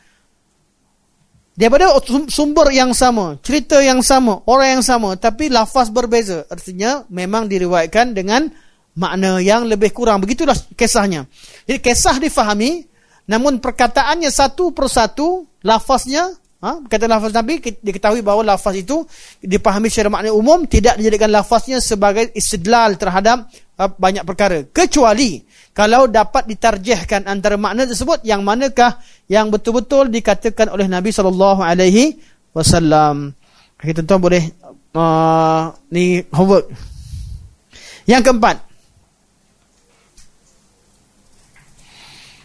[1.54, 1.86] Daripada
[2.26, 6.42] sumber yang sama, cerita yang sama, orang yang sama, tapi lafaz berbeza.
[6.50, 8.50] Artinya memang diriwayatkan dengan
[8.98, 10.18] makna yang lebih kurang.
[10.18, 11.30] Begitulah kisahnya.
[11.62, 12.82] Jadi kisah difahami,
[13.30, 19.06] namun perkataannya satu persatu, lafaznya, ha, kata lafaz Nabi, diketahui bahawa lafaz itu
[19.38, 23.46] dipahami secara makna umum, tidak dijadikan lafaznya sebagai istidlal terhadap
[23.78, 24.66] uh, banyak perkara.
[24.74, 25.38] Kecuali
[25.74, 32.14] kalau dapat ditarjihkan antara makna tersebut yang manakah yang betul-betul dikatakan oleh Nabi sallallahu alaihi
[32.54, 33.34] wasallam.
[33.74, 34.54] Kita tuan boleh
[34.94, 36.70] uh, ni homework.
[38.06, 38.56] Yang keempat.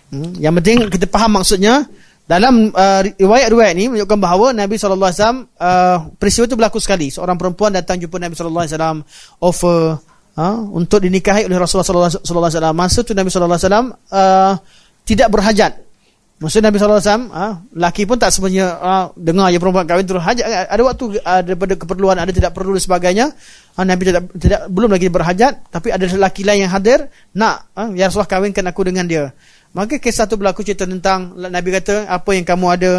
[0.10, 1.86] Hmm, yang penting kita faham maksudnya
[2.26, 7.14] dalam uh, riwayat-riwayat ini menunjukkan bahawa Nabi sallallahu alaihi wasallam uh, peristiwa itu berlaku sekali.
[7.14, 9.00] Seorang perempuan datang jumpa Nabi sallallahu alaihi wasallam
[9.38, 10.02] offer
[10.40, 12.76] ha, untuk dinikahi oleh Rasulullah sallallahu alaihi wasallam.
[12.80, 14.54] Masa tu Nabi sallallahu alaihi wasallam uh,
[15.04, 15.72] tidak berhajat.
[16.40, 20.08] Masa Nabi sallallahu alaihi wasallam, uh, laki pun tak sebenarnya uh, dengar ya perempuan kahwin
[20.08, 20.72] terus hajat.
[20.72, 23.26] Ada waktu uh, daripada keperluan ada tidak perlu dan sebagainya.
[23.76, 27.92] Uh, Nabi tidak tidak belum lagi berhajat, tapi ada lelaki lain yang hadir nak uh,
[27.92, 29.36] ya Rasulullah kahwinkan aku dengan dia.
[29.76, 32.92] Maka kisah tu berlaku cerita tentang Nabi kata apa yang kamu ada,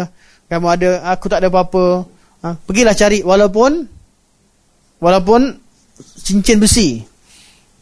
[0.47, 2.05] kamu ada, aku tak ada apa-apa.
[2.45, 3.89] Uh, pergilah cari walaupun
[5.01, 5.57] walaupun
[6.21, 7.10] cincin besi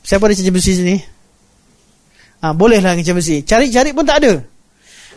[0.10, 0.98] Siapa ada cincin besi sini?
[2.42, 3.46] Ha, bolehlah cincin besi.
[3.46, 4.42] Cari-cari pun tak ada.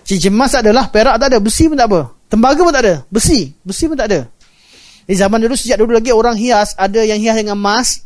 [0.05, 2.13] Cincin emas tak adalah, perak tak ada, besi pun tak apa.
[2.29, 3.57] Tembaga pun tak ada, besi.
[3.65, 4.29] Besi pun tak ada.
[5.09, 8.05] Di zaman dulu, sejak dulu lagi orang hias, ada yang hias dengan emas,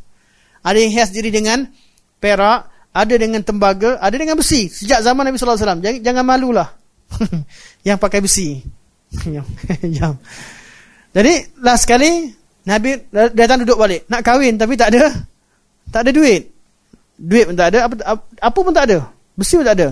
[0.62, 1.66] ada yang hias diri dengan
[2.22, 4.70] perak, ada dengan tembaga, ada dengan besi.
[4.70, 5.58] Sejak zaman Nabi SAW.
[5.58, 6.70] Jangan, jangan malulah.
[7.86, 8.62] yang pakai besi.
[11.18, 11.34] Jadi,
[11.66, 12.30] last sekali,
[12.62, 14.06] Nabi datang duduk balik.
[14.06, 15.10] Nak kahwin tapi tak ada
[15.90, 16.55] tak ada duit.
[17.16, 19.08] Duit pun tak ada, apa, apa pun tak ada.
[19.32, 19.88] Besi pun tak ada.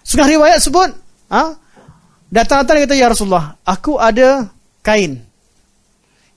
[0.00, 0.90] Setengah riwayat sebut,
[1.28, 1.56] ha?
[2.32, 4.48] datang-datang dia kata, Ya Rasulullah, aku ada
[4.80, 5.20] kain.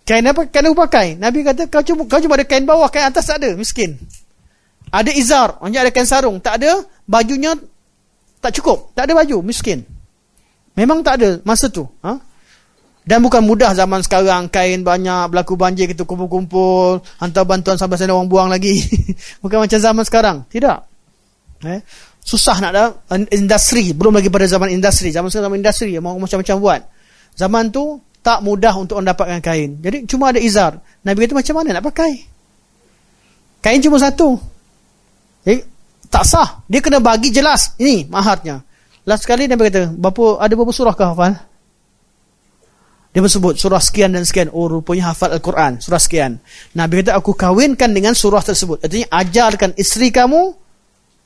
[0.03, 0.49] Kain apa?
[0.49, 1.07] Kain aku pakai.
[1.15, 3.95] Nabi kata, kau cuma, kau cuma ada kain bawah, kain atas tak ada, miskin.
[4.89, 6.37] Ada izar, maksudnya ada kain sarung.
[6.41, 7.53] Tak ada, bajunya
[8.41, 8.91] tak cukup.
[8.97, 9.85] Tak ada baju, miskin.
[10.73, 11.85] Memang tak ada masa tu.
[12.01, 12.17] Ha?
[13.07, 18.13] Dan bukan mudah zaman sekarang kain banyak berlaku banjir kita kumpul-kumpul hantar bantuan sampai sana
[18.13, 18.85] orang buang lagi.
[19.43, 20.37] bukan macam zaman sekarang.
[20.45, 20.77] Tidak.
[21.65, 21.81] Eh?
[22.21, 22.83] Susah nak ada
[23.33, 23.97] industri.
[23.97, 25.09] Belum lagi pada zaman industri.
[25.09, 25.97] Zaman sekarang zaman industri.
[25.97, 26.81] Mau macam-macam buat.
[27.33, 29.79] Zaman tu tak mudah untuk mendapatkan kain.
[29.79, 30.77] Jadi cuma ada izar.
[31.01, 32.11] Nabi kata macam mana nak pakai?
[33.63, 34.37] Kain cuma satu.
[35.47, 35.63] Eh,
[36.11, 36.61] tak sah.
[36.67, 37.73] Dia kena bagi jelas.
[37.79, 38.61] Ini maharnya.
[39.07, 41.33] Last sekali Nabi kata, berapa, ada berapa surah ke hafal?
[43.09, 44.53] Dia bersebut surah sekian dan sekian.
[44.53, 45.81] Oh rupanya hafal Al-Quran.
[45.81, 46.37] Surah sekian.
[46.77, 48.85] Nabi kata aku kawinkan dengan surah tersebut.
[48.85, 50.53] Artinya ajarkan isteri kamu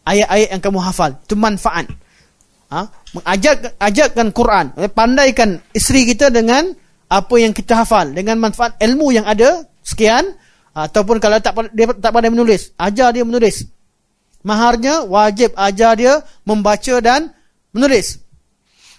[0.08, 1.20] ayat-ayat yang kamu hafal.
[1.20, 1.92] Itu manfaat.
[2.72, 2.88] Ha?
[3.20, 4.66] Mengajar, ajarkan Quran.
[4.96, 6.72] Pandaikan isteri kita dengan
[7.12, 8.16] apa yang kita hafal.
[8.16, 9.68] Dengan manfaat ilmu yang ada.
[9.84, 10.40] Sekian.
[10.72, 12.72] Ataupun kalau tak dia tak pandai menulis.
[12.80, 13.68] Ajar dia menulis.
[14.40, 17.28] Maharnya wajib ajar dia membaca dan
[17.76, 18.24] menulis.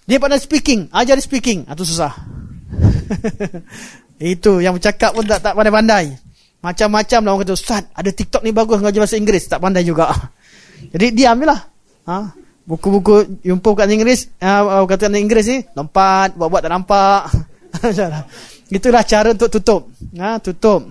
[0.04, 0.92] Dia pandai speaking.
[0.92, 1.64] Ajar dia speaking.
[1.64, 2.43] Itu susah.
[4.34, 6.14] Itu yang bercakap pun tak tak pandai-pandai.
[6.64, 9.44] Macam-macam lah orang kata, Ustaz, ada TikTok ni bagus ngajar bahasa Inggeris.
[9.52, 10.08] Tak pandai juga.
[10.92, 11.60] Jadi diam je lah.
[12.08, 12.18] Ha?
[12.64, 17.20] Buku-buku jumpa kat Inggeris, ha, kata Inggeris ni, lompat, buat-buat tak nampak.
[18.76, 19.92] Itulah cara untuk tutup.
[20.16, 20.88] Ha, tutup.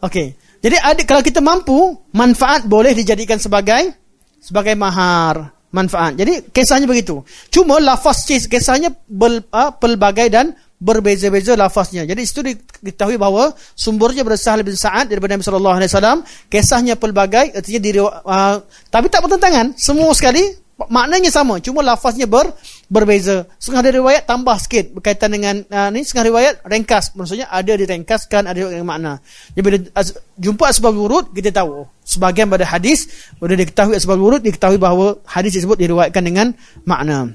[0.00, 0.32] Okey.
[0.64, 3.92] Jadi ada, kalau kita mampu, manfaat boleh dijadikan sebagai
[4.40, 5.55] sebagai mahar.
[5.76, 6.16] Manfaat.
[6.16, 7.20] Jadi kisahnya begitu.
[7.52, 12.04] Cuma lafaz kisahnya bel, uh, pelbagai dan berbeza-beza lafaznya.
[12.04, 16.18] Jadi situ diketahui bahawa sumbernya berasal bin Sa'ad daripada Nabi sallallahu alaihi wasallam,
[16.52, 18.56] kisahnya pelbagai artinya diri uh,
[18.92, 20.44] tapi tak bertentangan, semua sekali
[20.76, 22.52] maknanya sama, cuma lafaznya ber,
[22.86, 23.50] berbeza.
[23.58, 27.14] Setengah dari riwayat tambah sikit berkaitan dengan uh, ni setengah riwayat ringkas.
[27.18, 29.18] Maksudnya ada direngkaskan, ada yang makna.
[29.54, 31.86] Jadi bila as, jumpa asbab wurud kita tahu.
[32.06, 33.10] Sebagian pada hadis
[33.42, 36.54] bila diketahui asbab wurud diketahui bahawa hadis tersebut diriwayatkan dengan
[36.86, 37.34] makna.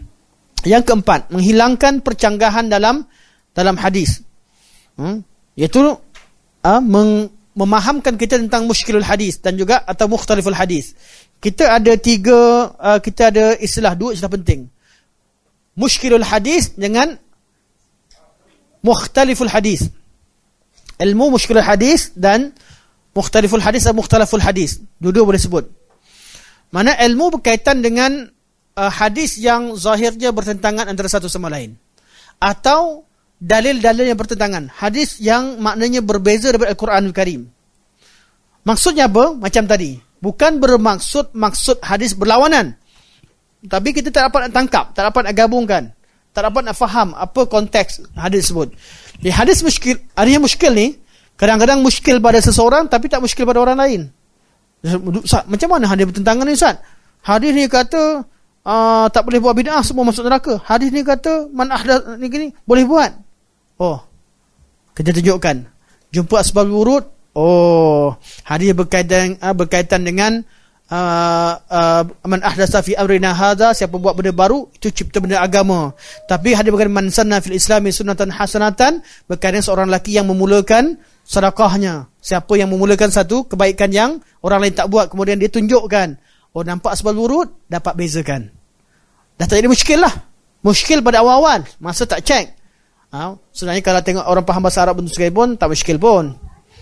[0.61, 3.03] Yang keempat, menghilangkan percanggahan dalam
[3.51, 4.23] dalam hadis.
[4.95, 5.25] Hmm?
[5.57, 10.95] Iaitu uh, meng, memahamkan kita tentang muskilul hadis dan juga atau mukhtaliful hadis.
[11.41, 14.69] Kita ada tiga, uh, kita ada istilah, dua istilah penting.
[15.75, 17.15] Muskilul hadis dengan
[18.83, 19.87] mukhtaliful hadis.
[21.01, 22.53] Ilmu muskilul hadis dan
[23.17, 24.83] mukhtaliful hadis dan mukhtaliful hadis.
[25.01, 25.65] Dua-dua boleh sebut.
[26.71, 28.31] Mana ilmu berkaitan dengan
[28.77, 31.75] uh, hadis yang zahirnya bertentangan antara satu sama lain.
[32.41, 33.07] Atau
[33.41, 34.69] dalil-dalil yang bertentangan.
[34.69, 37.41] Hadis yang maknanya berbeza daripada Al-Quran Al-Karim.
[38.61, 39.33] Maksudnya apa?
[39.33, 39.97] Macam tadi.
[40.21, 42.77] Bukan bermaksud maksud hadis berlawanan.
[43.61, 44.85] Tapi kita tak dapat nak tangkap.
[44.97, 45.83] Tak dapat nak gabungkan.
[46.31, 48.73] Tak dapat nak faham apa konteks hadis tersebut.
[49.21, 50.97] Di hadis muskil, adanya muskil ni,
[51.35, 54.01] kadang-kadang muskil pada seseorang tapi tak muskil pada orang lain.
[55.21, 56.81] Ustaz, macam mana hadis bertentangan ni Ustaz?
[57.21, 58.25] Hadis ni kata
[58.65, 60.57] uh, tak boleh buat bid'ah semua masuk neraka.
[60.65, 63.11] Hadis ni kata man ahdath ni gini boleh buat.
[63.77, 64.01] Oh.
[64.97, 65.69] Kita tunjukkan.
[66.09, 67.05] Jumpa asbab wurud.
[67.37, 68.17] Oh.
[68.41, 70.41] Hadis berkaitan uh, berkaitan dengan
[70.91, 75.95] uh, man ahdasa fi amrina hadza siapa buat benda baru itu cipta benda agama.
[76.27, 82.11] Tapi hadis berkaitan man sanna fil islami sunnatan hasanatan berkaitan seorang lelaki yang memulakan sedekahnya.
[82.19, 84.11] Siapa yang memulakan satu kebaikan yang
[84.43, 86.19] orang lain tak buat kemudian dia tunjukkan.
[86.51, 88.51] Oh nampak asbab wurud dapat bezakan.
[89.39, 90.11] Dah tak jadi muskil lah.
[90.61, 91.65] Muskil pada awal-awal.
[91.81, 92.45] Masa tak cek.
[93.15, 93.33] Ha?
[93.55, 96.37] Sebenarnya kalau tengok orang faham bahasa Arab pun tak muskil pun.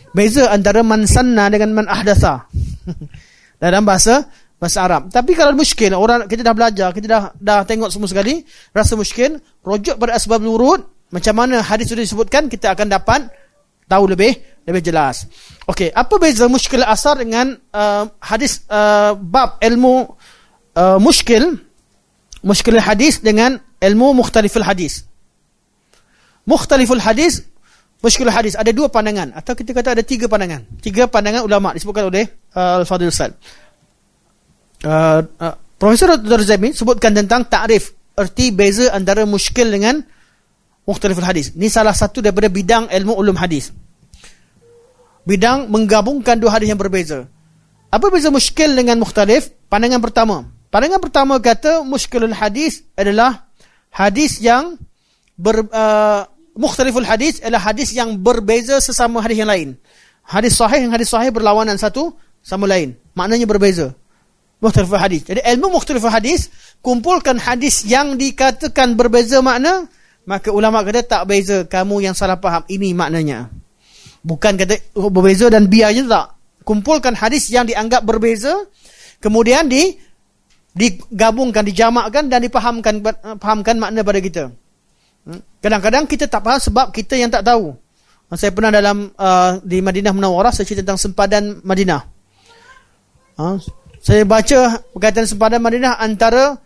[0.10, 2.49] Beza antara man sanna dengan man ahdasa.
[3.60, 4.26] Dalam bahasa
[4.60, 5.07] bahasa Arab.
[5.07, 8.44] Tapi kalau muskil, orang kita dah belajar, kita dah dah tengok semua sekali,
[8.76, 10.84] rasa muskil, rujuk pada asbab nurut,
[11.15, 13.31] macam mana hadis sudah disebutkan, kita akan dapat
[13.88, 14.36] tahu lebih
[14.68, 15.26] lebih jelas.
[15.65, 20.11] Okey, apa beza muskil asar dengan uh, hadis uh, bab ilmu
[20.76, 21.57] uh, muskil,
[22.45, 25.07] muskil hadis dengan ilmu mukhtaliful hadis.
[26.45, 27.48] Mukhtaliful hadis,
[27.99, 28.55] muskilul hadis.
[28.55, 29.35] Ada dua pandangan.
[29.35, 30.65] Atau kita kata ada tiga pandangan.
[30.80, 33.31] Tiga pandangan ulama' disebutkan oleh uh, Al-Fadhil Ustaz.
[34.84, 36.43] Uh, uh, Profesor Dr.
[36.43, 37.95] Zaimi sebutkan tentang ta'rif.
[38.19, 40.03] Erti beza antara muskil dengan
[40.84, 41.55] mukhtaliful hadis.
[41.55, 43.71] Ini salah satu daripada bidang ilmu ulum hadis.
[45.23, 47.31] Bidang menggabungkan dua hadis yang berbeza.
[47.88, 49.55] Apa beza muskil dengan mukhtalif?
[49.71, 50.51] Pandangan pertama.
[50.67, 53.47] Pandangan pertama kata muskilul hadis adalah
[53.89, 54.76] hadis yang
[55.39, 56.27] ber, uh,
[56.60, 59.80] mukhtaliful hadis adalah hadis yang berbeza sesama hadis yang lain.
[60.27, 62.11] Hadis sahih dan hadis sahih berlawanan satu
[62.44, 62.99] sama lain.
[63.15, 63.95] Maknanya berbeza.
[64.60, 65.23] Mukhtaliful hadis.
[65.23, 66.52] Jadi ilmu mukhtaliful hadis
[66.84, 69.88] kumpulkan hadis yang dikatakan berbeza makna,
[70.27, 72.68] maka ulama kata tak beza kamu yang salah faham.
[72.68, 73.48] Ini maknanya.
[74.19, 76.27] Bukan kata oh, berbeza dan biarnya tak.
[76.68, 78.68] Kumpulkan hadis yang dianggap berbeza
[79.23, 79.95] kemudian di
[80.76, 83.02] digabungkan, dijamakkan dan dipahamkan
[83.41, 84.44] pahamkan makna pada kita.
[85.27, 85.41] Hmm?
[85.59, 87.75] Kadang-kadang kita tak faham sebab kita yang tak tahu.
[88.37, 92.01] Saya pernah dalam uh, di Madinah Munawarah saya cerita tentang sempadan Madinah.
[93.39, 93.57] Uh,
[93.99, 96.61] saya baca berkaitan sempadan Madinah antara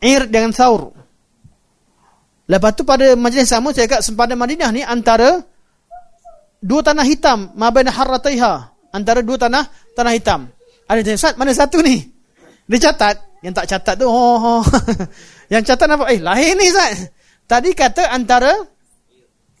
[0.00, 0.92] Ir dengan Thawr.
[2.44, 5.40] Lepas tu pada majlis sama saya kata sempadan Madinah ni antara
[6.60, 9.64] dua tanah hitam mabaina harrataiha antara dua tanah
[9.96, 10.52] tanah hitam.
[10.84, 12.04] Ada tanya, Ustaz, mana satu ni?
[12.68, 13.16] Dia catat.
[13.40, 14.62] Yang tak catat tu, oh, oh.
[15.52, 16.04] yang catat apa?
[16.12, 17.08] Eh, lahir ni, Ustaz.
[17.44, 18.52] Tadi kata antara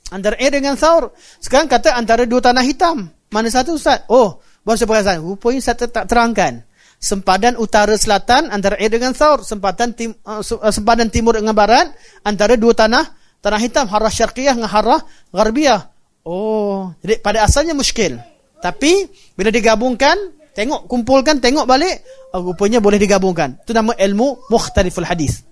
[0.08, 1.12] antara air dengan Thawr.
[1.40, 3.08] Sekarang kata antara dua tanah hitam.
[3.32, 4.08] Mana satu Ustaz?
[4.08, 5.16] Oh, baru saya perasan.
[5.20, 6.64] Rupanya Ustaz tak terangkan.
[6.96, 9.44] Sempadan utara selatan antara air dengan Thawr.
[9.44, 11.92] Sempadan, tim, uh, sempadan timur dengan barat
[12.24, 13.04] antara dua tanah
[13.44, 13.84] tanah hitam.
[13.90, 15.00] Harah syarqiyah dengan harah
[15.34, 15.92] gharbiyah.
[16.24, 18.16] Oh, jadi pada asalnya muskil.
[18.64, 20.16] Tapi bila digabungkan,
[20.56, 22.00] tengok kumpulkan, tengok balik,
[22.32, 23.60] uh, rupanya boleh digabungkan.
[23.60, 25.44] Itu nama ilmu mukhtaliful hadis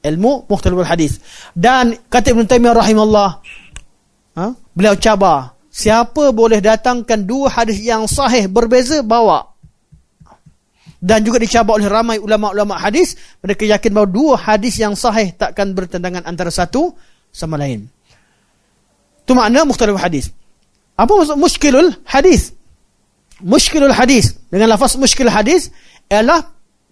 [0.00, 1.20] ilmu mukhtaliful hadis.
[1.52, 3.28] Dan kata Ibn Taymiyah rahimahullah,
[4.36, 4.44] ha?
[4.72, 9.46] beliau cabar, siapa boleh datangkan dua hadis yang sahih berbeza, bawa.
[11.00, 15.72] Dan juga dicabar oleh ramai ulama-ulama hadis, mereka yakin bahawa dua hadis yang sahih takkan
[15.72, 16.92] bertentangan antara satu
[17.32, 17.88] sama lain.
[19.24, 20.28] Itu makna mukhtaliful hadis.
[21.00, 22.52] Apa maksud muskilul hadis?
[23.40, 24.36] Muskilul hadis.
[24.52, 25.72] Dengan lafaz muskilul hadis,
[26.12, 26.44] ialah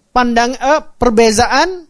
[0.09, 1.88] pandang uh, perbezaan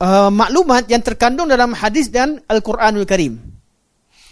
[0.00, 3.38] uh, maklumat yang terkandung dalam hadis dan Al-Quranul Karim.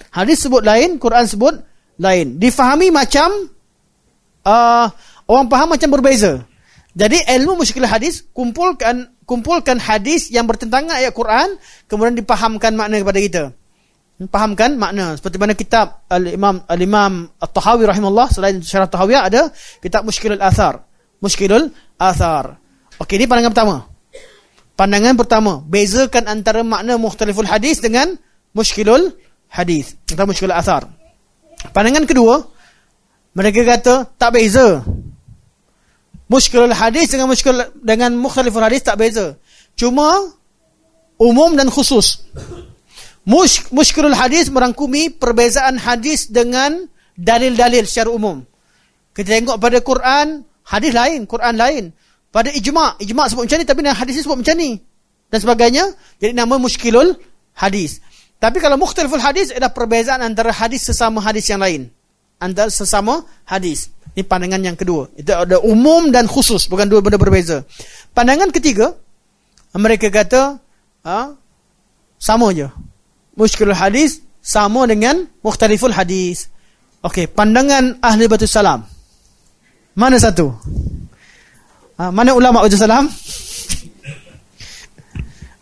[0.08, 1.54] Hadis sebut lain, Quran sebut
[2.00, 2.40] lain.
[2.40, 3.28] Difahami macam
[4.48, 4.86] uh,
[5.28, 6.42] orang faham macam berbeza.
[6.98, 13.20] Jadi ilmu muskil hadis kumpulkan kumpulkan hadis yang bertentangan ayat Quran kemudian dipahamkan makna kepada
[13.20, 13.42] kita.
[14.18, 20.42] Fahamkan makna seperti mana kitab Al-Imam Al-Imam At-Tahawi rahimahullah selain syarah Tahawiyah ada kitab Mushkilul
[20.42, 20.82] Athar.
[21.22, 22.58] Mushkilul Athar.
[22.98, 23.97] Okey, ini pandangan pertama.
[24.78, 28.14] Pandangan pertama, bezakan antara makna mukhtaliful hadis dengan
[28.54, 29.10] mushkilul
[29.50, 30.86] hadis atau mushkilul athar.
[31.74, 32.46] Pandangan kedua,
[33.34, 34.86] mereka kata tak beza.
[36.30, 39.34] Mushkilul hadis dengan mushkil dengan mukhtaliful hadis tak beza.
[39.74, 40.30] Cuma
[41.18, 42.30] umum dan khusus.
[43.26, 46.86] Mush, mushkilul hadis merangkumi perbezaan hadis dengan
[47.18, 48.46] dalil-dalil secara umum.
[49.10, 51.84] Kita tengok pada Quran, hadis lain, Quran lain.
[52.28, 54.70] Pada ijma' ijma' sebut macam ni tapi hadis ni sebut macam ni.
[55.28, 55.84] Dan sebagainya
[56.20, 57.16] jadi nama muskilul
[57.56, 58.00] hadis.
[58.38, 61.90] Tapi kalau mukhtaliful hadis adalah perbezaan antara hadis sesama hadis yang lain.
[62.38, 63.90] Antara sesama hadis.
[64.14, 65.10] Ini pandangan yang kedua.
[65.18, 67.66] Itu ada umum dan khusus bukan dua benda berbeza.
[68.14, 68.94] Pandangan ketiga
[69.74, 70.62] mereka kata
[71.02, 71.34] ha,
[72.16, 72.70] sama je.
[73.34, 76.48] Muskilul hadis sama dengan mukhtaliful hadis.
[77.02, 78.86] Okey pandangan ahli batu salam.
[79.98, 80.54] Mana satu
[81.98, 83.10] Ha, mana ulama ujar salam?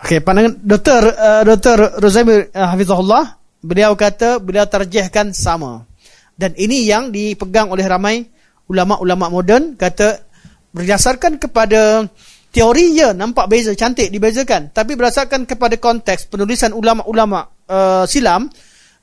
[0.05, 1.03] Okey, pandangan Dr.
[1.17, 1.97] Uh, Dr.
[1.97, 5.89] Rozaimi uh, Hafizahullah, beliau kata beliau terjihkan sama.
[6.37, 8.21] Dan ini yang dipegang oleh ramai
[8.69, 10.29] ulama-ulama moden kata
[10.77, 12.05] berdasarkan kepada
[12.53, 18.53] teori ya nampak beza cantik dibezakan tapi berdasarkan kepada konteks penulisan ulama-ulama uh, silam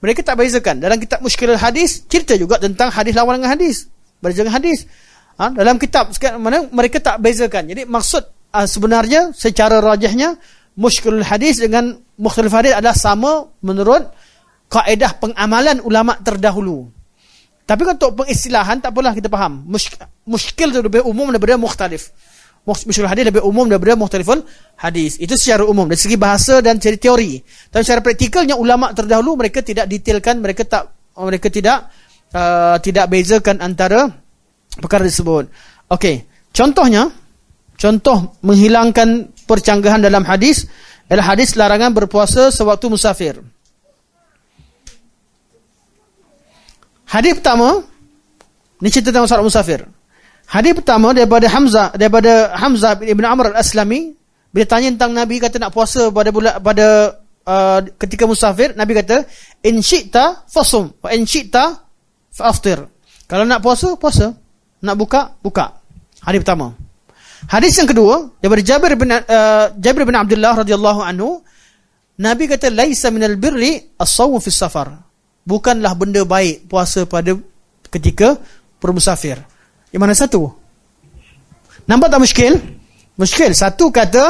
[0.05, 3.89] mereka tak bezakan dalam kitab muskilul hadis cerita juga tentang hadis lawan dengan hadis
[4.21, 4.85] dengan hadis
[5.37, 5.49] Ha?
[5.49, 7.69] Dalam kitab mana mereka tak bezakan.
[7.69, 8.23] Jadi maksud
[8.53, 10.37] uh, sebenarnya secara rajahnya
[10.77, 13.31] muskilul hadis dengan mukhtalif hadis adalah sama
[13.65, 14.09] menurut
[14.69, 16.89] kaedah pengamalan ulama terdahulu.
[17.63, 19.63] Tapi untuk pengistilahan tak apalah kita faham.
[20.27, 22.11] Muskil itu lebih umum daripada mukhtalif.
[22.63, 24.43] Muskil hadis lebih umum daripada mukhtaliful
[24.79, 25.15] hadis.
[25.19, 27.39] Itu secara umum dari segi bahasa dan dari teori.
[27.71, 30.83] Tapi secara praktikalnya ulama terdahulu mereka tidak detailkan, mereka tak
[31.15, 31.87] mereka tidak
[32.35, 34.22] uh, tidak bezakan antara
[34.79, 35.49] perkara tersebut.
[35.89, 37.11] Okey, contohnya
[37.77, 40.65] contoh menghilangkan percanggahan dalam hadis
[41.09, 43.35] adalah hadis larangan berpuasa sewaktu musafir.
[47.05, 47.85] Hadis pertama
[48.81, 49.85] ni cerita tentang masalah musafir.
[50.49, 54.17] Hadis pertama daripada Hamzah daripada Hamzah bin Amr al-Aslami
[54.49, 59.23] bila tanya tentang Nabi kata nak puasa pada bulan pada uh, ketika musafir Nabi kata
[59.65, 61.79] in syi'ta fasum wa in syi'ta
[62.33, 62.81] fa'aftir.
[63.29, 64.33] Kalau nak puasa puasa
[64.83, 65.79] nak buka, buka.
[66.19, 66.75] Hadis pertama.
[67.47, 71.39] Hadis yang kedua daripada Jabir bin uh, Jabir bin Abdullah radhiyallahu anhu,
[72.19, 74.91] Nabi kata laisa minal birri as-sawm fi safar.
[75.43, 77.35] Bukanlah benda baik puasa pada
[77.91, 78.39] ketika
[78.79, 79.39] bermusafir.
[79.91, 80.51] Yang mana satu?
[81.83, 82.53] Nampak tak muskil?
[83.19, 83.51] Muskil.
[83.51, 84.23] Satu kata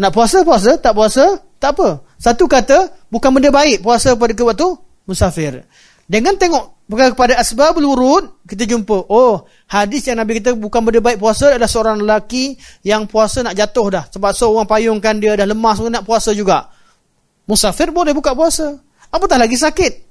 [0.00, 2.00] nak puasa puasa, tak puasa tak apa.
[2.16, 4.68] Satu kata bukan benda baik puasa pada waktu
[5.04, 5.64] musafir.
[6.08, 10.98] Dengan tengok bukan kepada asbabul wurud, kita jumpa, oh, hadis yang Nabi kita bukan benda
[10.98, 14.04] baik puasa adalah seorang lelaki yang puasa nak jatuh dah.
[14.10, 16.66] Sebab seorang payungkan dia dah lemas nak puasa juga.
[17.46, 18.74] Musafir boleh buka puasa.
[19.14, 20.10] Apatah lagi sakit.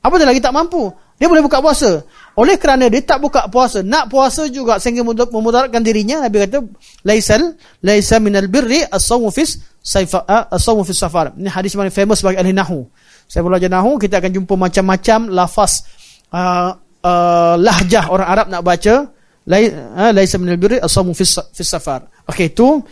[0.00, 0.88] Apatah lagi tak mampu.
[1.16, 2.04] Dia boleh buka puasa.
[2.36, 6.60] Oleh kerana dia tak buka puasa, nak puasa juga sehingga memudaratkan dirinya, Nabi kata,
[7.00, 10.20] laisal laisa minal birri as-sawmu fis saifa
[10.52, 11.32] as-sawmu fis safar.
[11.32, 12.84] Ini hadis yang famous bagi ahli nahwu.
[13.24, 15.88] Saya belajar nahu kita akan jumpa macam-macam lafaz
[16.36, 18.94] uh, lahjah orang Arab nak baca
[19.46, 21.24] uh, laisa min al-birri asamu fi
[21.64, 22.06] safar.
[22.28, 22.82] Okey itu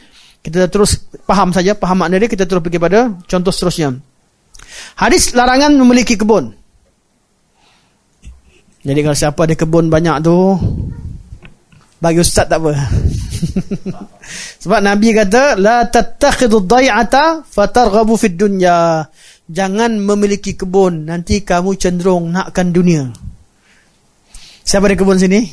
[0.45, 3.97] kita terus faham saja faham makna dia kita terus pergi pada contoh seterusnya.
[4.99, 6.55] Hadis larangan memiliki kebun.
[8.85, 10.37] Jadi kalau siapa ada kebun banyak tu
[12.05, 12.77] bagi ustaz tak apa.
[14.63, 19.09] Sebab Nabi kata la tattakhidhu ad-dai'ata fatarghabu fid dunya
[19.49, 23.13] jangan memiliki kebun nanti kamu cenderung nakkan dunia
[24.65, 25.47] siapa ada kebun sini?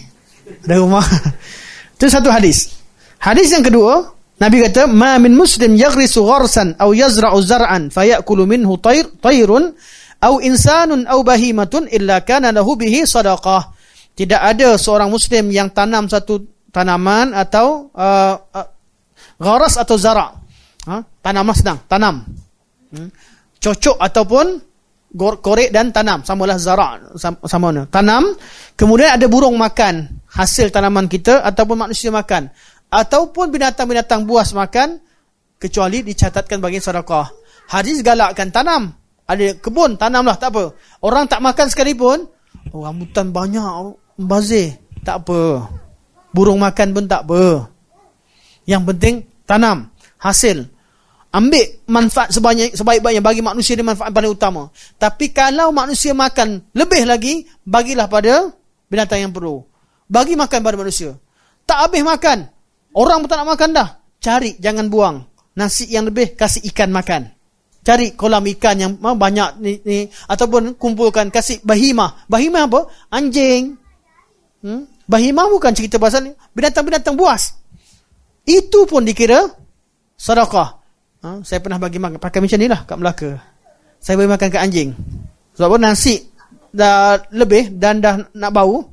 [0.66, 1.06] Ada rumah?
[2.00, 2.74] Itu satu hadis.
[3.22, 8.82] Hadis yang kedua Nabi kata ma min muslim yaghrisu gharsan aw yazra'u zar'an fayakulu minhu
[8.82, 9.78] tayr tayrun
[10.18, 13.78] aw insanun aw bahimatun illa kana lahu bihi sadaqah.
[14.18, 16.42] Tidak ada seorang muslim yang tanam satu
[16.74, 18.68] tanaman atau uh, uh,
[19.38, 20.34] gharas atau zara'
[20.90, 21.06] ha?
[21.22, 22.26] tanam sedang tanam.
[22.92, 23.08] Hmm?
[23.62, 24.46] cocok ataupun
[25.18, 28.32] korek dan tanam samalah zara sama mana tanam
[28.80, 32.48] kemudian ada burung makan hasil tanaman kita ataupun manusia makan
[32.92, 35.00] ataupun binatang-binatang buas makan
[35.62, 37.30] kecuali dicatatkan bagi sedekah.
[37.72, 38.98] Hadis galakkan tanam.
[39.30, 40.76] Ada kebun, tanamlah tak apa.
[41.00, 42.28] Orang tak makan sekalipun,
[42.76, 44.76] oh, rambutan banyak, bazir,
[45.08, 45.72] tak apa.
[46.36, 47.72] Burung makan pun tak apa.
[48.68, 49.16] Yang penting
[49.48, 49.88] tanam,
[50.20, 50.68] hasil.
[51.32, 54.68] Ambil manfaat sebanyak sebaik-baiknya bagi manusia ini manfaat paling utama.
[55.00, 58.52] Tapi kalau manusia makan lebih lagi, bagilah pada
[58.92, 59.64] binatang yang perlu.
[60.12, 61.16] Bagi makan pada manusia.
[61.64, 62.52] Tak habis makan.
[62.92, 63.90] Orang pun tak nak makan dah.
[64.20, 65.24] Cari, jangan buang.
[65.56, 67.32] Nasi yang lebih, kasih ikan makan.
[67.82, 72.28] Cari kolam ikan yang banyak ni, ni ataupun kumpulkan kasih bahimah.
[72.28, 72.92] Bahimah apa?
[73.08, 73.80] Anjing.
[74.62, 74.84] Hmm?
[75.08, 77.56] Bahimah bukan cerita pasal binatang-binatang buas.
[78.44, 79.48] Itu pun dikira
[80.20, 80.81] sedekah.
[81.22, 81.38] Ha?
[81.46, 83.32] Saya pernah bagi makan pakai macam inilah kat Melaka.
[84.02, 84.90] Saya bagi makan ke anjing.
[85.54, 86.18] Sebab nasi
[86.74, 88.90] dah lebih dan dah nak bau.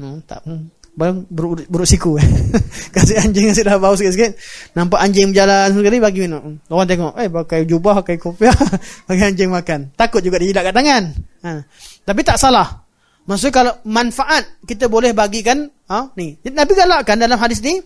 [0.00, 0.78] Hmm, tak hmm.
[0.98, 2.18] Buruk, buruk siku.
[2.94, 4.34] Kasih anjing yang dah bau sikit-sikit
[4.74, 8.56] Nampak anjing berjalan sekali bagi minum Orang tengok Eh pakai jubah Pakai kopiah
[9.06, 11.14] Bagi anjing makan Takut juga dia kat tangan
[11.46, 11.62] ha.
[12.02, 12.82] Tapi tak salah
[13.30, 16.34] Maksudnya kalau manfaat Kita boleh bagikan ha, ni.
[16.50, 17.78] Nabi galakkan dalam hadis ni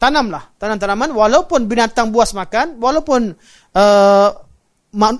[0.00, 1.12] tanamlah tanam-tanaman.
[1.12, 3.36] Walaupun binatang buas makan walaupun
[3.76, 4.28] uh,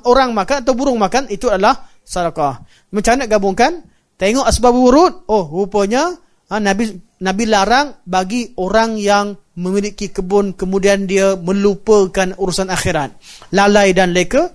[0.09, 3.73] orang makan atau burung makan itu adalah sedekah macam mana gabungkan?
[4.17, 5.29] Tengok asbab wurud.
[5.29, 6.13] Oh rupanya
[6.51, 13.13] ha, nabi nabi larang bagi orang yang memiliki kebun kemudian dia melupakan urusan akhirat.
[13.53, 14.49] Lalai dan leka.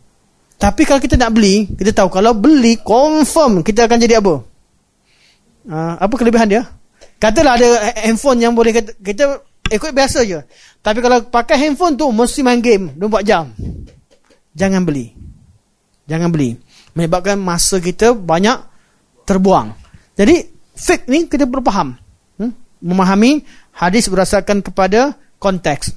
[0.55, 4.39] Tapi kalau kita nak beli, kita tahu kalau beli confirm kita akan jadi apa?
[5.67, 6.63] Uh, apa kelebihan dia?
[7.19, 7.67] Katalah ada
[7.99, 10.39] handphone yang boleh kita, kita ikut biasa je.
[10.83, 13.45] Tapi kalau pakai handphone tu mesti main game 24 jam.
[14.51, 15.15] Jangan beli.
[16.11, 16.59] Jangan beli.
[16.91, 18.59] Menyebabkan masa kita banyak
[19.23, 19.71] terbuang.
[20.19, 20.43] Jadi
[20.75, 21.95] fake ni kita perlu faham.
[22.35, 22.51] Hmm?
[22.83, 23.39] Memahami
[23.79, 25.95] hadis berdasarkan kepada konteks.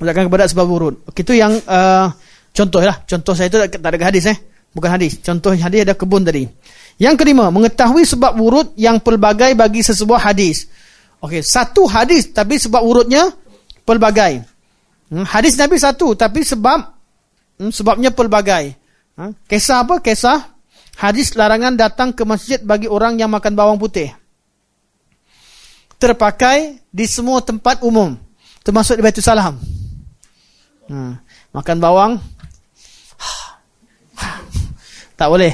[0.00, 0.94] Berdasarkan kepada sebab urut.
[1.12, 2.08] Itu yang uh,
[2.56, 3.04] contoh lah.
[3.04, 4.38] Contoh saya tu tak ada hadis eh.
[4.72, 5.20] Bukan hadis.
[5.20, 6.48] Contoh hadis ada kebun tadi.
[6.96, 10.66] Yang kelima, mengetahui sebab urut yang pelbagai bagi sesebuah hadis.
[11.22, 13.32] Okey, satu hadis tapi sebab urutnya
[13.84, 14.42] pelbagai.
[15.12, 16.80] Hmm, hadis Nabi satu tapi sebab
[17.60, 18.74] hmm, sebabnya pelbagai.
[19.14, 19.30] Ha?
[19.46, 20.00] Kisah apa?
[20.02, 20.52] Kisah
[20.98, 24.10] hadis larangan datang ke masjid bagi orang yang makan bawang putih.
[26.00, 28.18] Terpakai di semua tempat umum.
[28.64, 29.60] Termasuk di Baitul Salam.
[30.90, 31.16] Hmm,
[31.54, 32.12] makan bawang.
[35.18, 35.52] tak boleh.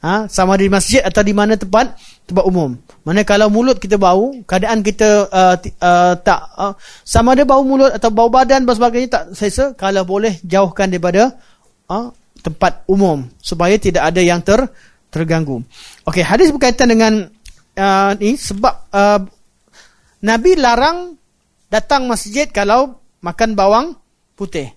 [0.00, 0.28] Ha?
[0.30, 1.92] Sama di masjid atau di mana tempat
[2.30, 2.78] tempat umum.
[3.02, 7.90] Mana kalau mulut kita bau, keadaan kita uh, uh, tak uh, sama ada bau mulut
[7.90, 11.34] atau bau badan dan sebagainya tak selesa, kalau boleh jauhkan daripada
[11.90, 14.62] uh, tempat umum supaya tidak ada yang ter
[15.10, 15.60] terganggu.
[16.06, 17.26] Okey, hadis berkaitan dengan
[17.74, 19.20] uh, ni sebab uh,
[20.22, 21.18] Nabi larang
[21.66, 23.98] datang masjid kalau makan bawang
[24.38, 24.72] putih.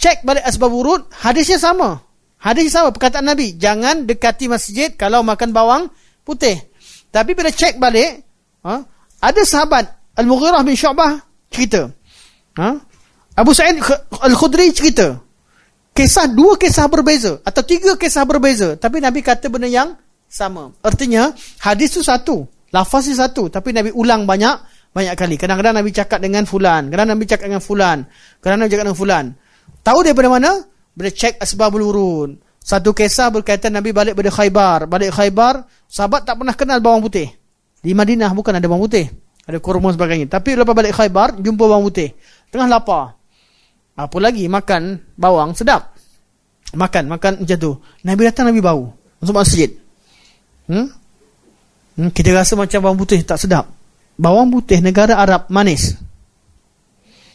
[0.00, 2.00] Cek balik asbab urut, hadisnya sama.
[2.40, 5.82] Hadis sama perkataan Nabi, jangan dekati masjid kalau makan bawang
[6.24, 6.69] putih.
[7.10, 8.22] Tapi bila cek balik,
[8.62, 8.86] ha,
[9.20, 9.84] ada sahabat
[10.14, 11.18] Al-Mughirah bin Syu'bah
[11.50, 11.90] cerita.
[12.56, 12.68] Ha,
[13.36, 13.78] Abu Sa'id
[14.22, 15.18] Al-Khudri cerita.
[15.90, 19.98] Kisah dua kisah berbeza atau tiga kisah berbeza, tapi Nabi kata benda yang
[20.30, 20.70] sama.
[20.86, 24.54] Artinya hadis tu satu, lafaz tu satu, tapi Nabi ulang banyak
[24.94, 25.34] banyak kali.
[25.34, 28.06] Kadang-kadang Nabi cakap dengan fulan, kadang Nabi cakap dengan fulan,
[28.38, 29.24] kadang Nabi cakap dengan fulan.
[29.82, 30.50] Tahu daripada mana?
[30.94, 32.30] Bila cek asbabul urun.
[32.70, 34.86] Satu kisah berkaitan Nabi balik pada Khaybar.
[34.86, 37.26] Balik Khaybar, sahabat tak pernah kenal bawang putih.
[37.82, 39.10] Di Madinah bukan ada bawang putih.
[39.42, 40.30] Ada kurma sebagainya.
[40.30, 42.14] Tapi lepas balik Khaybar, jumpa bawang putih.
[42.54, 43.18] Tengah lapar.
[43.98, 44.46] Apa lagi?
[44.46, 45.98] Makan bawang sedap.
[46.70, 47.72] Makan, makan macam tu.
[48.06, 48.94] Nabi datang, Nabi bau.
[49.18, 49.74] Masuk masjid.
[50.70, 50.94] Hmm?
[51.98, 52.14] hmm?
[52.14, 53.66] Kita rasa macam bawang putih tak sedap.
[54.14, 55.98] Bawang putih negara Arab manis.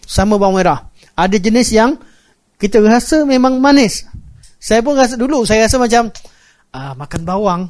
[0.07, 0.87] Sama bawang merah.
[1.11, 1.99] Ada jenis yang
[2.55, 4.07] kita rasa memang manis.
[4.65, 6.09] Saya pun rasa dulu saya rasa macam
[6.73, 7.61] ah, makan bawang.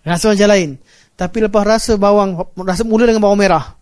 [0.00, 0.80] Rasa macam lain.
[1.12, 3.76] Tapi lepas rasa bawang rasa mula dengan bawang merah.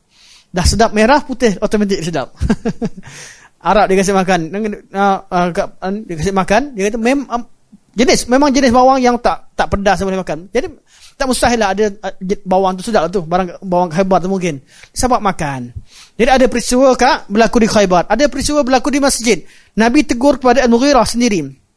[0.50, 2.34] Dah sedap merah putih automatik sedap.
[3.70, 4.50] Arab dia kasi makan.
[4.90, 5.46] Uh, uh,
[6.02, 7.22] dia kasi makan dia kata mem
[7.94, 10.50] jenis memang jenis bawang yang tak tak pedas boleh makan.
[10.50, 10.74] Jadi
[11.14, 11.86] tak mustahil lah ada
[12.42, 14.58] bawang tu sedap tu barang bawang Khaybar tu mungkin
[14.90, 15.70] sebab makan.
[16.18, 19.38] Jadi ada peristiwa kak berlaku di Khaybar, ada peristiwa berlaku di masjid.
[19.78, 21.67] Nabi tegur kepada Al-Mughirah sendiri.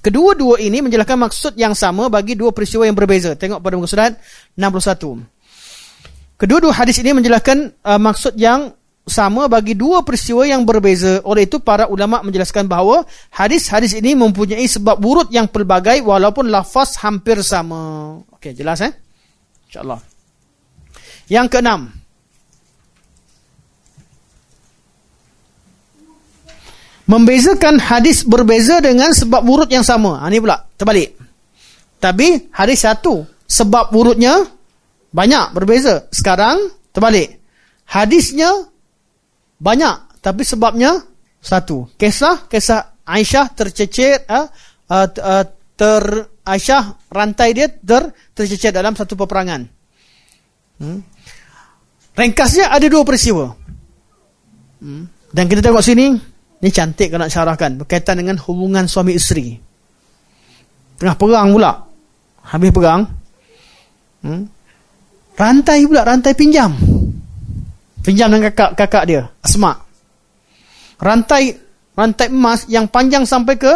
[0.00, 3.36] Kedua-dua ini menjelaskan maksud yang sama bagi dua peristiwa yang berbeza.
[3.36, 4.12] Tengok pada muka surat
[4.56, 6.40] 61.
[6.40, 8.72] Kedua-dua hadis ini menjelaskan uh, maksud yang
[9.04, 11.20] sama bagi dua peristiwa yang berbeza.
[11.28, 16.96] Oleh itu para ulama menjelaskan bahawa hadis-hadis ini mempunyai sebab burut yang pelbagai walaupun lafaz
[17.04, 18.16] hampir sama.
[18.40, 18.96] Okey, jelas eh?
[19.68, 20.00] Insya-Allah.
[21.28, 21.99] Yang keenam.
[27.10, 30.22] Membezakan hadis berbeza dengan sebab burut yang sama.
[30.22, 31.18] Ha, ini pula, terbalik.
[31.98, 34.46] Tapi hadis satu, sebab burutnya
[35.10, 36.06] banyak berbeza.
[36.14, 37.42] Sekarang terbalik.
[37.90, 38.70] Hadisnya
[39.58, 41.02] banyak tapi sebabnya
[41.42, 41.90] satu.
[41.98, 44.46] Kisah kisah Aisyah tercecer uh,
[44.86, 46.04] uh, uh, ter
[46.46, 49.66] Aisyah rantai dia ter tercecer dalam satu peperangan.
[50.78, 51.02] Hmm.
[52.14, 53.50] Ringkasnya ada dua peristiwa.
[54.78, 55.10] Hmm.
[55.30, 56.14] Dan kita tengok sini,
[56.60, 59.56] ni cantik kalau nak syarahkan berkaitan dengan hubungan suami isteri.
[61.00, 61.72] Tengah perang pula.
[62.44, 63.00] Habis perang.
[64.20, 64.44] Hmm.
[65.36, 66.76] Rantai pula, rantai pinjam.
[68.04, 69.72] Pinjam dengan kakak kakak dia, Asma.
[71.00, 71.56] Rantai
[71.96, 73.72] rantai emas yang panjang sampai ke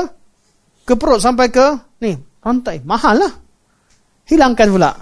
[0.85, 1.65] ke perut sampai ke
[2.05, 2.12] ni,
[2.44, 3.32] rantai mahal lah.
[4.28, 4.93] Hilangkan pula.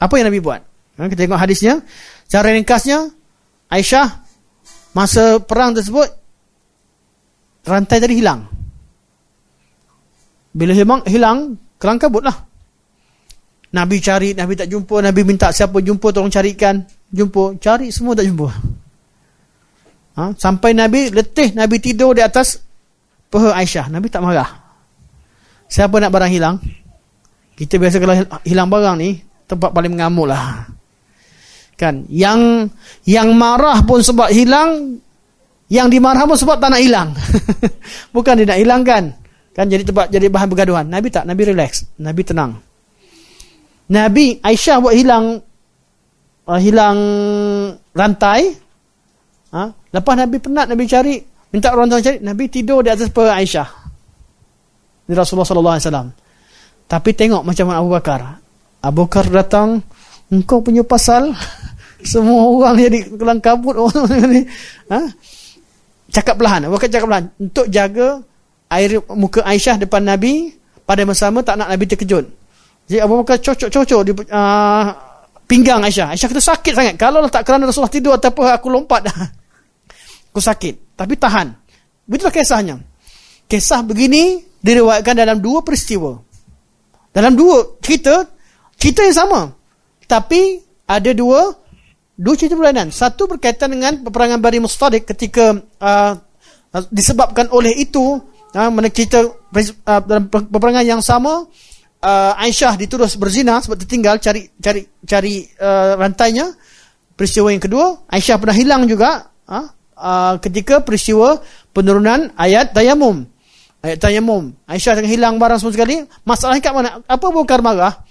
[0.00, 0.60] Apa yang Nabi buat?
[0.96, 1.80] Ha, kita tengok hadisnya.
[2.28, 3.12] Cara ringkasnya,
[3.68, 4.24] Aisyah
[4.96, 6.08] masa perang tersebut
[7.66, 8.46] rantai tadi hilang.
[10.56, 11.38] Bila hilang, hilang
[11.76, 12.46] kelang kabutlah.
[13.76, 16.80] Nabi cari, Nabi tak jumpa, Nabi minta siapa jumpa tolong carikan
[17.12, 18.48] jumpa, cari semua tak jumpa.
[20.16, 20.32] Ha?
[20.38, 22.56] Sampai Nabi letih, Nabi tidur di atas
[23.28, 23.92] peha Aisyah.
[23.92, 24.48] Nabi tak marah.
[25.68, 26.56] Siapa nak barang hilang?
[27.52, 28.14] Kita biasa kalau
[28.46, 30.72] hilang barang ni, tempat paling mengamuk lah.
[31.76, 32.08] Kan?
[32.08, 32.72] Yang
[33.04, 35.02] yang marah pun sebab hilang,
[35.66, 37.10] yang dimarah pun sebab tak nak hilang.
[38.14, 39.04] Bukan dia nak hilangkan.
[39.56, 40.86] Kan jadi tempat jadi bahan bergaduhan.
[40.86, 41.88] Nabi tak, Nabi relax.
[41.98, 42.60] Nabi tenang.
[43.86, 45.40] Nabi Aisyah buat hilang
[46.46, 46.98] uh, hilang
[47.94, 48.52] rantai.
[49.54, 49.62] Ha?
[49.90, 51.14] Lepas Nabi penat Nabi cari,
[51.50, 53.68] minta orang tuan cari, Nabi tidur di atas peha Aisyah.
[55.06, 56.08] Di Rasulullah sallallahu alaihi wasallam.
[56.86, 58.20] Tapi tengok macam mana Abu Bakar.
[58.82, 59.82] Abu Bakar datang,
[60.30, 61.34] engkau punya pasal
[62.12, 64.42] semua orang jadi kelang kabut orang ni.
[64.90, 65.00] Ha?
[66.10, 68.22] Cakap perlahan, Abu Bakar cakap perlahan untuk jaga
[68.70, 70.54] air muka Aisyah depan Nabi
[70.86, 72.24] pada masa sama tak nak Nabi terkejut.
[72.86, 74.84] Jadi Abu Bakar cocok-cocok di uh,
[75.50, 76.14] pinggang Aisyah.
[76.14, 76.94] Aisyah kata sakit sangat.
[76.94, 79.18] Kalau tak kerana Rasulullah tidur atau apa, aku lompat dah.
[80.30, 80.94] Aku sakit.
[80.94, 81.48] Tapi tahan.
[82.06, 82.76] Begitulah kisahnya.
[83.48, 86.20] Kisah begini diriwayatkan dalam dua peristiwa.
[87.10, 88.28] Dalam dua cerita,
[88.76, 89.40] cerita yang sama.
[90.04, 91.56] Tapi ada dua,
[92.16, 92.88] dua cerita berlainan.
[92.88, 96.12] Satu berkaitan dengan peperangan Bari Mustadiq ketika uh,
[96.88, 98.18] disebabkan oleh itu,
[98.56, 101.44] uh, mana cerita uh, dalam peperangan yang sama,
[102.02, 106.56] uh, Aisyah dituduh berzina sebab tertinggal cari cari cari uh, rantainya.
[107.16, 111.40] Peristiwa yang kedua, Aisyah pernah hilang juga uh, uh, ketika peristiwa
[111.72, 113.24] penurunan ayat tayamum.
[113.80, 114.52] Ayat tayamum.
[114.68, 116.04] Aisyah tengah hilang barang semua sekali.
[116.28, 117.00] Masalahnya kat mana?
[117.08, 118.04] Apa bukar marah?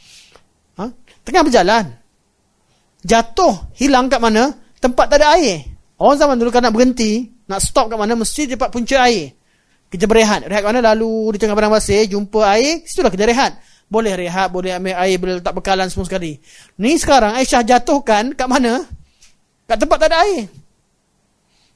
[0.74, 0.90] Uh,
[1.22, 2.05] tengah berjalan.
[3.06, 4.50] Jatuh, hilang kat mana?
[4.82, 5.78] Tempat tak ada air.
[6.02, 9.38] Orang zaman dulu kan nak berhenti, nak stop kat mana, mesti dapat punca air.
[9.94, 10.50] Kita berehat.
[10.50, 10.82] Rehat kat mana?
[10.92, 13.62] Lalu di tengah padang pasir, jumpa air, situlah kita rehat.
[13.86, 16.42] Boleh rehat, boleh ambil air, boleh letak bekalan semua sekali.
[16.82, 18.82] Ni sekarang Aisyah jatuhkan kat mana?
[19.70, 20.50] Kat tempat tak ada air.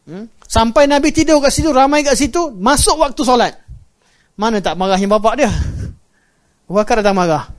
[0.09, 0.25] Hmm?
[0.49, 3.53] Sampai Nabi tidur kat situ, ramai kat situ, masuk waktu solat.
[4.33, 5.53] Mana tak marahnya bapak dia?
[6.65, 7.58] Bakar datang marah.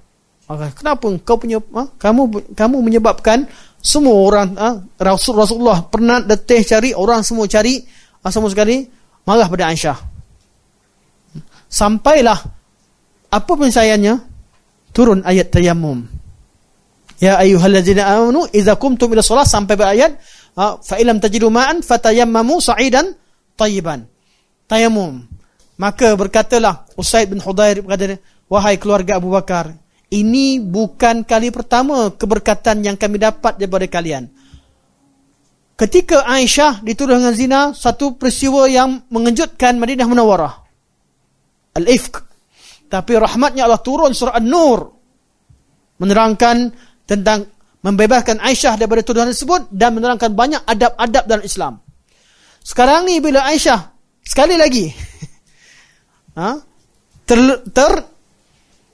[0.50, 1.86] Kenapa kau punya ha?
[1.94, 3.46] kamu kamu menyebabkan
[3.78, 4.82] semua orang ha?
[4.98, 7.78] Rasul Rasulullah pernah letih cari orang semua cari
[8.22, 8.34] ha?
[8.34, 8.82] semua sekali
[9.22, 9.98] marah pada Aisyah.
[11.70, 12.38] Sampailah
[13.30, 14.14] apa penyelesaiannya?
[14.90, 16.02] turun ayat tayammum.
[17.22, 20.18] Ya ayyuhallazina amanu idza qumtum ila shalah sampai ayat
[20.58, 23.14] fa illam tajidu ma'an fatayammamu sa'idan
[23.54, 24.02] tayyiban.
[24.66, 25.30] Tayammum.
[25.78, 28.20] Maka berkatalah Usaid bin Hudair berkata,
[28.50, 29.72] wahai keluarga Abu Bakar,
[30.10, 34.26] ini bukan kali pertama keberkatan yang kami dapat daripada kalian.
[35.78, 40.54] Ketika Aisyah dituduh dengan zina, satu peristiwa yang mengejutkan Madinah Munawwarah.
[41.78, 42.14] Al-Ifq,
[42.90, 44.92] tapi rahmatnya Allah turun surah An-Nur.
[46.02, 46.74] Menerangkan
[47.06, 47.48] tentang
[47.80, 51.80] membebaskan Aisyah daripada tuduhan tersebut dan menerangkan banyak adab-adab dalam Islam.
[52.60, 53.88] Sekarang ni bila Aisyah
[54.20, 54.92] sekali lagi
[56.38, 56.60] ha,
[57.24, 57.40] ter,
[57.72, 57.92] ter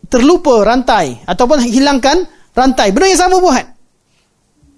[0.06, 2.26] terlupa rantai ataupun hilangkan
[2.56, 2.90] rantai.
[2.94, 3.66] Benda yang sama buat.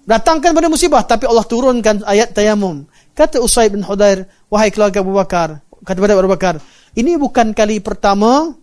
[0.09, 2.89] Datangkan pada musibah tapi Allah turunkan ayat tayamum.
[3.13, 6.57] Kata Usaid bin Hudair, wahai keluarga Abu Bakar, kata pada Abu Bakar,
[6.97, 8.55] ini bukan kali pertama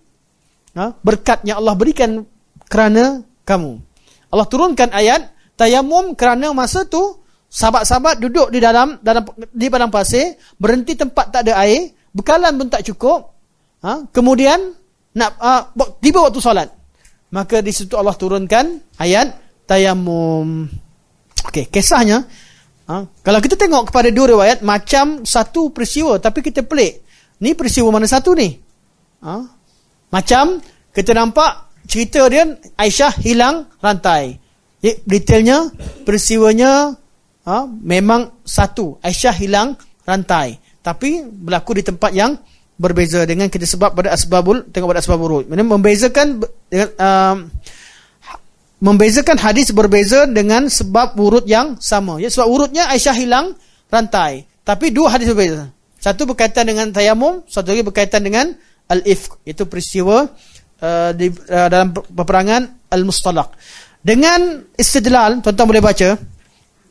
[0.74, 2.26] ha, berkat yang Allah berikan
[2.66, 3.78] kerana kamu.
[4.32, 9.22] Allah turunkan ayat tayamum kerana masa tu sahabat-sahabat duduk di dalam dalam
[9.54, 13.38] di padang pasir, berhenti tempat tak ada air, bekalan pun tak cukup.
[13.86, 14.74] Ha, kemudian
[15.16, 15.62] nak uh,
[15.98, 16.68] tiba waktu solat.
[17.32, 19.34] Maka di situ Allah turunkan ayat
[19.66, 20.68] tayamum.
[21.48, 22.22] Okey, kisahnya
[22.86, 27.02] ha, kalau kita tengok kepada dua riwayat macam satu peristiwa tapi kita pelik.
[27.42, 28.48] Ni peristiwa mana satu ni?
[29.20, 29.34] Ha?
[30.12, 30.60] Macam
[30.94, 34.40] kita nampak cerita dia Aisyah hilang rantai.
[34.80, 35.72] Ya, detailnya
[36.04, 36.94] peristiwanya
[37.44, 39.00] ha, memang satu.
[39.02, 39.76] Aisyah hilang
[40.06, 40.60] rantai.
[40.80, 42.38] Tapi berlaku di tempat yang
[42.76, 45.44] berbeza dengan kita sebab pada asbabul tengok pada asbabul urut.
[45.48, 46.26] Maksudnya membezakan
[46.68, 47.36] dengan um,
[48.76, 52.20] membezakan hadis berbeza dengan sebab urut yang sama.
[52.20, 53.56] Ya sebab urutnya Aisyah hilang
[53.88, 54.44] rantai.
[54.62, 55.72] Tapi dua hadis berbeza.
[55.96, 58.52] Satu berkaitan dengan tayamum, satu lagi berkaitan dengan
[58.86, 60.28] al-ifk, itu peristiwa
[60.84, 63.50] uh, di uh, dalam peperangan al-mustalaq.
[64.04, 66.14] Dengan istidlal, tuan-tuan boleh baca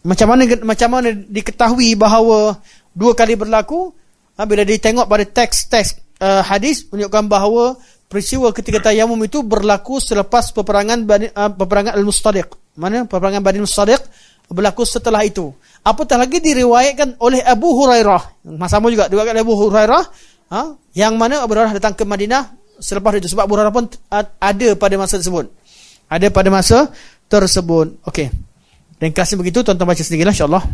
[0.06, 2.62] macam mana macam mana diketahui bahawa
[2.94, 3.90] dua kali berlaku
[4.36, 10.52] ha, bila ditengok pada teks-teks uh, hadis menunjukkan bahawa peristiwa ketika tayamum itu berlaku selepas
[10.53, 12.48] peperangan Bani, uh, peperangan Al-Mustadiq.
[12.76, 14.02] Mana peperangan Bani Mustadiq
[14.52, 15.52] berlaku setelah itu.
[15.86, 18.45] Apatah lagi diriwayatkan oleh Abu Hurairah.
[18.70, 20.03] Sama juga oleh Abu Hurairah
[20.52, 24.70] ha, yang mana Abu Hurairah datang ke Madinah selepas itu sebab Abu Hurairah pun ada
[24.76, 25.49] pada masa tersebut.
[26.06, 26.90] Ada pada masa
[27.30, 27.98] tersebut.
[28.06, 28.30] Okey.
[29.14, 30.66] Kasih begitu tuan-tuan baca sendirilah insya-Allah.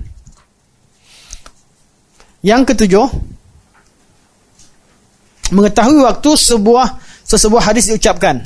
[2.41, 3.05] Yang ketujuh
[5.51, 6.87] mengetahui waktu sebuah
[7.27, 8.41] sesebuah hadis diucapkan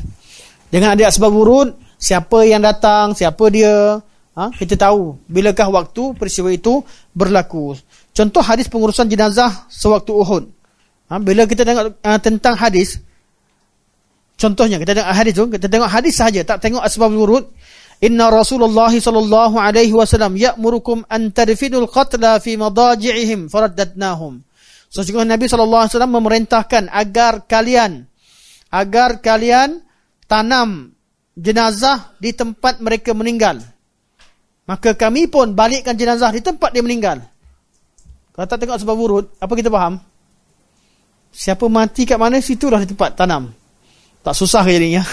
[0.73, 1.69] dengan ada sebab urut
[2.01, 4.01] siapa yang datang siapa dia
[4.35, 4.51] ha?
[4.51, 6.83] kita tahu bilakah waktu peristiwa itu
[7.15, 7.77] berlaku
[8.11, 10.43] contoh hadis pengurusan jenazah sewaktu Uhud
[11.09, 11.17] ha?
[11.21, 12.99] bila kita tengok uh, tentang hadis
[14.35, 17.47] contohnya kita tengok hadis tu kita tengok hadis saja tak tengok asbab urut
[18.03, 24.43] inna rasulullah sallallahu alaihi wasallam ya'murukum an tadfinul qatla fi madaji'ihim faraddadnahum
[24.89, 28.07] Sesungguhnya Nabi SAW memerintahkan agar kalian
[28.71, 29.83] agar kalian
[30.27, 30.95] tanam
[31.35, 33.59] jenazah di tempat mereka meninggal.
[34.65, 37.21] Maka kami pun balikkan jenazah di tempat dia meninggal.
[38.33, 40.01] Kalau tak tengok sebab urut, apa kita faham?
[41.31, 43.51] Siapa mati kat mana, situlah di tempat tanam.
[44.25, 45.05] Tak susah jadinya.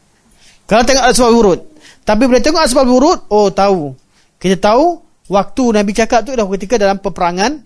[0.68, 1.60] Kalau tengok sebab urut.
[2.02, 3.94] Tapi bila tengok sebab urut, oh tahu.
[4.36, 5.00] Kita tahu,
[5.32, 7.62] waktu Nabi cakap tu dah ketika dalam peperangan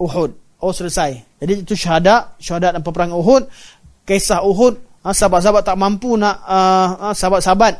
[0.00, 0.45] Uhud.
[0.60, 1.36] Oh selesai.
[1.36, 3.42] Jadi itu syahadat, syahadat dalam peperangan Uhud,
[4.08, 7.74] kisah Uhud, ha, sahabat-sahabat tak mampu nak uh, sahabat-sahabat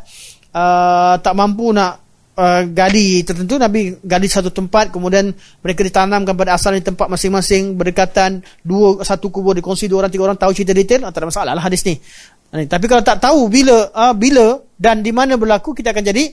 [0.55, 1.99] uh, tak mampu nak
[2.39, 7.75] uh, gali tertentu Nabi gali satu tempat kemudian mereka ditanamkan pada asal di tempat masing-masing
[7.75, 11.53] berdekatan dua satu kubur dikongsi dua orang tiga orang tahu cerita detail tak ada masalah
[11.59, 11.99] lah hadis ni.
[12.47, 16.25] Tapi kalau tak tahu bila uh, bila dan di mana berlaku kita akan jadi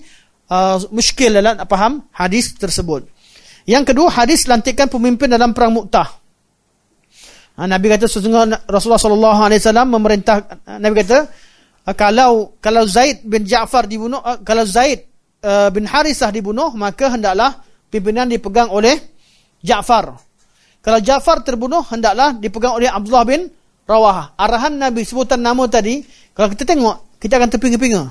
[0.53, 3.09] uh, muskil dalam faham hadis tersebut.
[3.65, 6.22] Yang kedua hadis lantikan pemimpin dalam perang Mu'tah.
[7.53, 10.41] Ha, Nabi kata sesungguhnya Rasulullah sallallahu alaihi wasallam memerintah
[10.81, 11.29] Nabi kata
[11.93, 15.05] kalau kalau Zaid bin Ja'far dibunuh kalau Zaid
[15.69, 17.61] bin Harisah dibunuh maka hendaklah
[17.93, 18.97] pimpinan dipegang oleh
[19.61, 20.17] Ja'far.
[20.81, 23.53] Kalau Ja'far terbunuh hendaklah dipegang oleh Abdullah bin
[23.85, 24.33] Rawahah.
[24.33, 26.01] Arahan Nabi sebutan nama tadi
[26.33, 28.03] kalau kita tengok kita akan terpinga-pinga.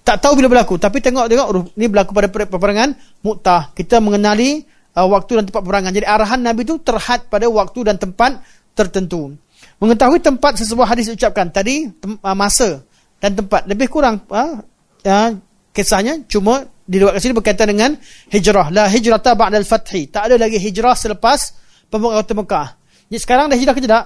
[0.00, 3.76] Tak tahu bila berlaku tapi tengok tengok ni berlaku pada peperangan Mu'tah.
[3.76, 4.64] Kita mengenali
[4.96, 5.92] uh, waktu dan tempat peperangan.
[5.94, 8.40] Jadi arahan Nabi itu terhad pada waktu dan tempat
[8.74, 9.34] tertentu.
[9.80, 12.84] Mengetahui tempat sesebuah hadis diucapkan tadi uh, masa
[13.20, 14.60] dan tempat lebih kurang uh,
[15.72, 17.94] kisahnya cuma di luar sini berkaitan dengan
[18.28, 18.74] hijrah.
[18.74, 20.10] La hijrata ba'dal fathi.
[20.10, 21.54] Tak ada lagi hijrah selepas
[21.86, 22.68] pembukaan kota Mekah.
[23.06, 24.04] Jadi sekarang dah hijrah ke tidak?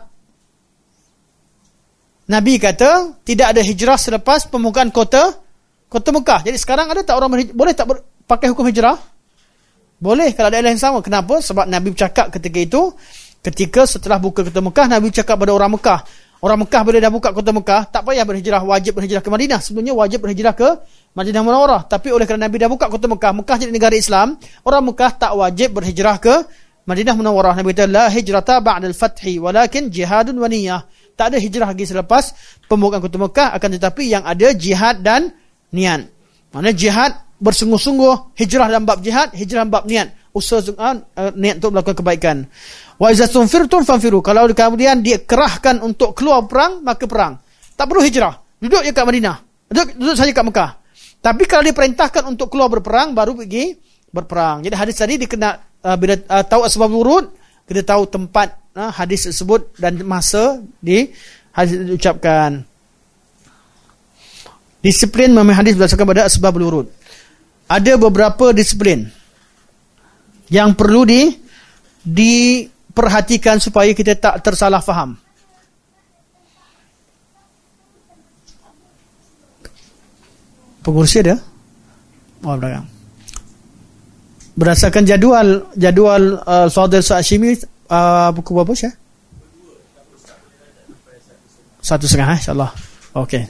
[2.25, 5.33] Nabi kata tidak ada hijrah selepas pembukaan kota
[5.89, 6.45] kota Mekah.
[6.45, 9.01] Jadi sekarang ada tak orang boleh tak ber, pakai hukum hijrah?
[10.01, 11.01] Boleh kalau ada yang sama.
[11.01, 11.41] Kenapa?
[11.41, 12.93] Sebab Nabi bercakap ketika itu
[13.45, 16.01] Ketika setelah buka kota Mekah, Nabi cakap pada orang Mekah.
[16.41, 19.61] Orang Mekah bila dah buka kota Mekah, tak payah berhijrah, wajib berhijrah ke Madinah.
[19.61, 20.69] Sebelumnya wajib berhijrah ke
[21.13, 21.85] Madinah Munawwarah.
[21.85, 25.33] Tapi oleh kerana Nabi dah buka kota Mekah, Mekah jadi negara Islam, orang Mekah tak
[25.37, 26.35] wajib berhijrah ke
[26.89, 27.53] Madinah Munawwarah.
[27.57, 30.85] Nabi kata, La hijrata ba'dal fathi, walakin jihadun wa niyah.
[31.13, 32.33] Tak ada hijrah lagi selepas
[32.65, 35.33] pembukaan kota Mekah, akan tetapi yang ada jihad dan
[35.69, 36.09] niat.
[36.53, 40.13] Mana jihad bersungguh-sungguh, hijrah dalam bab jihad, hijrah dalam bab niat.
[40.35, 42.37] Usaha uh, niat untuk melakukan kebaikan.
[42.95, 44.23] Wa iza tunfirtum fanfiru.
[44.23, 47.43] Kalau kemudian dia kerahkan untuk keluar perang, maka perang.
[47.75, 48.39] Tak perlu hijrah.
[48.63, 49.37] Duduk je kat Madinah.
[49.67, 50.71] Duduk, duduk saja kat Mekah.
[51.25, 53.75] Tapi kalau diperintahkan untuk keluar berperang, baru pergi
[54.15, 54.63] berperang.
[54.63, 57.35] Jadi hadis tadi dikena uh, bila uh, tahu asbab urut,
[57.67, 61.11] kita tahu tempat uh, hadis tersebut dan masa di
[61.51, 62.63] hadis diucapkan.
[64.85, 66.93] Disiplin memahami hadis berdasarkan pada asbab urut.
[67.67, 69.09] Ada beberapa disiplin
[70.53, 71.33] yang perlu di
[72.95, 75.19] diperhatikan supaya kita tak tersalah faham.
[80.87, 81.35] Pengurusi ada?
[82.47, 82.87] Oh, belakang.
[84.55, 87.59] Berdasarkan jadual jadual uh, Fadil Sa'ashimi
[87.91, 88.95] uh, buku berapa sih?
[91.83, 92.71] Satu setengah eh, insyaAllah.
[93.27, 93.43] Okey.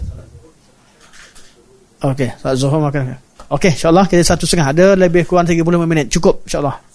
[2.01, 3.21] Okey, zuhur makan.
[3.53, 4.73] Okey, insyaAllah kita satu setengah.
[4.73, 6.09] Ada lebih kurang 35 minit.
[6.09, 6.94] Cukup, insyaAllah.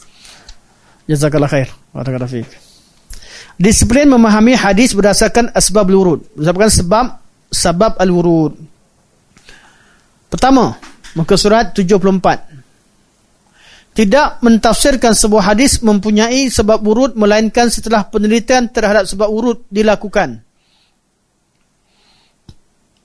[1.10, 1.73] Jazakallah khair.
[1.90, 2.49] Barakallahu fiik.
[3.57, 6.22] Disiplin memahami hadis berdasarkan asbab al-wurud.
[6.38, 7.06] Berdasarkan sebab
[7.49, 8.53] sebab al-wurud.
[10.30, 10.77] Pertama,
[11.18, 12.61] muka surat 74.
[13.98, 20.45] Tidak mentafsirkan sebuah hadis mempunyai sebab urut melainkan setelah penelitian terhadap sebab urut dilakukan.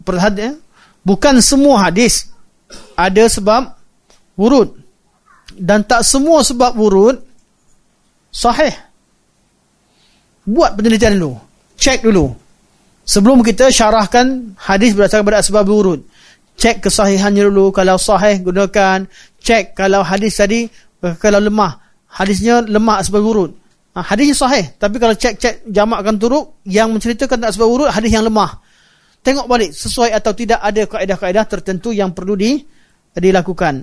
[0.05, 0.61] Perhatian,
[1.01, 2.29] bukan semua hadis
[2.95, 3.75] ada sebab
[4.37, 4.77] urut
[5.57, 7.34] dan tak semua sebab urut
[8.35, 8.75] sahih.
[10.43, 11.39] Buat penelitian dulu.
[11.79, 12.35] Cek dulu.
[13.07, 16.03] Sebelum kita syarahkan hadis berdasarkan pada sebab urut
[16.59, 17.71] cek kesahihannya dulu.
[17.71, 19.07] Kalau sahih gunakan.
[19.39, 20.67] Cek kalau hadis tadi
[21.23, 21.79] kalau lemah.
[22.11, 23.53] Hadisnya lemah sebab urut
[23.95, 24.65] ha, hadisnya sahih.
[24.75, 28.61] Tapi kalau cek-cek jamakkan turuk yang menceritakan tak sebab urut hadis yang lemah.
[29.25, 32.61] Tengok balik sesuai atau tidak ada kaedah-kaedah tertentu yang perlu di,
[33.17, 33.81] dilakukan.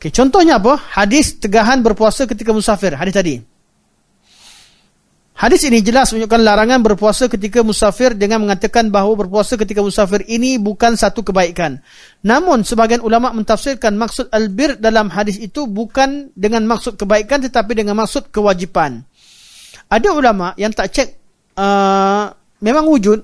[0.00, 0.80] Okay, contohnya apa?
[0.80, 2.96] Hadis tegahan berpuasa ketika musafir.
[2.96, 3.53] Hadis tadi
[5.34, 10.62] Hadis ini jelas menunjukkan larangan berpuasa ketika musafir dengan mengatakan bahawa berpuasa ketika musafir ini
[10.62, 11.82] bukan satu kebaikan.
[12.22, 17.98] Namun sebagian ulama mentafsirkan maksud albir dalam hadis itu bukan dengan maksud kebaikan tetapi dengan
[17.98, 19.02] maksud kewajipan.
[19.90, 21.08] Ada ulama yang tak cek
[21.58, 22.30] uh,
[22.62, 23.18] memang wujud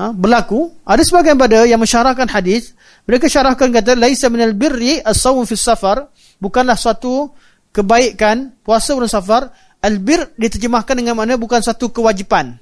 [0.00, 0.72] uh, berlaku.
[0.88, 2.72] Ada sebagian pada yang mensyarahkan hadis,
[3.04, 6.08] mereka syarahkan kata laisa minal birri as-sawm fi safar,
[6.40, 7.36] bukanlah suatu
[7.68, 9.52] kebaikan puasa dalam safar
[9.84, 12.56] Albir diterjemahkan dengan mana bukan satu kewajipan.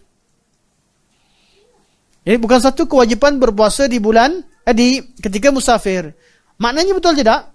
[2.26, 6.10] Jadi bukan satu kewajipan berpuasa di bulan eh, di ketika musafir.
[6.58, 7.54] Maknanya betul tidak?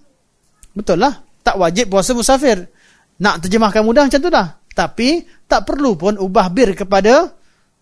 [0.71, 1.19] Betul lah.
[1.43, 2.67] Tak wajib puasa musafir.
[3.19, 4.55] Nak terjemahkan mudah macam tu dah.
[4.71, 7.31] Tapi tak perlu pun ubah bir kepada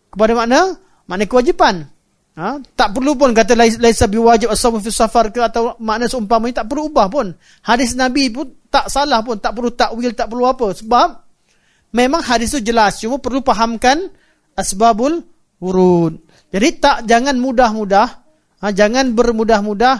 [0.10, 1.86] kepada makna makna kewajipan.
[2.36, 2.60] Ha?
[2.76, 6.92] Tak perlu pun kata laisa biwajib as-sawm fi safar ke atau makna seumpamanya tak perlu
[6.92, 7.32] ubah pun.
[7.64, 10.76] Hadis Nabi pun tak salah pun, tak perlu takwil, tak perlu apa.
[10.76, 11.25] Sebab
[11.96, 14.12] memang hadis itu jelas cuma perlu pahamkan
[14.60, 15.24] asbabul
[15.64, 16.20] wurud.
[16.52, 18.08] Jadi tak jangan mudah-mudah
[18.60, 19.96] ha, jangan bermudah-mudah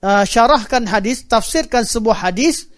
[0.00, 2.72] uh, syarahkan hadis tafsirkan sebuah hadis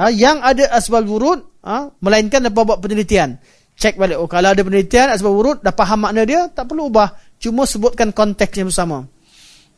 [0.00, 3.36] ha, yang ada asbab wurud ha, melainkan apa buat penelitian.
[3.78, 7.12] Cek balik oh kalau ada penelitian asbab wurud dah faham makna dia tak perlu ubah.
[7.38, 9.06] Cuma sebutkan konteksnya bersama.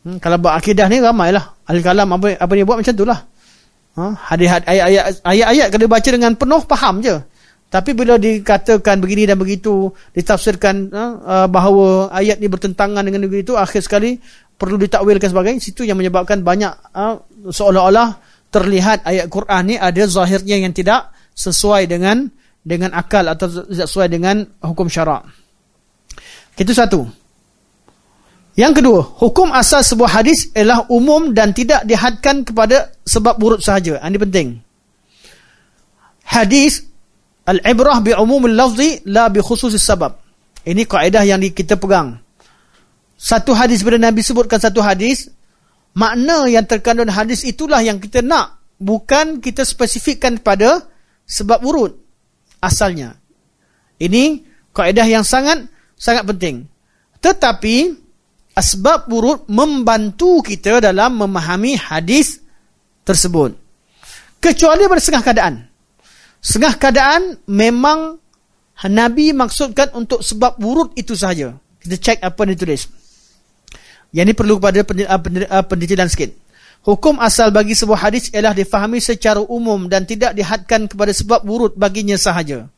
[0.01, 1.61] Hmm, kalau buat akidah ni ramailah.
[1.69, 3.21] Ahli kalam apa apa dia buat macam itulah
[3.99, 4.03] ha,
[4.33, 7.15] hadis ayat-ayat ayat-ayat kalau baca dengan penuh faham je
[7.71, 13.87] tapi bila dikatakan begini dan begitu, ditafsirkan uh, bahawa ayat ini bertentangan dengan begitu, akhir
[13.87, 14.19] sekali
[14.59, 18.19] perlu ditakwilkan sebagainya, situ yang menyebabkan banyak uh, seolah-olah
[18.51, 22.27] terlihat ayat Quran ni ada zahirnya yang tidak sesuai dengan
[22.59, 25.31] dengan akal atau tidak sesuai dengan hukum syarak.
[26.59, 27.07] Itu satu.
[28.59, 34.03] Yang kedua, hukum asal sebuah hadis ialah umum dan tidak dihadkan kepada sebab buruk sahaja.
[34.03, 34.59] Ini penting.
[36.27, 36.90] Hadis
[37.51, 40.15] Al-ibrah bi umumil lafzi la bi khususis sabab.
[40.63, 42.15] Ini kaedah yang kita pegang.
[43.19, 45.27] Satu hadis bila Nabi sebutkan satu hadis,
[45.99, 48.63] makna yang terkandung hadis itulah yang kita nak.
[48.81, 50.81] Bukan kita spesifikkan pada
[51.27, 51.93] sebab urut
[52.63, 53.19] asalnya.
[54.01, 54.41] Ini
[54.73, 55.67] kaedah yang sangat
[55.99, 56.65] sangat penting.
[57.21, 57.93] Tetapi
[58.57, 62.41] asbab urut membantu kita dalam memahami hadis
[63.05, 63.53] tersebut.
[64.41, 65.55] Kecuali pada setengah keadaan.
[66.41, 68.17] Setengah keadaan memang
[68.89, 71.53] Nabi maksudkan untuk sebab wurud itu sahaja.
[71.81, 72.89] Kita cek apa yang ditulis.
[74.11, 74.81] Yang ini perlu kepada
[75.69, 76.33] pendetalan sikit.
[76.81, 81.77] Hukum asal bagi sebuah hadis ialah difahami secara umum dan tidak dihadkan kepada sebab wurud
[81.77, 82.73] baginya sahaja.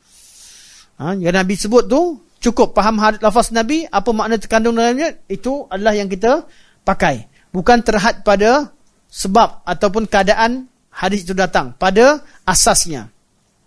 [0.99, 5.71] Ha, yang Nabi sebut tu cukup faham hadis lafaz Nabi apa makna terkandung dalamnya itu
[5.71, 6.51] adalah yang kita
[6.83, 7.31] pakai.
[7.55, 8.75] Bukan terhad pada
[9.07, 13.07] sebab ataupun keadaan hadis itu datang pada asasnya.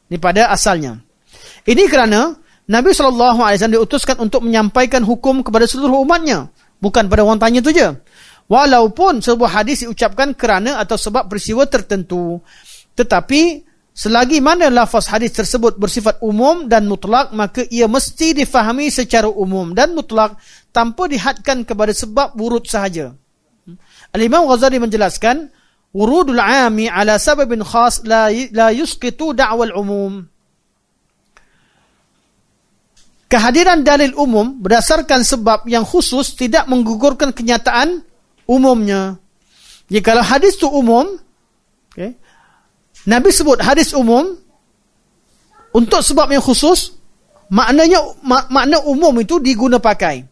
[0.09, 1.01] Ini pada asalnya.
[1.65, 6.49] Ini kerana Nabi SAW diutuskan untuk menyampaikan hukum kepada seluruh umatnya.
[6.81, 7.97] Bukan pada orang tanya itu saja.
[8.45, 12.37] Walaupun sebuah hadis diucapkan kerana atau sebab peristiwa tertentu.
[12.93, 19.25] Tetapi selagi mana lafaz hadis tersebut bersifat umum dan mutlak maka ia mesti difahami secara
[19.25, 20.37] umum dan mutlak
[20.69, 23.17] tanpa dihadkan kepada sebab wurud sahaja.
[24.13, 25.49] Al-Imam Ghazali menjelaskan
[25.95, 30.27] wurudul ami ala sababin khas la la yusqitu da'wal umum.
[33.31, 38.03] Kehadiran dalil umum berdasarkan sebab yang khusus tidak menggugurkan kenyataan
[38.45, 39.17] umumnya.
[39.89, 41.17] Jika hadis itu umum,
[41.89, 42.13] okay,
[43.09, 44.37] Nabi sebut hadis umum
[45.73, 46.93] untuk sebab yang khusus,
[47.49, 50.25] maknanya mak, makna umum itu diguna pakai.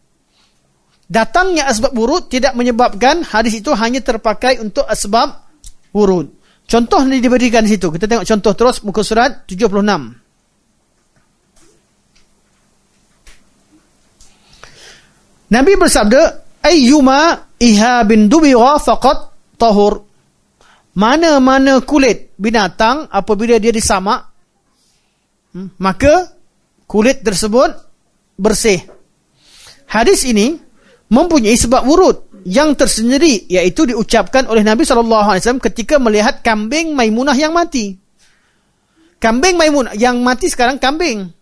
[1.04, 5.43] Datangnya asbab wurud tidak menyebabkan hadis itu hanya terpakai untuk asbab
[5.94, 6.26] wurud.
[6.66, 7.88] Contoh ini diberikan di situ.
[7.94, 10.18] Kita tengok contoh terus muka surat 76.
[15.54, 16.22] Nabi bersabda,
[16.66, 20.02] "Ayyuma ihabin dubira faqat tahur."
[20.94, 24.30] Mana-mana kulit binatang apabila dia disamak,
[25.50, 26.30] hmm, maka
[26.86, 27.70] kulit tersebut
[28.38, 28.78] bersih.
[29.90, 30.54] Hadis ini
[31.10, 37.56] mempunyai sebab wurud yang tersendiri iaitu diucapkan oleh Nabi SAW ketika melihat kambing Maimunah yang
[37.56, 37.96] mati.
[39.16, 41.32] Kambing Maimunah yang mati sekarang kambing.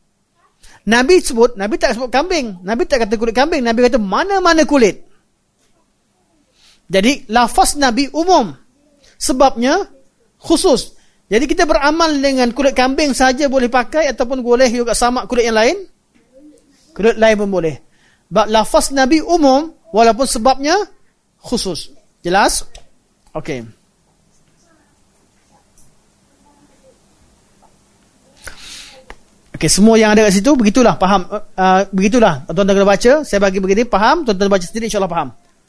[0.83, 2.63] Nabi sebut, Nabi tak sebut kambing.
[2.63, 3.63] Nabi tak kata kulit kambing.
[3.63, 5.07] Nabi kata mana-mana kulit.
[6.91, 8.51] Jadi, lafaz Nabi umum.
[9.15, 9.87] Sebabnya,
[10.43, 10.99] khusus.
[11.31, 15.59] Jadi, kita beramal dengan kulit kambing saja boleh pakai ataupun boleh juga sama kulit yang
[15.59, 15.87] lain.
[16.93, 17.75] Kulit lain pun boleh.
[18.27, 20.75] Sebab lafaz Nabi umum, walaupun sebabnya
[21.39, 21.93] khusus.
[22.25, 22.65] Jelas?
[23.37, 23.63] Okey.
[29.55, 33.63] Okey, semua yang ada kat situ begitulah faham uh, begitulah tuan-tuan kena baca, saya bagi
[33.63, 35.29] begini faham, tuan-tuan baca sendiri insya-Allah faham.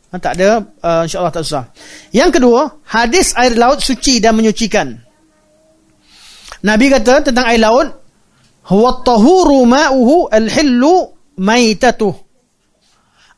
[0.10, 1.64] Ha, tak ada uh, insya-Allah tak susah.
[2.10, 4.98] Yang kedua, hadis air laut suci dan menyucikan.
[6.64, 7.92] Nabi kata tentang air laut,
[8.72, 12.23] huwa tahuru ma'uhu al-hillu maitatuh.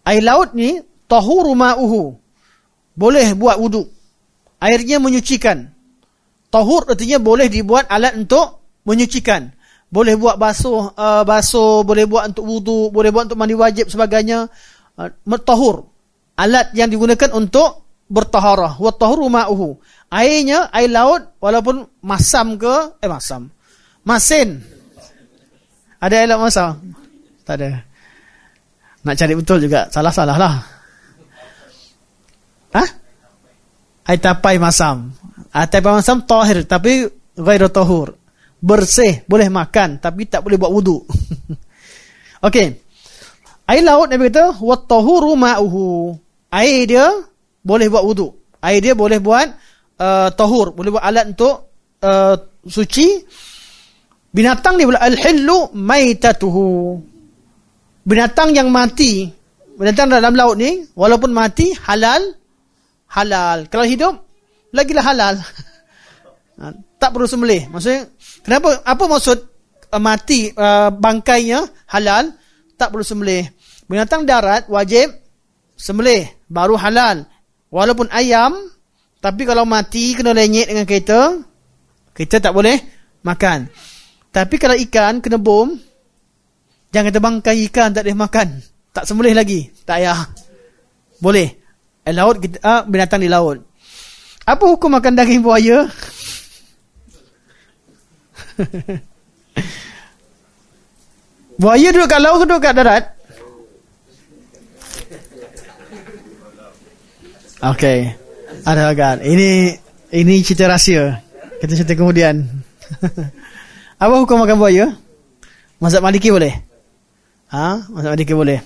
[0.05, 2.13] Air laut ni tahuru ma'uhu.
[2.93, 3.89] Boleh buat wuduk.
[4.61, 5.73] Airnya menyucikan.
[6.53, 9.51] Tahur artinya boleh dibuat alat untuk menyucikan.
[9.89, 14.47] Boleh buat basuh uh, basuh boleh buat untuk wudu boleh buat untuk mandi wajib sebagainya.
[14.95, 15.89] Uh, mutahur
[16.39, 18.77] alat yang digunakan untuk bertaharah.
[18.77, 19.81] Wa tahuru ma'uhu.
[20.13, 23.51] Airnya air laut walaupun masam ke eh masam.
[24.05, 24.61] Masin.
[25.99, 26.93] Ada air laut masam?
[27.43, 27.94] Tak ada
[29.05, 30.53] nak cari betul juga salah-salah lah
[32.73, 32.83] ha
[34.09, 35.13] air tapai masam
[35.53, 37.05] air tapai masam tahir tapi
[37.37, 38.17] gairu tahur
[38.65, 41.05] bersih, boleh makan tapi tak boleh buat wuduk.
[42.49, 42.67] Okey.
[43.65, 46.17] Air laut Nabi kata wattahuru ma'uhu.
[46.49, 47.05] Air dia
[47.61, 48.57] boleh buat wuduk.
[48.61, 49.47] Air dia boleh buat
[50.01, 53.21] uh, tahur, boleh buat alat untuk uh, suci.
[54.35, 57.01] Binatang dia pula al-hillu maitatuhu.
[58.05, 59.27] Binatang yang mati,
[59.75, 62.21] binatang dalam laut ni walaupun mati halal
[63.09, 63.65] halal.
[63.67, 64.13] Kalau hidup
[64.73, 65.35] lagilah halal.
[66.55, 67.67] Ha, tak perlu sembelih.
[67.67, 68.07] Maksudnya
[68.45, 68.77] Kenapa?
[68.85, 69.37] Apa maksud
[69.89, 72.29] uh, mati uh, bangkainya halal
[72.77, 73.49] tak perlu sembelih.
[73.89, 75.09] Binatang darat wajib
[75.73, 77.25] sembelih baru halal.
[77.73, 78.53] Walaupun ayam
[79.17, 81.41] tapi kalau mati kena lenyek dengan kereta
[82.13, 82.77] kita tak boleh
[83.25, 83.65] makan.
[84.29, 85.73] Tapi kalau ikan kena bom
[86.95, 88.63] jangan kata bangkai ikan tak boleh makan.
[88.95, 89.67] Tak sembelih lagi.
[89.83, 90.31] Tak payah.
[91.19, 91.51] Boleh.
[92.07, 93.59] Eh, laut kita, uh, binatang di laut.
[94.47, 95.91] Apa hukum makan daging buaya?
[101.55, 103.03] Buaya duduk kat laut ke duduk kat darat?
[107.63, 108.11] Okey.
[108.63, 109.23] Ada kan.
[109.23, 109.79] Ini
[110.15, 111.19] ini cerita rahsia.
[111.59, 112.43] Kita cerita kemudian.
[114.03, 114.93] Apa hukum makan buaya?
[115.79, 116.74] Mazhab Maliki boleh?
[117.53, 117.85] Ha?
[117.89, 118.61] Maliki boleh.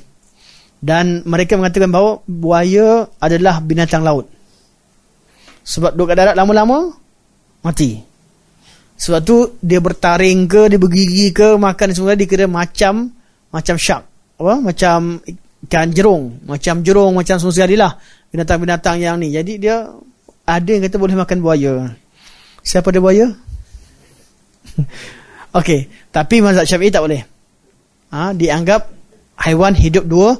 [0.80, 4.32] Dan mereka mengatakan bahawa buaya adalah binatang laut.
[5.68, 6.96] Sebab duduk kat darat lama-lama
[7.60, 8.00] mati.
[9.00, 13.12] Sebab tu dia bertaring ke, dia bergigi ke, makan semua dia kira macam
[13.52, 14.04] macam shark.
[14.40, 14.56] Apa?
[14.64, 15.20] Macam
[15.68, 18.00] ikan jerung, macam jerung, macam semua sekali lah
[18.32, 19.36] binatang-binatang yang ni.
[19.36, 19.88] Jadi dia
[20.48, 21.74] ada yang kata boleh makan buaya.
[22.64, 23.28] Siapa ada buaya?
[25.60, 27.22] Okey, tapi mazhab Syafi'i tak boleh.
[28.10, 28.82] Ha, dianggap
[29.46, 30.36] haiwan hidup dua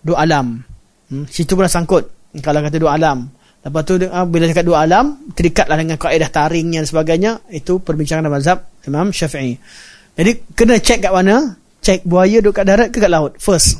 [0.00, 0.64] dua alam.
[1.10, 2.08] Hmm, situ pun sangkut.
[2.40, 3.28] Kalau kata dua alam.
[3.60, 8.24] Lepas tu uh, bila cakap dua alam, terikatlah dengan kaedah taringnya dan sebagainya, itu perbincangan
[8.24, 9.60] dalam mazhab Imam Syafi'i.
[10.16, 11.60] Jadi kena cek kat mana?
[11.84, 13.36] Cek buaya duduk kat darat ke kat laut?
[13.36, 13.76] First.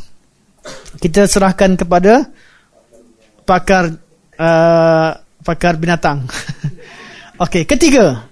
[1.01, 2.29] Kita serahkan kepada
[3.49, 3.89] pakar
[4.37, 5.11] uh,
[5.41, 6.29] pakar binatang.
[7.45, 8.29] Okey, ketiga.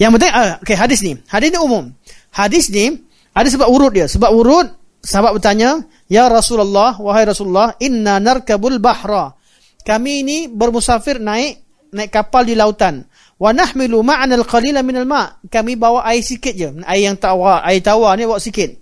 [0.00, 1.12] Yang penting uh, okey hadis ni.
[1.28, 1.92] Hadis ni umum.
[2.32, 3.04] Hadis ni
[3.36, 4.08] ada sebab urut dia.
[4.08, 4.66] Sebab urut
[5.04, 9.36] sahabat bertanya, "Ya Rasulullah, wahai Rasulullah, inna narkabul bahra."
[9.84, 11.60] Kami ini bermusafir naik
[11.92, 13.04] naik kapal di lautan.
[13.36, 15.44] Wa nahmilu ma'ana al-qalila min al-ma'.
[15.52, 16.80] Kami bawa air sikit je.
[16.88, 18.72] Air yang tawar, air tawar ni bawa sikit.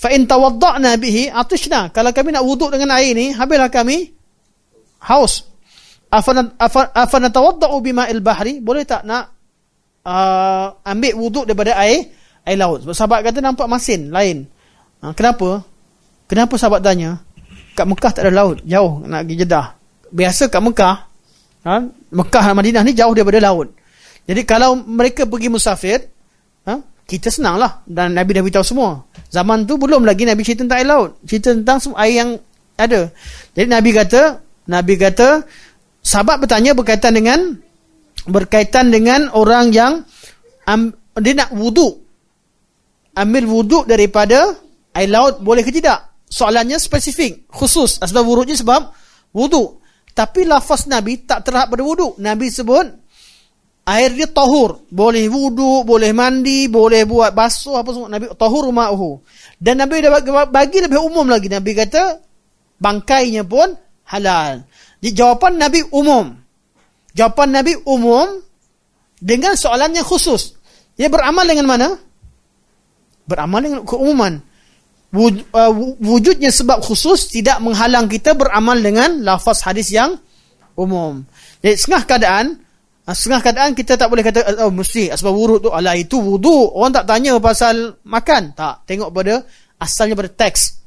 [0.00, 1.92] Fa in tawadda'na bihi atishna.
[1.92, 4.10] Kalau kami nak wuduk dengan air ni, habislah kami
[5.04, 5.46] haus.
[6.08, 8.58] Afana afana bima'il bahri?
[8.58, 9.32] Boleh tak nak
[10.04, 12.82] uh, ambil wuduk daripada air air laut?
[12.86, 14.46] Sebab sahabat kata nampak masin lain.
[15.02, 15.62] Ha, kenapa?
[16.30, 17.20] Kenapa sahabat tanya?
[17.72, 19.66] Kat Mekah tak ada laut, jauh nak pergi Jeddah.
[20.12, 20.96] Biasa kat Mekah,
[21.64, 21.72] ha,
[22.12, 23.72] Mekah dan Madinah ni jauh daripada laut.
[24.28, 26.04] Jadi kalau mereka pergi musafir,
[26.68, 26.78] ha,
[27.08, 29.02] kita senanglah dan Nabi dah beritahu semua.
[29.32, 32.30] Zaman tu belum lagi Nabi cerita tentang air laut, cerita tentang semua air yang
[32.76, 33.08] ada.
[33.56, 34.22] Jadi Nabi kata,
[34.68, 35.28] Nabi kata
[36.02, 37.56] sahabat bertanya berkaitan dengan
[38.26, 39.92] berkaitan dengan orang yang
[40.66, 42.01] um, dia nak wuduk.
[43.12, 44.56] Ambil wuduk daripada
[44.96, 46.12] air laut boleh ke tidak?
[46.32, 48.00] Soalannya spesifik, khusus.
[48.00, 48.88] Sebab wuduknya sebab
[49.36, 49.84] wuduk.
[50.12, 52.16] Tapi lafaz Nabi tak terhad pada wuduk.
[52.16, 53.02] Nabi sebut
[53.82, 59.18] air dia tahur boleh wudu boleh mandi boleh buat basuh apa semua nabi tahur ma'uhu
[59.58, 59.98] dan nabi
[60.50, 62.22] bagi lebih umum lagi nabi kata
[62.78, 63.74] bangkainya pun
[64.06, 64.62] halal
[65.02, 66.30] jadi jawapan nabi umum
[67.10, 68.38] jawapan nabi umum
[69.18, 70.54] dengan soalan yang khusus
[70.94, 71.88] dia beramal dengan mana
[73.28, 74.42] beramal dengan keumuman
[75.12, 80.18] uh, wujudnya sebab khusus tidak menghalang kita beramal dengan lafaz hadis yang
[80.74, 81.22] umum
[81.60, 82.46] jadi setengah keadaan
[83.02, 86.70] Ah, setengah keadaan kita tak boleh kata oh, mesti sebab wuduk tu ala itu wuduk.
[86.70, 88.54] Orang tak tanya pasal makan.
[88.54, 88.86] Tak.
[88.86, 89.42] Tengok pada
[89.82, 90.78] asalnya pada teks.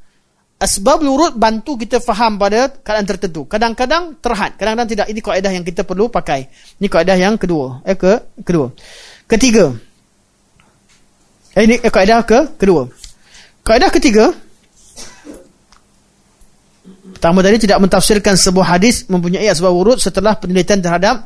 [0.56, 3.44] Sebab wuduk bantu kita faham pada keadaan tertentu.
[3.44, 4.56] Kadang-kadang terhad.
[4.56, 5.06] Kadang-kadang tidak.
[5.12, 6.48] Ini kaedah yang kita perlu pakai.
[6.80, 7.84] Ini kaedah yang kedua.
[7.84, 8.72] Eh, ke, kedua.
[9.28, 9.76] Ketiga.
[11.56, 12.84] Eh, ini eh, kaedah ke kedua.
[13.64, 14.28] Kaedah ketiga.
[17.16, 21.24] Pertama tadi tidak mentafsirkan sebuah hadis mempunyai sebab wurud setelah penelitian terhadap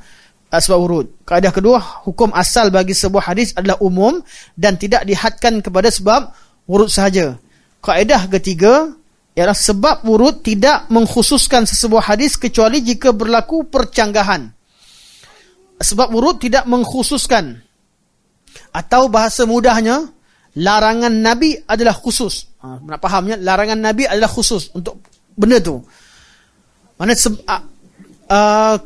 [0.55, 1.07] sebab urut.
[1.27, 4.23] Kaedah kedua, hukum asal bagi sebuah hadis adalah umum
[4.55, 6.31] dan tidak dihadkan kepada sebab
[6.71, 7.35] urut sahaja.
[7.83, 8.95] Kaedah ketiga
[9.35, 14.51] ialah sebab urut tidak mengkhususkan sesebuah hadis kecuali jika berlaku percanggahan.
[15.83, 17.67] Sebab urut tidak mengkhususkan
[18.71, 20.20] atau bahasa mudahnya
[20.59, 22.51] larangan Nabi adalah khusus.
[22.61, 24.99] Ha, nak fahamnya larangan Nabi adalah khusus untuk
[25.37, 25.79] benda tu.
[26.99, 27.61] Mana sebab
[28.29, 28.77] uh,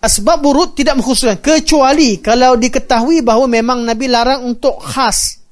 [0.00, 5.44] Asbab buruk tidak mengkhususkan kecuali kalau diketahui bahawa memang Nabi larang untuk khas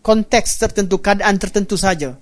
[0.00, 2.16] konteks tertentu, keadaan tertentu saja.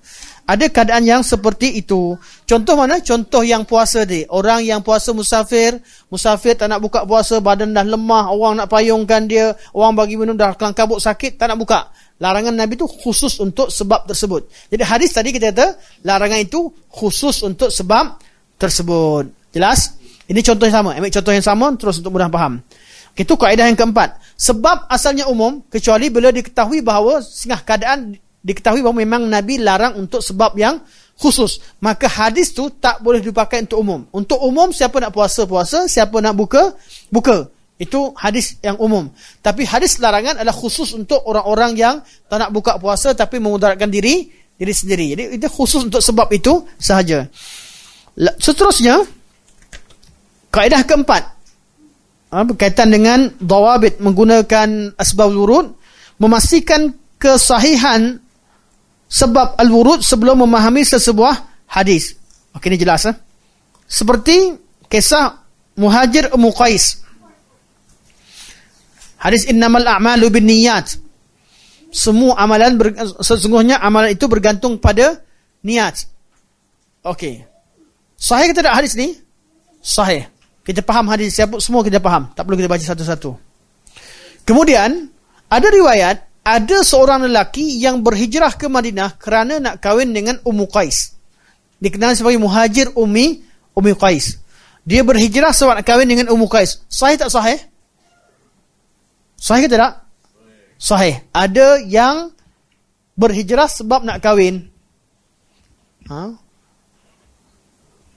[0.49, 2.17] Ada keadaan yang seperti itu.
[2.49, 2.97] Contoh mana?
[3.05, 4.25] Contoh yang puasa dia.
[4.33, 5.77] Orang yang puasa musafir,
[6.09, 10.33] musafir tak nak buka puasa, badan dah lemah, orang nak payungkan dia, orang bagi minum
[10.33, 11.93] dah kelang kabut sakit, tak nak buka.
[12.17, 14.49] Larangan Nabi itu khusus untuk sebab tersebut.
[14.73, 18.17] Jadi hadis tadi kita kata, larangan itu khusus untuk sebab
[18.57, 19.53] tersebut.
[19.53, 20.01] Jelas?
[20.25, 20.97] Ini contoh yang sama.
[20.97, 22.57] Ambil contoh yang sama terus untuk mudah faham.
[23.13, 24.17] Itu kaedah yang keempat.
[24.33, 27.99] Sebab asalnya umum kecuali bila diketahui bahawa setengah keadaan
[28.43, 30.79] diketahui bahawa memang Nabi larang untuk sebab yang
[31.19, 31.59] khusus.
[31.83, 34.01] Maka hadis tu tak boleh dipakai untuk umum.
[34.15, 36.75] Untuk umum siapa nak puasa puasa, siapa nak buka
[37.11, 37.51] buka.
[37.79, 39.07] Itu hadis yang umum.
[39.39, 41.95] Tapi hadis larangan adalah khusus untuk orang-orang yang
[42.27, 44.27] tak nak buka puasa tapi memudaratkan diri
[44.59, 45.05] diri sendiri.
[45.15, 47.23] Jadi itu khusus untuk sebab itu sahaja.
[48.19, 48.99] Seterusnya,
[50.49, 51.23] Kaedah keempat
[52.33, 55.77] ha, berkaitan dengan dawabit menggunakan asbab wurud
[56.17, 56.89] memastikan
[57.21, 58.17] kesahihan
[59.09, 62.13] sebab al-wurud sebelum memahami sesebuah hadis.
[62.53, 63.15] Okey ini jelas eh?
[63.89, 64.53] Seperti
[64.85, 65.33] kisah
[65.81, 67.01] Muhajir Ummu Qais.
[69.17, 70.95] Hadis innamal a'malu binniyat.
[71.89, 72.77] Semua amalan
[73.17, 75.17] sesungguhnya amalan itu bergantung pada
[75.65, 76.05] niat.
[77.01, 77.41] Okey.
[78.13, 79.17] Sahih ke tidak hadis ni?
[79.81, 80.29] Sahih.
[80.61, 82.29] Kita faham hadis siapa semua kita faham.
[82.37, 83.31] Tak perlu kita baca satu-satu.
[84.45, 85.09] Kemudian
[85.49, 91.13] ada riwayat ada seorang lelaki yang berhijrah ke Madinah kerana nak kahwin dengan Ummu Qais.
[91.77, 93.45] Dikenal sebagai Muhajir Ummi
[93.77, 94.41] Ummi Qais.
[94.81, 96.81] Dia berhijrah sebab nak kahwin dengan Ummu Qais.
[96.89, 97.61] Sahih tak sahih?
[99.37, 100.01] Sahih ke tidak?
[100.81, 101.21] Sahih.
[101.29, 102.33] Ada yang
[103.13, 104.73] berhijrah sebab nak kahwin.
[106.09, 106.33] Ha?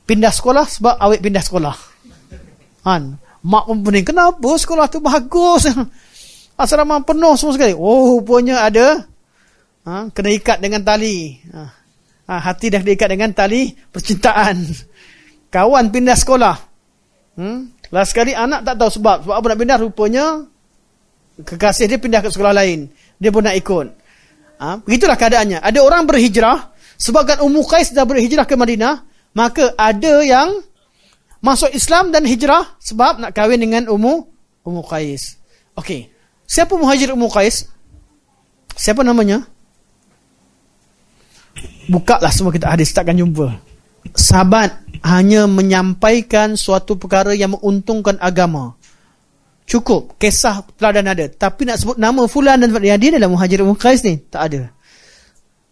[0.08, 1.76] Pindah sekolah sebab awet pindah sekolah.
[2.88, 4.08] Han, mak pun pening.
[4.08, 5.68] Kenapa sekolah tu bagus?
[6.56, 7.74] Asrama penuh semua sekali.
[7.74, 9.06] Oh, rupanya ada
[9.88, 11.40] ha, kena ikat dengan tali.
[11.50, 11.60] Ha,
[12.28, 14.56] ha, hati dah diikat dengan tali percintaan.
[15.54, 16.56] Kawan pindah sekolah.
[17.36, 17.72] Hmm?
[17.92, 19.16] Last sekali anak tak tahu sebab.
[19.28, 19.78] Sebab apa nak pindah?
[19.80, 20.24] Rupanya
[21.40, 22.88] kekasih dia pindah ke sekolah lain.
[23.20, 23.86] Dia pun nak ikut.
[24.60, 24.80] Ha?
[24.84, 25.58] Begitulah keadaannya.
[25.60, 26.72] Ada orang berhijrah.
[27.00, 29.02] Sebabkan Ummu Qais dah berhijrah ke Madinah.
[29.32, 30.60] Maka ada yang
[31.42, 32.78] masuk Islam dan hijrah.
[32.78, 34.14] Sebab nak kahwin dengan Ummu,
[34.62, 35.40] Ummu Qais.
[35.74, 36.11] Okey.
[36.52, 37.64] Siapa muhajir Ummu Qais?
[38.76, 39.40] Siapa namanya?
[41.88, 42.92] Buka lah semua kita hadis.
[42.92, 43.56] Takkan jumpa.
[44.12, 48.76] Sahabat hanya menyampaikan suatu perkara yang menguntungkan agama.
[49.64, 50.20] Cukup.
[50.20, 51.24] Kisah teladan ada.
[51.32, 54.20] Tapi nak sebut nama fulan dan dia, dia adalah muhajir Ummu Qais ni.
[54.20, 54.68] Tak ada.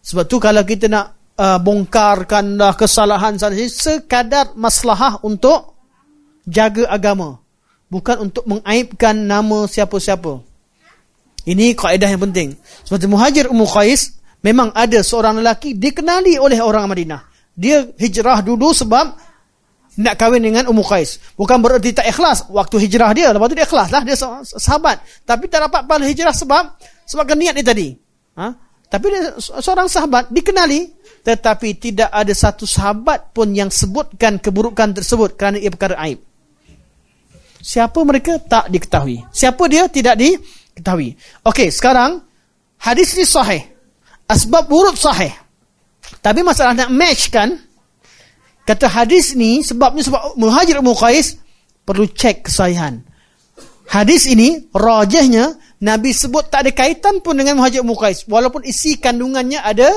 [0.01, 5.77] Sebab tu kalau kita nak uh, bongkarkan dah kesalahan sana sekadar maslahah untuk
[6.49, 7.37] jaga agama.
[7.85, 10.50] Bukan untuk mengaibkan nama siapa-siapa.
[11.41, 12.53] Ini kaedah yang penting.
[12.85, 17.21] Sebab tu muhajir Ummu Qais memang ada seorang lelaki dikenali oleh orang Madinah.
[17.57, 19.05] Dia hijrah dulu sebab
[19.97, 21.17] nak kahwin dengan Ummu Qais.
[21.33, 23.33] Bukan bererti tak ikhlas waktu hijrah dia.
[23.33, 24.01] Lepas tu dia ikhlas lah.
[24.05, 24.15] Dia
[24.45, 25.01] sahabat.
[25.25, 26.77] Tapi tak dapat pahala hijrah sebab
[27.09, 27.87] sebabkan niat dia tadi.
[28.37, 28.47] Ha?
[28.91, 30.93] Tapi dia seorang sahabat dikenali.
[31.21, 36.17] Tetapi tidak ada satu sahabat pun yang sebutkan keburukan tersebut kerana ia perkara aib.
[37.61, 39.21] Siapa mereka tak diketahui.
[39.29, 40.17] Siapa dia tidak
[40.75, 41.15] diketahui.
[41.43, 42.21] Okey, sekarang
[42.81, 43.63] hadis ini sahih.
[44.27, 45.31] Asbab buruk sahih.
[46.21, 47.55] Tapi masalah nak match kan
[48.61, 51.41] Kata hadis ni sebabnya sebab Muhajir Ummu Qais
[51.81, 53.01] perlu cek kesahihan.
[53.89, 59.01] Hadis ini rajahnya Nabi sebut tak ada kaitan pun dengan Muhajir Ummu Qais walaupun isi
[59.01, 59.89] kandungannya ada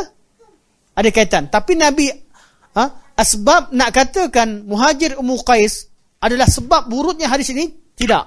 [0.96, 1.52] ada kaitan.
[1.52, 2.09] Tapi Nabi
[2.74, 2.82] ha,
[3.14, 5.92] asbab nak katakan Muhajir Ummu Qais
[6.24, 8.26] adalah sebab buruknya hadis ini tidak.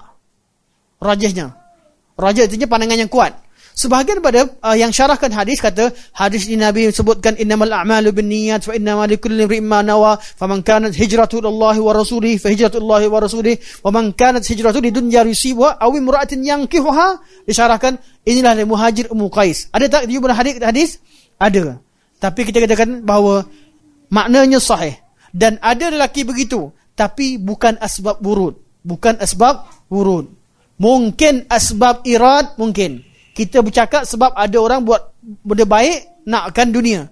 [1.01, 1.56] Rajahnya.
[2.17, 3.47] Rajah itu pandangan yang kuat.
[3.77, 8.73] Sebahagian pada uh, yang syarahkan hadis kata hadis ini Nabi sebutkan innamal a'malu binniyat fa
[8.73, 13.21] innamal likulli imrin ma nawa faman kanat hijratu lillahi wa rasulih fa hijratu lillahi wa
[13.21, 13.53] rasulih
[13.85, 19.69] wa man kanat hijratu lidunya yusibuha aw imra'atin yankihuha disyarahkan inilah muhajir ummu qais.
[19.69, 20.57] Ada tak di hadis?
[20.57, 20.89] Hadis?
[21.37, 21.77] Ada.
[22.17, 23.45] Tapi kita katakan bahawa
[24.09, 24.97] maknanya sahih.
[25.29, 28.57] Dan ada lelaki begitu tapi bukan asbab wurud.
[28.81, 30.36] Bukan asbab wurud
[30.77, 33.03] mungkin asbab irad mungkin.
[33.33, 37.05] Kita bercakap sebab ada orang buat benda baik nakkan dunia.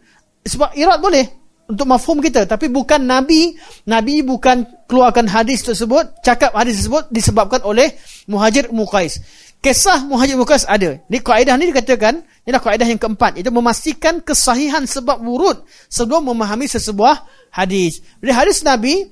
[0.46, 1.26] Sebab irat boleh
[1.70, 3.54] untuk mafhum kita tapi bukan nabi.
[3.86, 7.94] Nabi bukan keluarkan hadis tersebut cakap hadis tersebut disebabkan oleh
[8.26, 9.22] muhajir muqais
[9.66, 11.02] kisah muhajir muqais ada.
[11.10, 16.70] Ni kaedah ni dikatakan inilah kaedah yang keempat itu memastikan kesahihan sebab wurud sebelum memahami
[16.70, 18.06] sesebuah hadis.
[18.22, 19.10] Jadi hadis nabi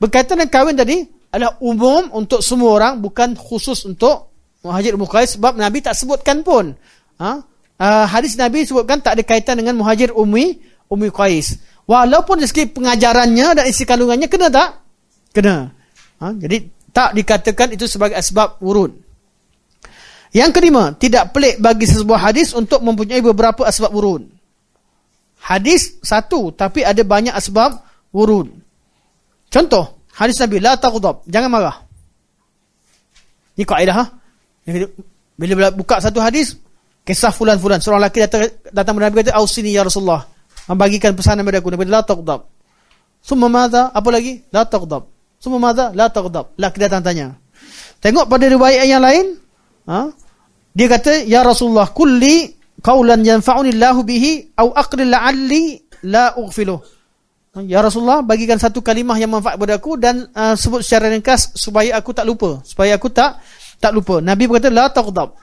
[0.00, 4.30] berkaitan dengan kahwin tadi adalah umum untuk semua orang bukan khusus untuk
[4.60, 6.76] Muhajir Qais sebab Nabi tak sebutkan pun.
[7.16, 7.32] Ha?
[7.80, 11.56] Uh, hadis Nabi sebutkan tak ada kaitan dengan Muhajir Ummi Ummi Qais.
[11.88, 14.84] Walaupun dari segi pengajarannya dan isi kandungannya kena tak?
[15.32, 15.72] Kena.
[16.20, 16.26] Ha?
[16.36, 18.92] Jadi tak dikatakan itu sebagai asbab urut.
[20.30, 24.28] Yang kelima, tidak pelik bagi sebuah hadis untuk mempunyai beberapa asbab urut.
[25.40, 27.80] Hadis satu tapi ada banyak asbab
[28.12, 28.52] urut.
[29.50, 31.76] Contoh, hadis Nabi la taghdab, jangan marah.
[33.56, 34.04] Ini kaedah ha?
[35.40, 36.60] Bila buka satu hadis,
[37.08, 37.80] kisah fulan-fulan.
[37.80, 40.28] Seorang lelaki datang, datang kepada Nabi kata, Ausini ya Rasulullah.
[40.68, 41.68] Membagikan pesanan kepada aku.
[41.72, 42.40] Nabi La taqdab.
[43.20, 43.90] Summa madha?
[43.90, 44.44] Apa lagi?
[44.52, 45.08] La taqdab.
[45.40, 45.90] Summa madha?
[45.96, 46.54] La taqdab.
[46.60, 47.26] Lelaki datang tanya.
[48.00, 49.36] Tengok pada riwayat yang lain.
[49.88, 50.12] Ha?
[50.76, 56.80] Dia kata, Ya Rasulullah, kulli qawlan yanfa'uni allahu bihi au aqri la'alli la ughfiluh.
[57.50, 61.98] Ya Rasulullah, bagikan satu kalimah yang manfaat kepada aku dan uh, sebut secara ringkas supaya
[61.98, 62.62] aku tak lupa.
[62.62, 63.42] Supaya aku tak
[63.82, 64.22] tak lupa.
[64.22, 65.34] Nabi berkata la taghdab.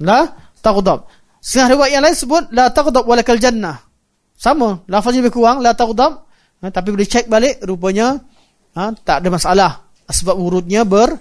[0.00, 0.32] La
[0.64, 1.04] taghdab.
[1.44, 3.84] Setengah riwayat yang lain sebut la taghdab walakal jannah.
[4.32, 6.24] Sama, lafaznya lebih kurang la taghdab.
[6.64, 8.16] Ha, tapi boleh cek balik rupanya
[8.72, 9.72] ha, tak ada masalah.
[10.08, 11.20] Sebab urutnya ber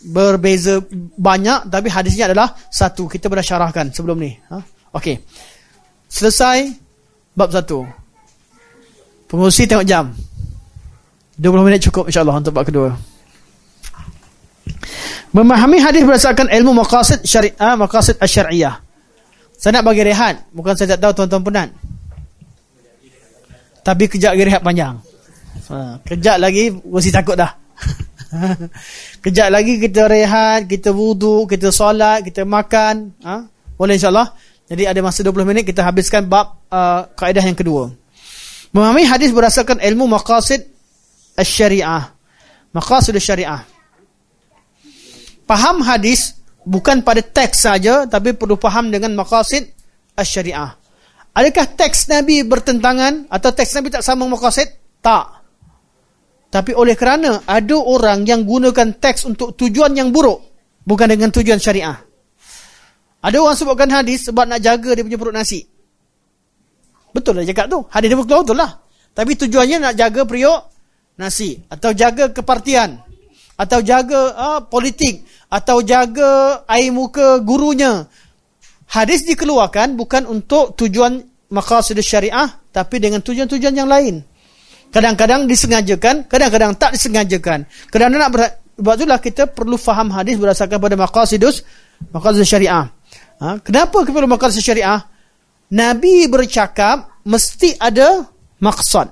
[0.00, 0.80] berbeza
[1.20, 3.12] banyak tapi hadisnya adalah satu.
[3.12, 4.32] Kita pernah syarahkan sebelum ni.
[4.48, 4.56] Ha?
[4.96, 5.20] Okey.
[6.08, 6.72] Selesai
[7.36, 7.99] bab satu.
[9.30, 10.10] Pengurusi tengok jam.
[11.38, 12.98] 20 minit cukup insyaAllah untuk bab kedua.
[15.30, 18.82] Memahami hadis berdasarkan ilmu maqasid syariah, maqasid asy-syar'iyyah.
[19.54, 21.68] Saya nak bagi rehat, bukan saya tak tahu tuan-tuan penat.
[23.86, 24.98] Tapi kejap lagi rehat panjang.
[25.70, 27.54] Ha, kejap lagi mesti takut dah.
[29.24, 33.46] kejap lagi kita rehat, kita wudu, kita solat, kita makan, ha?
[33.78, 34.34] Boleh insya-Allah.
[34.66, 37.94] Jadi ada masa 20 minit kita habiskan bab uh, kaedah yang kedua.
[38.70, 40.66] Memahami hadis berdasarkan ilmu maqasid
[41.34, 42.14] asy-syariah.
[42.70, 43.66] Maqasid asy-syariah
[45.50, 49.66] faham hadis bukan pada teks saja tapi perlu faham dengan maqasid
[50.14, 50.78] asy-syariah.
[51.34, 54.70] Adakah teks Nabi bertentangan atau teks Nabi tak sama maqasid?
[55.02, 55.42] Tak.
[56.50, 60.38] Tapi oleh kerana ada orang yang gunakan teks untuk tujuan yang buruk.
[60.82, 61.94] Bukan dengan tujuan syariah.
[63.20, 65.69] Ada orang sebutkan hadis sebab nak jaga dia punya perut nasi.
[67.10, 67.78] Betul lah cakap tu.
[67.90, 68.70] Hadis dia betul, betul lah.
[69.10, 70.60] Tapi tujuannya nak jaga periuk
[71.18, 71.58] nasi.
[71.66, 73.02] Atau jaga kepartian.
[73.58, 75.26] Atau jaga uh, politik.
[75.50, 78.06] Atau jaga air muka gurunya.
[78.90, 81.20] Hadis dikeluarkan bukan untuk tujuan
[81.50, 82.48] maqasid syariah.
[82.70, 84.22] Tapi dengan tujuan-tujuan yang lain.
[84.90, 87.62] Kadang-kadang disengajakan, kadang-kadang tak disengajakan.
[87.94, 91.68] Kadang-kadang nak ber- sebab itulah kita perlu faham hadis berdasarkan pada maqasidus
[92.16, 92.88] maqasid syariah.
[93.36, 93.60] Ha?
[93.60, 95.04] Kenapa kita perlu maqasid syariah?
[95.70, 98.26] Nabi bercakap mesti ada
[98.58, 99.06] maksud.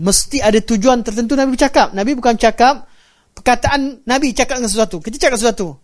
[0.00, 1.92] Mesti ada tujuan tertentu Nabi bercakap.
[1.92, 2.88] Nabi bukan cakap
[3.36, 5.00] perkataan Nabi cakap dengan sesuatu.
[5.00, 5.76] Kita cakap sesuatu.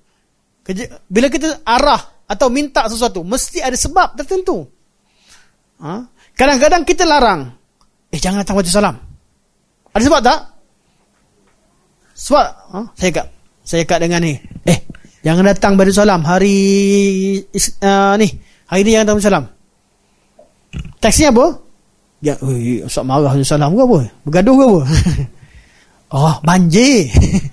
[1.08, 4.66] Bila kita arah atau minta sesuatu, mesti ada sebab tertentu.
[5.80, 6.04] Ha?
[6.36, 7.52] Kadang-kadang kita larang.
[8.12, 8.96] Eh jangan datang wajib salam.
[9.92, 10.40] Ada sebab tak?
[12.16, 12.78] Sebab ha?
[12.96, 13.26] saya kat
[13.64, 14.36] saya kat dengan ni.
[14.64, 14.78] Eh
[15.20, 16.56] jangan datang wajib salam hari
[17.84, 18.28] uh, ni.
[18.66, 19.44] Hari ni jangan wajib salam.
[20.98, 21.46] Teksnya apa?
[22.18, 23.98] Ya, oi, usah marah salam ke apa?
[24.26, 24.80] Bergaduh ke apa?
[26.18, 27.06] oh, banjir.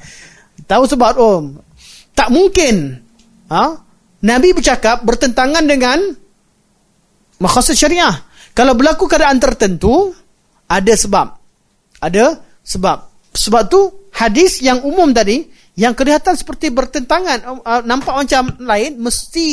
[0.69, 1.61] Tahu sebab om.
[2.18, 2.98] Tak mungkin.
[3.53, 3.65] Ha?
[4.23, 5.99] Nabi bercakap bertentangan dengan
[7.38, 8.15] makasih syariah.
[8.57, 10.14] Kalau berlaku keadaan tertentu,
[10.65, 11.38] ada sebab.
[12.02, 12.98] Ada sebab.
[13.34, 19.45] Sebab tu hadis yang umum tadi yang kelihatan seperti bertentangan uh, nampak macam lain mesti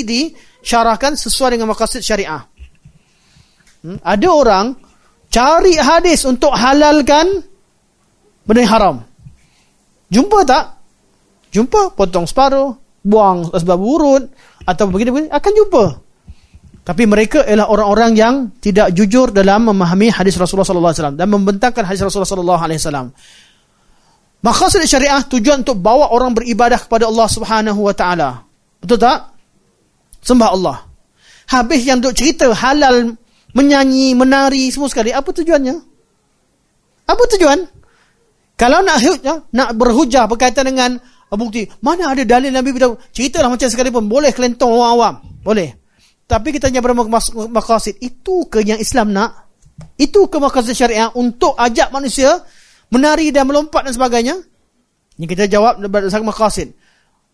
[0.60, 2.44] disyarahkan sesuai dengan maqasid syariah.
[3.80, 3.98] Hmm?
[4.04, 4.66] Ada orang
[5.32, 7.40] cari hadis untuk halalkan
[8.44, 8.96] benda yang haram.
[10.10, 10.64] Jumpa tak?
[11.50, 14.24] Jumpa potong separuh, buang sebab urut
[14.66, 15.84] atau begini-begini akan jumpa.
[16.80, 21.28] Tapi mereka ialah orang-orang yang tidak jujur dalam memahami hadis Rasulullah sallallahu alaihi wasallam dan
[21.30, 23.06] membentangkan hadis Rasulullah sallallahu alaihi wasallam.
[24.40, 28.42] Maqasid syariah tujuan untuk bawa orang beribadah kepada Allah Subhanahu wa taala.
[28.80, 29.36] Betul tak?
[30.20, 30.78] Sembah Allah.
[31.50, 33.16] Habis yang duk cerita halal
[33.56, 35.74] menyanyi, menari semua sekali, apa tujuannya?
[37.10, 37.66] Apa tujuan?
[38.54, 41.00] Kalau nak hujah, nak berhujah berkaitan dengan
[41.32, 45.14] bukti, mana ada dalil Nabi beritahu, ceritalah macam sekali pun boleh kelentong orang awam.
[45.40, 45.74] Boleh.
[46.30, 47.98] Tapi kita hanya bermakasih.
[47.98, 49.50] Itu ke yang Islam nak?
[49.98, 52.44] Itu ke makasih syariah untuk ajak manusia
[52.92, 54.38] menari dan melompat dan sebagainya?
[55.18, 56.70] Ini kita jawab berdasarkan makasih.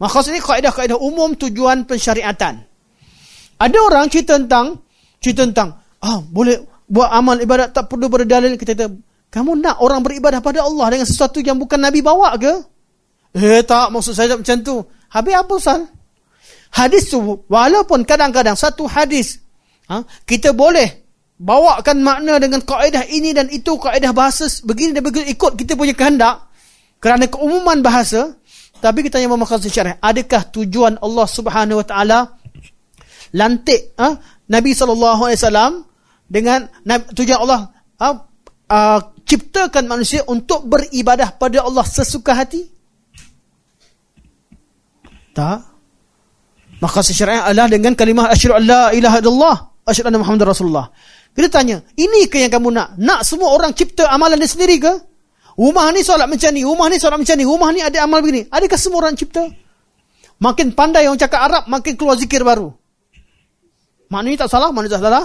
[0.01, 2.65] Makasih ini kaedah-kaedah umum tujuan pensyariatan.
[3.57, 4.81] Ada orang cerita tentang,
[5.19, 8.55] cerita tentang, ah boleh buat amal ibadat tak perlu berdalil.
[8.61, 8.87] Kita kata,
[9.33, 12.53] kamu nak orang beribadah pada Allah dengan sesuatu yang bukan Nabi bawa ke?
[13.37, 14.81] Eh tak, maksud saya macam tu.
[15.12, 15.81] Habis apa sal?
[16.77, 17.19] hadis tu
[17.49, 19.41] walaupun kadang-kadang satu hadis
[19.89, 25.24] ha, kita boleh bawakan makna dengan kaedah ini dan itu kaedah bahasa begini dan begitu
[25.33, 26.49] ikut kita punya kehendak
[27.01, 28.37] kerana keumuman bahasa
[28.81, 32.19] tapi kita yang memakai syarah adakah tujuan Allah Subhanahu wa taala
[33.37, 34.17] lantik ha,
[34.49, 35.85] Nabi wasallam
[36.27, 36.67] dengan
[37.13, 37.61] tujuan Allah
[38.01, 38.07] ha,
[38.73, 42.65] uh, ciptakan manusia untuk beribadah pada Allah sesuka hati
[45.37, 45.77] tak
[46.77, 49.57] Maka syariah adalah dengan kalimah asyhadu an la ilaha illallah
[49.89, 50.93] asyhadu anna muhammadar rasulullah.
[51.33, 52.97] Kita tanya, ini ke yang kamu nak?
[52.97, 54.93] Nak semua orang cipta amalan dia sendiri ke?
[55.57, 58.45] Rumah ni solat macam ni, rumah ni solat macam ni, rumah ni ada amal begini.
[58.53, 59.45] Adakah semua orang cipta?
[60.37, 62.73] Makin pandai orang cakap Arab, makin keluar zikir baru.
[64.12, 65.24] Maknanya tak salah, maknanya tak salah.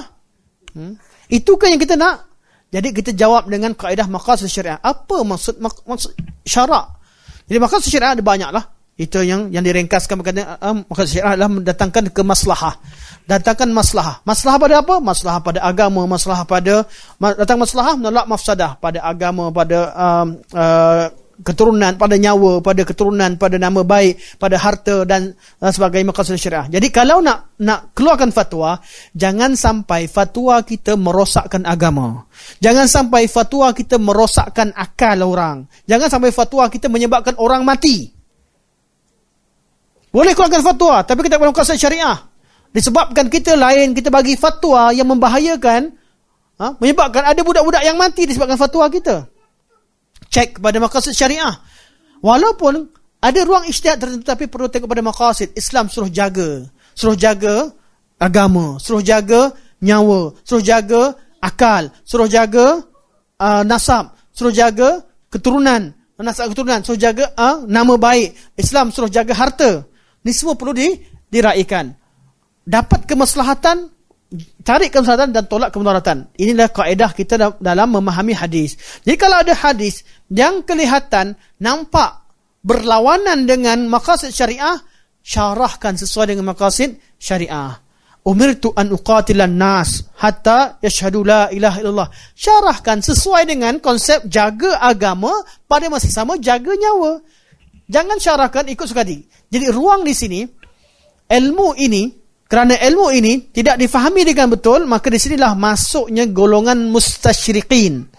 [0.73, 0.93] Hmm?
[1.31, 2.31] Itu kan yang kita nak?
[2.71, 4.79] Jadi kita jawab dengan kaedah maqasid syariah.
[4.79, 6.11] Apa maksud maksud
[6.47, 6.99] syarak?
[7.45, 8.63] Jadi maqasid syariah ada banyak lah.
[8.95, 12.79] Itu yang yang diringkaskan berkata um, maka syariah adalah mendatangkan kemaslahah.
[13.27, 14.23] Datangkan maslahah.
[14.23, 14.95] Maslahah pada apa?
[15.03, 16.87] Maslahah pada agama, maslahah pada
[17.19, 23.57] datang maslahah menolak mafsadah pada agama, pada um, uh, keturunan, pada nyawa, pada keturunan, pada
[23.57, 26.69] nama baik, pada harta dan sebagainya maqasid syariah.
[26.79, 28.77] Jadi kalau nak nak keluarkan fatwa,
[29.13, 32.25] jangan sampai fatwa kita merosakkan agama.
[32.61, 35.65] Jangan sampai fatwa kita merosakkan akal orang.
[35.89, 38.09] Jangan sampai fatwa kita menyebabkan orang mati.
[40.11, 42.19] Boleh keluarkan fatwa, tapi kita perlu kasih syariah.
[42.71, 45.91] Disebabkan kita lain, kita bagi fatwa yang membahayakan,
[46.59, 46.75] ha?
[46.79, 49.27] menyebabkan ada budak-budak yang mati disebabkan fatwa kita.
[50.31, 51.59] Cek kepada maqasid syariah.
[52.23, 52.87] Walaupun
[53.21, 55.53] ada ruang isytihad tertentu, tapi perlu tengok pada maqasid.
[55.53, 56.65] Islam suruh jaga.
[56.95, 57.69] Suruh jaga
[58.17, 58.79] agama.
[58.79, 59.51] Suruh jaga
[59.83, 60.33] nyawa.
[60.47, 61.13] Suruh jaga
[61.43, 61.91] akal.
[62.07, 62.79] Suruh jaga
[63.37, 64.15] uh, nasab.
[64.31, 65.93] Suruh jaga keturunan.
[66.17, 66.81] Nasab keturunan.
[66.81, 68.57] Suruh jaga uh, nama baik.
[68.57, 69.83] Islam suruh jaga harta.
[70.21, 70.87] Ni semua perlu di,
[71.29, 71.93] diraikan.
[72.61, 73.89] Dapat kemaslahatan,
[74.63, 76.31] tarik kemudaratan dan tolak kemudaratan.
[76.39, 78.79] Inilah kaedah kita dalam memahami hadis.
[79.03, 82.23] Jadi kalau ada hadis yang kelihatan nampak
[82.63, 84.79] berlawanan dengan maqasid syariah,
[85.19, 87.75] syarahkan sesuai dengan maqasid syariah.
[88.21, 92.09] Umirtu an uqatilan nas hatta yashhadu la ilaha illallah.
[92.37, 95.33] Syarahkan sesuai dengan konsep jaga agama
[95.65, 97.17] pada masa sama jaga nyawa.
[97.89, 99.25] Jangan syarahkan ikut suka hati.
[99.49, 100.45] Jadi ruang di sini
[101.27, 102.20] ilmu ini
[102.51, 108.11] kerana ilmu ini tidak difahami dengan betul maka di sinilah masuknya golongan mustasyriqin.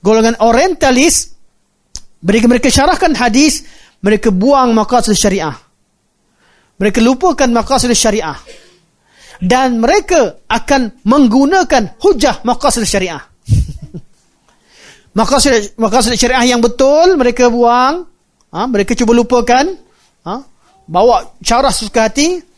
[0.00, 1.36] Golongan orientalis
[2.24, 3.68] mereka mereka syarahkan hadis
[4.00, 5.52] mereka buang maqasid syariah.
[6.80, 8.40] Mereka lupakan maqasid syariah
[9.44, 13.20] dan mereka akan menggunakan hujah maqasid syariah.
[15.18, 18.08] maqasid maqasid syariah yang betul mereka buang,
[18.48, 19.76] ha, mereka cuba lupakan,
[20.24, 20.40] ha,
[20.88, 22.53] bawa cara suka hati.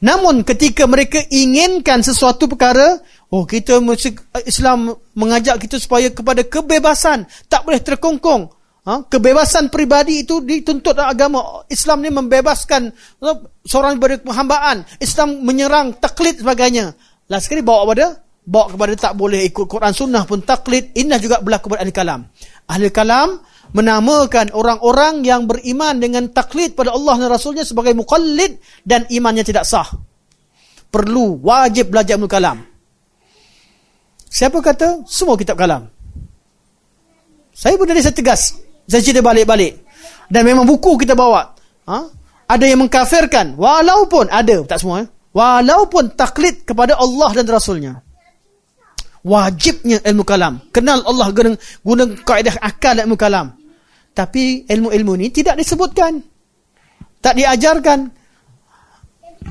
[0.00, 2.96] Namun ketika mereka inginkan sesuatu perkara,
[3.28, 4.16] oh kita mesti
[4.48, 8.48] Islam mengajak kita supaya kepada kebebasan, tak boleh terkongkong.
[8.88, 9.04] Ha?
[9.04, 11.68] Kebebasan peribadi itu dituntut dalam agama.
[11.68, 12.88] Islam ni membebaskan
[13.20, 14.88] uh, seorang daripada penghambaan.
[14.96, 16.96] Islam menyerang taklid sebagainya.
[17.28, 18.06] Last sekali bawa kepada
[18.40, 20.96] bawa kepada tak boleh ikut Quran sunnah pun taklid.
[20.96, 22.20] Inna juga berlaku kepada ahli kalam.
[22.72, 23.28] Ahli kalam
[23.70, 29.66] menamakan orang-orang yang beriman dengan taklid pada Allah dan Rasulnya sebagai muqallid dan imannya tidak
[29.66, 29.86] sah.
[30.90, 32.66] Perlu, wajib belajar ilmu kalam.
[34.30, 35.06] Siapa kata?
[35.06, 35.86] Semua kitab kalam.
[37.54, 38.58] Saya pun dari saya tegas.
[38.90, 39.86] Saya cerita balik-balik.
[40.30, 41.50] Dan memang buku kita bawa.
[41.86, 41.98] Ha?
[42.50, 43.54] Ada yang mengkafirkan.
[43.54, 44.66] Walaupun ada.
[44.66, 45.04] Tak semua.
[45.04, 45.08] Eh?
[45.30, 48.02] Walaupun taklid kepada Allah dan Rasulnya.
[49.20, 50.58] Wajibnya ilmu kalam.
[50.72, 51.50] Kenal Allah guna,
[51.84, 53.59] guna kaedah akal ilmu kalam.
[54.10, 56.20] Tapi ilmu-ilmu ni tidak disebutkan.
[57.20, 57.98] Tak diajarkan.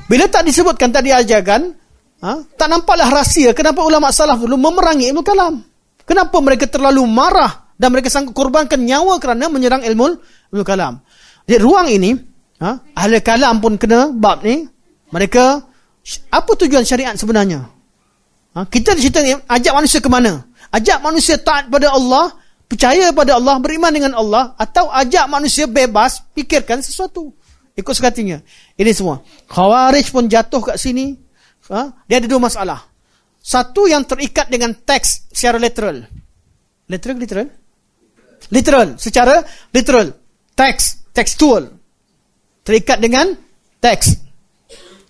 [0.06, 1.70] Bila tak disebutkan, tak diajarkan.
[2.20, 2.32] Ha?
[2.54, 3.56] Tak nampaklah rahsia.
[3.56, 5.64] Kenapa ulama salaf dulu memerangi ilmu kalam.
[6.04, 10.20] Kenapa mereka terlalu marah dan mereka sanggup korbankan nyawa kerana menyerang ilmu
[10.52, 11.00] ilmu kalam.
[11.48, 12.12] Di ruang ini,
[12.60, 14.68] ha, ahli kalam pun kena bab ni.
[15.10, 15.44] Mereka
[16.28, 17.64] apa tujuan syariat sebenarnya?
[18.52, 20.44] Ha, kita cerita ajak manusia ke mana?
[20.70, 22.30] Ajak manusia taat pada Allah,
[22.70, 27.34] percaya pada Allah, beriman dengan Allah atau ajak manusia bebas fikirkan sesuatu.
[27.74, 28.38] Ikut sekatinya.
[28.78, 29.26] Ini semua.
[29.50, 31.18] Khawarij pun jatuh kat sini.
[31.70, 32.86] Ha, dia ada dua masalah.
[33.42, 36.06] Satu yang terikat dengan teks secara literal.
[36.90, 37.48] Literal, literal?
[38.48, 39.44] literal secara
[39.76, 40.16] literal
[40.56, 41.68] teks tekstual
[42.64, 43.36] terikat dengan
[43.76, 44.16] teks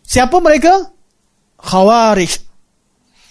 [0.02, 0.90] siapa mereka
[1.62, 2.49] khawarij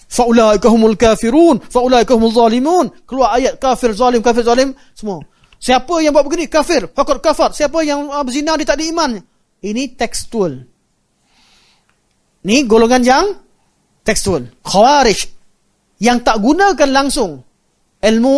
[0.10, 2.90] faulaika humul kafirun faulaika humul zalimun.
[3.06, 5.22] Keluar ayat kafir zalim kafir zalim semua.
[5.62, 6.50] Siapa yang buat begini?
[6.50, 9.12] Kafir fakir kafar siapa yang uh, berzina dia tak ada iman.
[9.62, 10.66] Ini tekstual.
[12.48, 13.26] Ni golongan yang
[14.08, 14.48] tekstual.
[14.64, 15.20] Khawarij.
[16.00, 17.44] Yang tak gunakan langsung.
[18.00, 18.38] Ilmu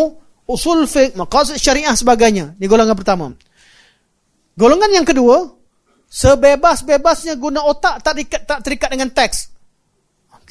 [0.50, 2.58] usul fiqh, maqasid syariah sebagainya.
[2.58, 3.30] Ini golongan pertama.
[4.58, 5.46] Golongan yang kedua,
[6.10, 9.51] sebebas-bebasnya guna otak tak terikat, tak terikat dengan teks.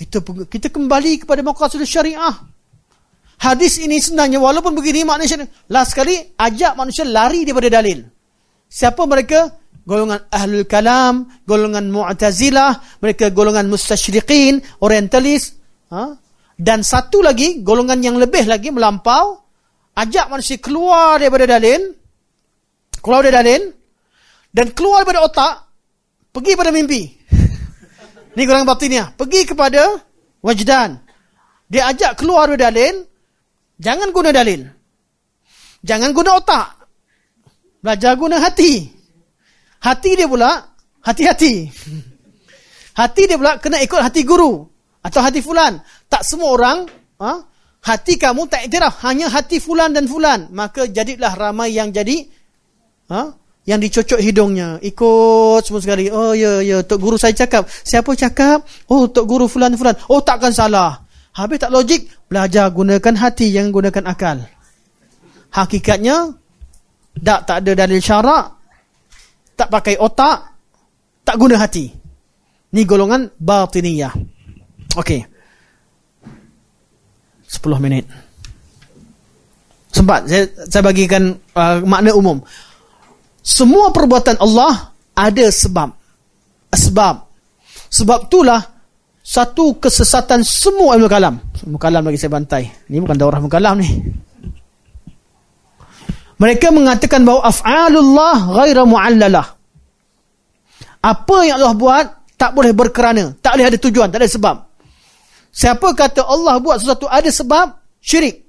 [0.00, 2.32] Kita kita kembali kepada maqasid syariah.
[3.36, 8.08] Hadis ini sebenarnya walaupun begini maknanya last sekali ajak manusia lari daripada dalil.
[8.64, 9.60] Siapa mereka?
[9.84, 15.56] Golongan ahlul kalam, golongan mu'tazilah, mereka golongan mustasyriqin, orientalis,
[15.92, 16.16] ha?
[16.56, 19.40] dan satu lagi golongan yang lebih lagi melampau
[19.96, 21.92] ajak manusia keluar daripada dalil,
[23.04, 23.62] keluar dari dalil,
[24.52, 25.54] dan keluar daripada otak,
[26.32, 27.19] pergi pada mimpi.
[28.34, 29.06] Ini golongan batiniah.
[29.14, 29.98] Pergi kepada
[30.44, 31.02] wajdan.
[31.70, 32.94] Dia ajak keluar dari dalil,
[33.78, 34.66] jangan guna dalil.
[35.86, 36.66] Jangan guna otak.
[37.80, 38.90] Belajar guna hati.
[39.80, 40.50] Hati dia pula,
[41.00, 41.70] hati-hati.
[43.00, 44.66] Hati dia pula kena ikut hati guru.
[45.00, 45.80] Atau hati fulan.
[46.10, 46.84] Tak semua orang
[47.22, 47.40] ha,
[47.80, 52.28] hati kamu tak iktiraf hanya hati fulan dan fulan maka jadilah ramai yang jadi
[53.08, 53.39] ha
[53.70, 54.82] yang dicocok hidungnya.
[54.82, 56.10] Ikut semua sekali.
[56.10, 56.82] Oh ya ya.
[56.82, 57.70] Tok guru saya cakap.
[57.70, 58.66] Siapa cakap?
[58.90, 59.94] Oh tok guru fulan fulan.
[60.10, 61.06] Oh takkan salah.
[61.30, 62.10] Habis tak logik?
[62.26, 64.42] Belajar gunakan hati yang gunakan akal.
[65.54, 66.34] Hakikatnya
[67.22, 68.58] tak tak ada dalil syarak
[69.54, 70.50] tak pakai otak
[71.22, 71.94] tak guna hati.
[72.74, 74.14] Ni golongan batiniyah.
[74.98, 75.22] Okey.
[77.46, 78.06] 10 minit.
[79.90, 82.42] Sempat saya saya bagikan uh, makna umum.
[83.40, 85.90] Semua perbuatan Allah ada sebab.
[86.70, 87.14] Sebab.
[87.90, 88.60] Sebab itulah
[89.20, 91.34] satu kesesatan semua ilmu kalam.
[91.66, 92.68] Ilmu kalam lagi saya bantai.
[92.88, 93.90] Ini bukan daurah ilmu kalam ni.
[96.40, 99.46] Mereka mengatakan bahawa af'alullah ghaira mu'allalah.
[101.04, 102.06] Apa yang Allah buat
[102.40, 104.56] tak boleh berkerana, tak boleh ada tujuan, tak ada sebab.
[105.52, 108.48] Siapa kata Allah buat sesuatu ada sebab syirik.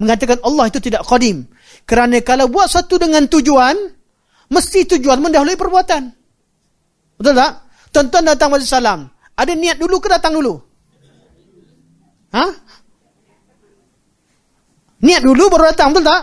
[0.00, 1.44] Mengatakan Allah itu tidak qadim.
[1.84, 3.76] Kerana kalau buat sesuatu dengan tujuan,
[4.48, 6.02] mesti tujuan mendahului perbuatan.
[7.20, 7.52] Betul tak?
[7.92, 9.06] Tuan-tuan datang majlis salam.
[9.36, 10.54] Ada niat dulu ke datang dulu?
[12.32, 12.44] Ha?
[15.02, 16.22] Niat dulu baru datang, betul tak?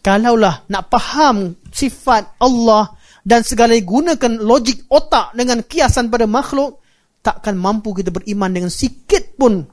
[0.00, 2.94] Kalaulah nak faham sifat Allah
[3.26, 6.78] dan segala gunakan logik otak dengan kiasan pada makhluk,
[7.26, 9.66] takkan mampu kita beriman dengan sikit pun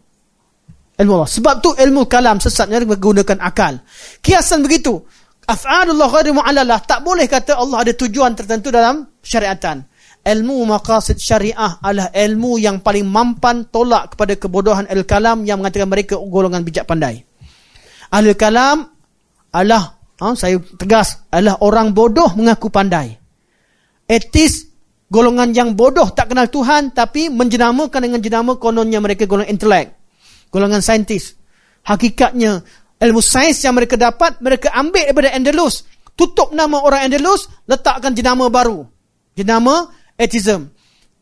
[0.97, 1.29] ilmu Allah.
[1.29, 3.85] Sebab tu ilmu kalam sesatnya menggunakan akal.
[4.25, 5.05] Kiasan begitu.
[5.44, 6.80] Af'alullah ghairu mu'alalah.
[6.88, 9.84] Tak boleh kata Allah ada tujuan tertentu dalam syariatan.
[10.24, 16.15] Ilmu maqasid syariah adalah ilmu yang paling mampan tolak kepada kebodohan al-kalam yang mengatakan mereka
[16.15, 17.28] golongan bijak pandai.
[18.07, 18.88] Ahli kalam
[19.52, 23.20] adalah, ha, saya tegas, adalah orang bodoh mengaku pandai.
[24.07, 24.74] Etis
[25.14, 29.94] golongan yang bodoh tak kenal Tuhan tapi menjenamakan dengan jenama kononnya mereka golongan intelek
[30.49, 31.38] golongan saintis
[31.86, 32.65] hakikatnya
[32.99, 35.86] ilmu sains yang mereka dapat mereka ambil daripada Andalus.
[36.14, 38.86] Tutup nama orang Andalus letakkan jenama baru.
[39.34, 40.74] Jenama atheism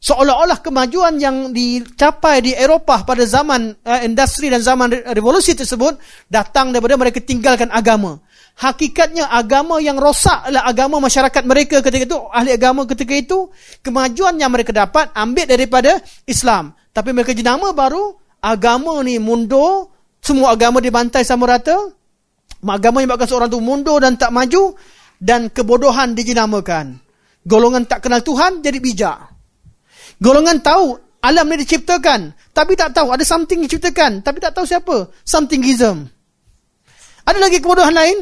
[0.01, 6.73] seolah-olah kemajuan yang dicapai di Eropah pada zaman uh, industri dan zaman revolusi tersebut datang
[6.73, 8.17] daripada mereka tinggalkan agama.
[8.57, 13.47] Hakikatnya agama yang rosak adalah agama masyarakat mereka ketika itu, ahli agama ketika itu,
[13.79, 16.75] kemajuan yang mereka dapat ambil daripada Islam.
[16.91, 19.90] Tapi mereka jenama baru, agama ni mundur,
[20.21, 21.73] semua agama dibantai sama rata,
[22.61, 24.77] agama yang buatkan seorang tu mundur dan tak maju,
[25.17, 27.01] dan kebodohan dijenamakan.
[27.41, 29.17] Golongan tak kenal Tuhan jadi bijak.
[30.21, 30.93] Golongan tahu
[31.25, 35.09] alam ni diciptakan, tapi tak tahu ada something diciptakan, tapi tak tahu siapa.
[35.25, 36.05] Somethingism.
[37.25, 38.17] Ada lagi kebodohan lain?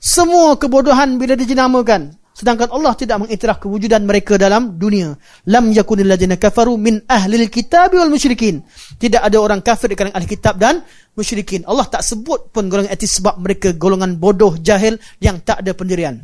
[0.00, 2.19] Semua kebodohan bila dijenamakan.
[2.40, 5.12] Sedangkan Allah tidak mengiktiraf kewujudan mereka dalam dunia.
[5.52, 8.64] Lam yakunil ladzina kafaru min ahlil kitab wal musyrikin.
[8.96, 10.80] Tidak ada orang kafir di kalangan ahli kitab dan
[11.12, 11.68] musyrikin.
[11.68, 16.16] Allah tak sebut pun golongan etis sebab mereka golongan bodoh, jahil yang tak ada pendirian.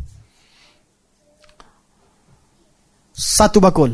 [3.13, 3.93] Satu bakul.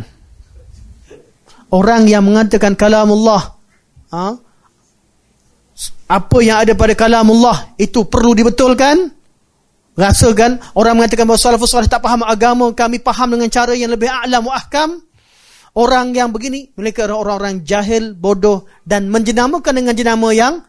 [1.75, 3.59] Orang yang mengatakan kalamullah.
[4.15, 4.39] Ha?
[6.07, 9.11] Apa yang ada pada kalamullah itu perlu dibetulkan.
[9.93, 14.09] Rasakan orang mengatakan bahawa salafus salih tak faham agama, kami faham dengan cara yang lebih
[14.09, 15.05] a'lam wa ahkam.
[15.73, 20.61] Orang yang begini, mereka adalah orang-orang jahil, bodoh dan menjenamakan dengan jenama yang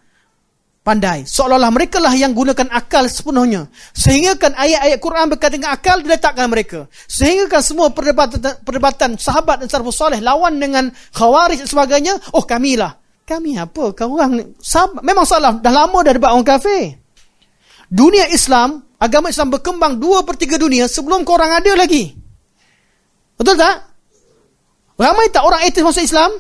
[0.84, 1.24] pandai.
[1.24, 3.72] Seolah-olah mereka lah yang gunakan akal sepenuhnya.
[3.96, 6.80] Sehingga kan ayat-ayat Quran berkaitan dengan akal diletakkan mereka.
[7.08, 12.44] Sehingga kan semua perdebatan, perdebatan sahabat dan salafus salih lawan dengan khawarij dan sebagainya, oh
[12.44, 13.00] kamilah.
[13.24, 13.96] Kami apa?
[13.96, 15.00] Kau orang sahabat.
[15.00, 15.56] memang salah.
[15.56, 17.00] Dah lama dah debat orang kafir.
[17.88, 22.16] Dunia Islam agama Islam berkembang dua per tiga dunia sebelum korang ada lagi.
[23.36, 23.76] Betul tak?
[24.96, 26.32] Ramai tak orang etis masuk Islam?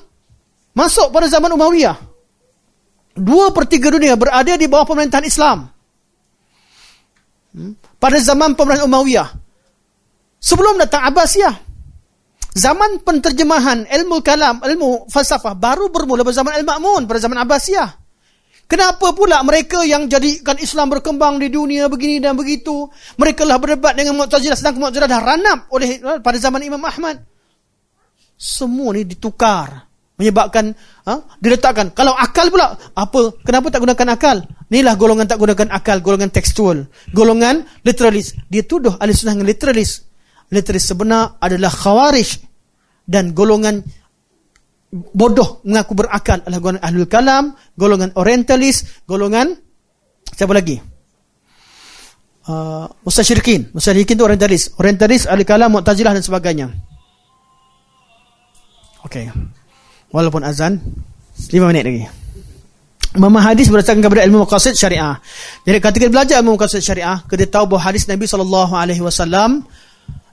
[0.71, 1.99] Masuk pada zaman Umayyah.
[3.19, 5.67] Dua per tiga dunia berada di bawah pemerintahan Islam.
[7.51, 7.75] Hmm?
[7.99, 9.27] Pada zaman pemerintahan Umayyah.
[10.39, 11.75] Sebelum datang Abbasiyah.
[12.53, 18.02] Zaman penterjemahan ilmu kalam, ilmu falsafah baru bermula pada zaman Al-Ma'mun pada zaman Abbasiyah.
[18.73, 22.89] Kenapa pula mereka yang jadikan Islam berkembang di dunia begini dan begitu,
[23.21, 27.21] mereka lah berdebat dengan Mu'tazilah sedangkan Mu'tazilah dah ranap oleh pada zaman Imam Ahmad.
[28.33, 29.85] Semua ni ditukar
[30.17, 30.73] menyebabkan
[31.05, 31.93] ha, diletakkan.
[31.93, 34.41] Kalau akal pula apa kenapa tak gunakan akal?
[34.73, 36.89] Inilah golongan tak gunakan akal golongan tekstual.
[37.13, 38.33] Golongan literalis.
[38.49, 40.01] Dia tuduh ahli sunnah dengan literalis.
[40.49, 42.41] Literalis sebenar adalah khawarij
[43.05, 43.85] dan golongan
[44.93, 49.57] bodoh mengaku berakal adalah golongan ahlul kalam, golongan orientalis, golongan
[50.29, 50.77] siapa lagi?
[52.43, 53.73] Uh, mustasyrikin.
[53.73, 54.63] Mustasyrikin itu orientalis.
[54.77, 56.67] Orientalis, ahli kalam, mu'tazilah dan sebagainya.
[59.07, 59.31] Okey.
[60.11, 60.77] Walaupun azan,
[61.39, 62.03] 5 minit lagi.
[63.13, 65.21] Memahami hadis berdasarkan kepada ilmu maqasid syariah.
[65.65, 68.73] Jadi ketika belajar ilmu maqasid syariah, kita tahu bahawa hadis Nabi SAW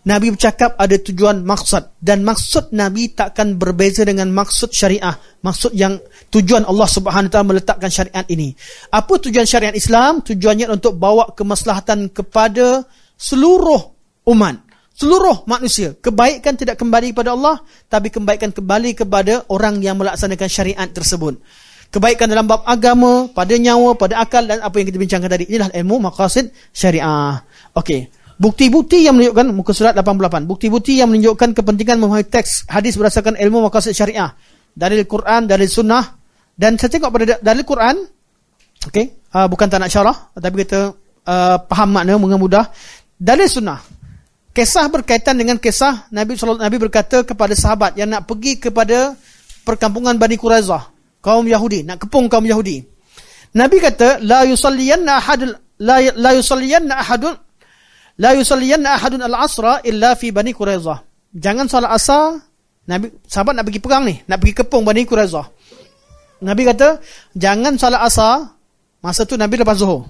[0.01, 5.12] Nabi bercakap ada tujuan maksud dan maksud Nabi takkan berbeza dengan maksud syariah.
[5.44, 6.01] Maksud yang
[6.32, 8.56] tujuan Allah Subhanahu Wa Taala meletakkan syariat ini.
[8.89, 10.24] Apa tujuan syariat Islam?
[10.24, 12.89] Tujuannya untuk bawa kemaslahatan kepada
[13.20, 13.93] seluruh
[14.32, 14.64] umat,
[14.97, 15.93] seluruh manusia.
[16.01, 17.60] Kebaikan tidak kembali kepada Allah,
[17.93, 21.36] tapi kebaikan kembali kepada orang yang melaksanakan syariat tersebut.
[21.93, 25.44] Kebaikan dalam bab agama, pada nyawa, pada akal dan apa yang kita bincangkan tadi.
[25.51, 27.44] Inilah ilmu maqasid syariah.
[27.77, 28.19] Okey.
[28.40, 30.48] Bukti-bukti yang menunjukkan muka surat 88.
[30.48, 34.32] Bukti-bukti yang menunjukkan kepentingan memahami teks hadis berdasarkan ilmu maqasid syariah.
[34.72, 36.16] Dari Quran, dari sunnah
[36.56, 38.00] dan saya tengok pada dari Quran
[38.88, 40.88] okey, uh, bukan tak nak syarah tapi kita
[41.28, 42.64] uh, faham makna dengan mudah.
[43.20, 43.76] Dari sunnah.
[44.56, 49.20] Kisah berkaitan dengan kisah Nabi sallallahu Nabi berkata kepada sahabat yang nak pergi kepada
[49.68, 50.88] perkampungan Bani Quraizah,
[51.20, 52.82] kaum Yahudi, nak kepung kaum Yahudi.
[53.52, 55.52] Nabi kata, la yusalliyanna ahadun
[55.84, 57.04] la la yusalliyanna
[58.19, 61.05] la yusalliyanna ahadun al-asra illa fi Bani Quraizah.
[61.31, 62.43] Jangan solat asar
[62.91, 65.47] Nabi sahabat nak pergi perang ni, nak pergi kepung Bani Quraizah.
[66.43, 66.99] Nabi kata,
[67.37, 68.57] jangan solat asar
[69.05, 70.09] masa tu Nabi lepas Zuhur.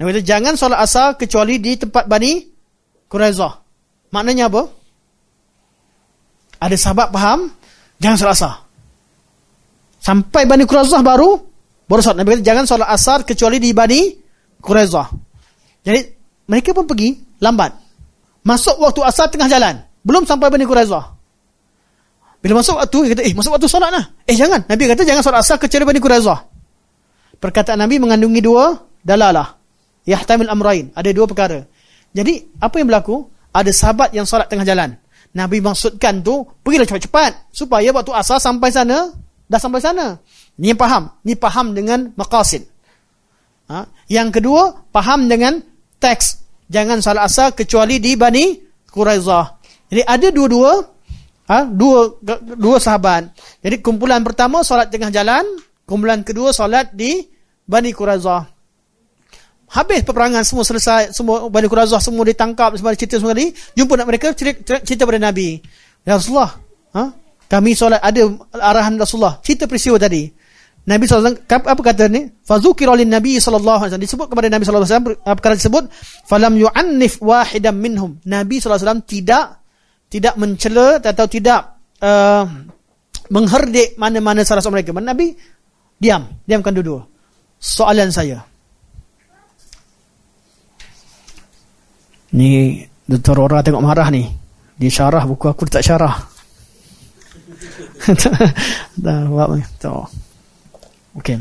[0.00, 2.42] Nabi kata, jangan solat asar kecuali di tempat Bani
[3.06, 3.52] Quraizah.
[4.10, 4.62] Maknanya apa?
[6.58, 7.52] Ada sahabat faham,
[8.00, 8.54] jangan solat asar.
[10.02, 11.38] Sampai Bani Quraizah baru
[11.86, 12.18] baru solat.
[12.18, 14.00] Nabi kata, jangan solat asar kecuali di Bani
[14.58, 15.06] Quraizah.
[15.86, 16.15] Jadi
[16.46, 17.74] mereka pun pergi lambat.
[18.46, 19.82] Masuk waktu asar tengah jalan.
[20.06, 21.04] Belum sampai Bani Quraizah.
[22.38, 24.04] Bila masuk waktu, dia kata, eh masuk waktu solat lah.
[24.22, 24.62] Eh jangan.
[24.70, 26.38] Nabi kata, jangan solat asar kecuali Bani Quraizah.
[27.42, 29.58] Perkataan Nabi mengandungi dua dalalah.
[30.06, 30.94] Yahtamil amrain.
[30.94, 31.66] Ada dua perkara.
[32.14, 33.26] Jadi, apa yang berlaku?
[33.50, 34.94] Ada sahabat yang solat tengah jalan.
[35.34, 37.50] Nabi maksudkan tu, pergilah cepat-cepat.
[37.50, 39.10] Supaya waktu asar sampai sana,
[39.50, 40.22] dah sampai sana.
[40.54, 41.10] Ni yang faham.
[41.26, 42.62] Ni faham dengan maqasid.
[43.66, 43.90] Ha?
[44.06, 45.58] Yang kedua, faham dengan
[45.98, 46.44] teks.
[46.66, 48.58] Jangan solat asar kecuali di Bani
[48.90, 49.46] Quraizah.
[49.86, 50.96] Jadi, ada dua-dua
[51.46, 51.62] Ha?
[51.62, 52.18] Dua
[52.58, 53.30] dua sahabat.
[53.62, 55.46] Jadi kumpulan pertama solat tengah jalan,
[55.86, 57.22] kumpulan kedua solat di
[57.62, 58.42] Bani Quraizah.
[59.66, 64.06] Habis peperangan semua selesai, semua Bani Quraizah semua ditangkap semua cerita semua tadi, jumpa nak
[64.10, 65.58] mereka cerita, cerita pada Nabi.
[66.02, 66.50] Ya Rasulullah,
[66.94, 67.14] ha?
[67.46, 68.22] Kami solat ada
[68.58, 70.26] arahan Rasulullah, cerita peristiwa tadi.
[70.86, 72.30] Nabi SAW, apa kata ni?
[72.46, 73.98] Fazukir oleh Nabi SAW.
[73.98, 75.90] Disebut kepada Nabi SAW, perkara disebut,
[76.30, 78.10] Falam yu'annif wahidam minhum.
[78.22, 79.66] Nabi SAW tidak
[80.06, 82.46] tidak mencela atau tidak uh,
[83.34, 84.94] mengherdik mana-mana salah seorang mereka.
[84.94, 85.34] Mana Nabi
[85.98, 87.02] diam, diamkan dua-dua.
[87.58, 88.38] Soalan saya.
[92.36, 93.38] Ni Dr.
[93.38, 94.28] Ora tengok marah ni.
[94.76, 96.14] Dia syarah buku aku tak syarah.
[99.02, 99.62] Dah buat ni.
[101.16, 101.36] Okey.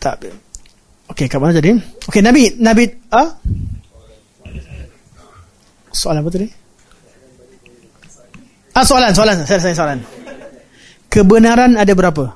[0.00, 0.20] Tak.
[1.12, 1.76] Okey, kat mana jadi?
[2.08, 3.24] Okey, Nabi Nabi ha?
[5.94, 6.48] Soalan apa tadi?
[8.74, 10.00] Ah soalan, soalan, saya saya soalan.
[11.06, 12.34] Kebenaran ada berapa?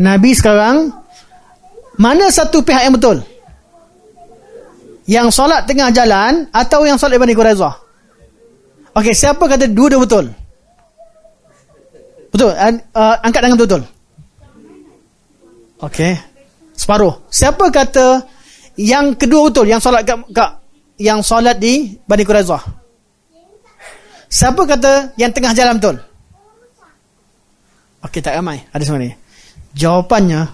[0.00, 0.90] Nabi sekarang
[2.00, 3.22] mana satu pihak yang betul?
[5.06, 7.79] Yang solat tengah jalan atau yang solat Bani Quraizah?
[8.90, 10.26] Okey, siapa kata dua-dua betul?
[12.30, 13.82] Betul, uh, angkat tangan betul.
[15.80, 16.12] Okey.
[16.76, 17.24] Separuh.
[17.28, 18.24] Siapa kata
[18.80, 20.50] yang kedua betul yang solat kat, kat
[21.00, 22.62] yang solat di Bani Quraizah.
[24.30, 25.96] Siapa kata yang tengah jalan betul?
[28.00, 29.12] Okey tak ramai ada semua ni.
[29.76, 30.48] Jawapannya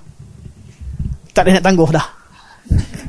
[1.31, 2.07] tak ada nak tangguh dah.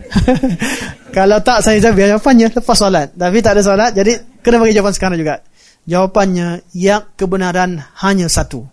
[1.15, 3.07] Kalau tak saya jawab jawapannya lepas solat.
[3.15, 4.13] Tapi tak ada solat jadi
[4.47, 5.43] kena bagi jawapan sekarang juga.
[5.83, 8.63] Jawapannya yang kebenaran hanya satu.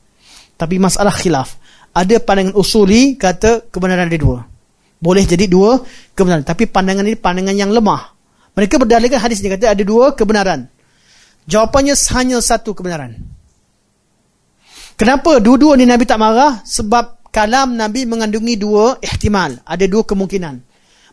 [0.55, 1.59] Tapi masalah khilaf.
[1.91, 4.39] Ada pandangan usuli kata kebenaran ada dua.
[5.03, 5.83] Boleh jadi dua
[6.15, 6.47] kebenaran.
[6.47, 8.15] Tapi pandangan ini pandangan yang lemah.
[8.55, 10.71] Mereka berdalilkan hadis ini kata ada dua kebenaran.
[11.51, 13.19] Jawapannya hanya satu kebenaran.
[14.95, 16.63] Kenapa dua-dua ni Nabi tak marah?
[16.63, 19.59] Sebab kalam Nabi mengandungi dua ihtimal.
[19.67, 20.55] Ada dua kemungkinan.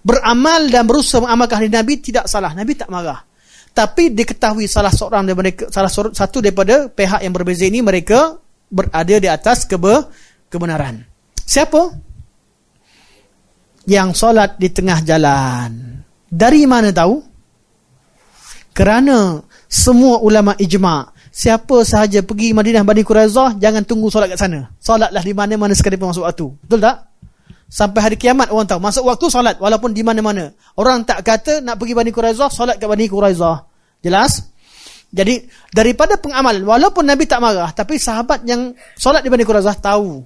[0.05, 2.53] Beramal dan berusaha mengamalkan hadis Nabi tidak salah.
[2.53, 3.30] Nabi tak marah.
[3.71, 8.35] Tapi diketahui salah seorang daripada mereka, salah satu daripada pihak yang berbeza ini mereka
[8.67, 10.07] berada di atas kebe,
[10.51, 11.07] kebenaran.
[11.47, 12.11] Siapa?
[13.89, 16.01] yang solat di tengah jalan.
[16.29, 17.21] Dari mana tahu?
[18.71, 24.71] Kerana semua ulama ijma' siapa sahaja pergi Madinah Bani Quraizah jangan tunggu solat kat sana.
[24.79, 26.47] Solatlah di mana-mana sekali pun masuk waktu.
[26.63, 27.10] Betul tak?
[27.71, 30.51] Sampai hari kiamat orang tahu masuk waktu solat walaupun di mana-mana.
[30.75, 33.63] Orang tak kata nak pergi Bani Quraizah solat kat Bani Quraizah.
[34.03, 34.43] Jelas?
[35.07, 40.19] Jadi daripada pengamalan walaupun Nabi tak marah tapi sahabat yang solat di Bani Quraizah tahu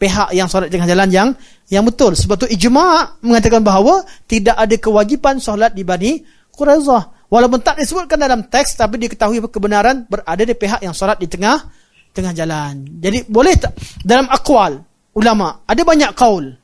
[0.00, 1.28] pihak yang solat tengah jalan yang
[1.68, 2.16] yang betul.
[2.16, 6.24] Sebab tu ijma' mengatakan bahawa tidak ada kewajipan solat di Bani
[6.56, 7.28] Quraizah.
[7.28, 11.68] Walaupun tak disebutkan dalam teks tapi diketahui kebenaran berada di pihak yang solat di tengah
[12.16, 12.80] tengah jalan.
[12.96, 14.80] Jadi boleh tak dalam akwal
[15.12, 16.57] ulama ada banyak kaul.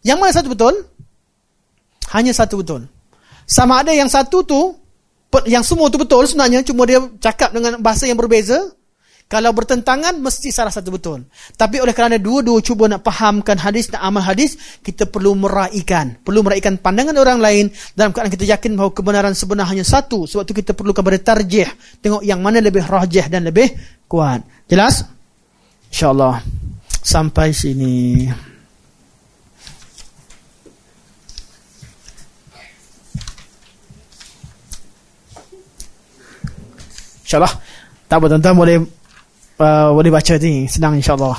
[0.00, 0.74] Yang mana satu betul?
[2.10, 2.88] Hanya satu betul.
[3.44, 4.78] Sama ada yang satu tu
[5.46, 8.58] yang semua tu betul sebenarnya cuma dia cakap dengan bahasa yang berbeza
[9.30, 11.22] kalau bertentangan, mesti salah satu betul.
[11.54, 16.18] Tapi oleh kerana dua-dua cuba nak fahamkan hadis, nak amal hadis, kita perlu meraihkan.
[16.26, 20.26] Perlu meraihkan pandangan orang lain dalam keadaan kita yakin bahawa kebenaran sebenar hanya satu.
[20.26, 21.70] Sebab itu kita perlu kepada tarjih.
[22.02, 23.70] Tengok yang mana lebih rajih dan lebih
[24.10, 24.42] kuat.
[24.66, 25.06] Jelas?
[25.94, 26.42] InsyaAllah.
[26.98, 28.26] Sampai sini.
[37.30, 37.54] InsyaAllah.
[38.10, 38.76] Tak apa tuan-tuan boleh
[39.62, 40.66] uh, boleh baca ni.
[40.66, 41.38] Senang insyaAllah.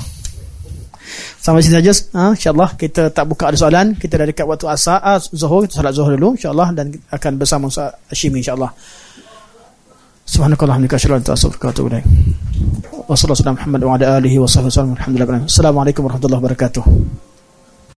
[1.36, 1.92] Sampai sini saja.
[2.16, 3.92] Ha, InsyaAllah kita tak buka ada soalan.
[4.00, 5.04] Kita dah dekat waktu asar.
[5.04, 5.68] Uh, zuhur.
[5.68, 6.40] Kita salat zuhur dulu.
[6.40, 6.72] InsyaAllah.
[6.72, 8.72] Dan akan bersama Ustaz Hashimi insyaAllah.
[10.24, 12.06] Subhanakallah hamdika asyhadu an la ilaha illa anta astaghfiruka wa atubu ilaik.
[13.04, 14.96] Wassallallahu ala Muhammad wa ala alihi wa sahbihi wasallam.
[14.96, 15.44] Alhamdulillah.
[15.44, 16.84] Assalamualaikum warahmatullahi wabarakatuh.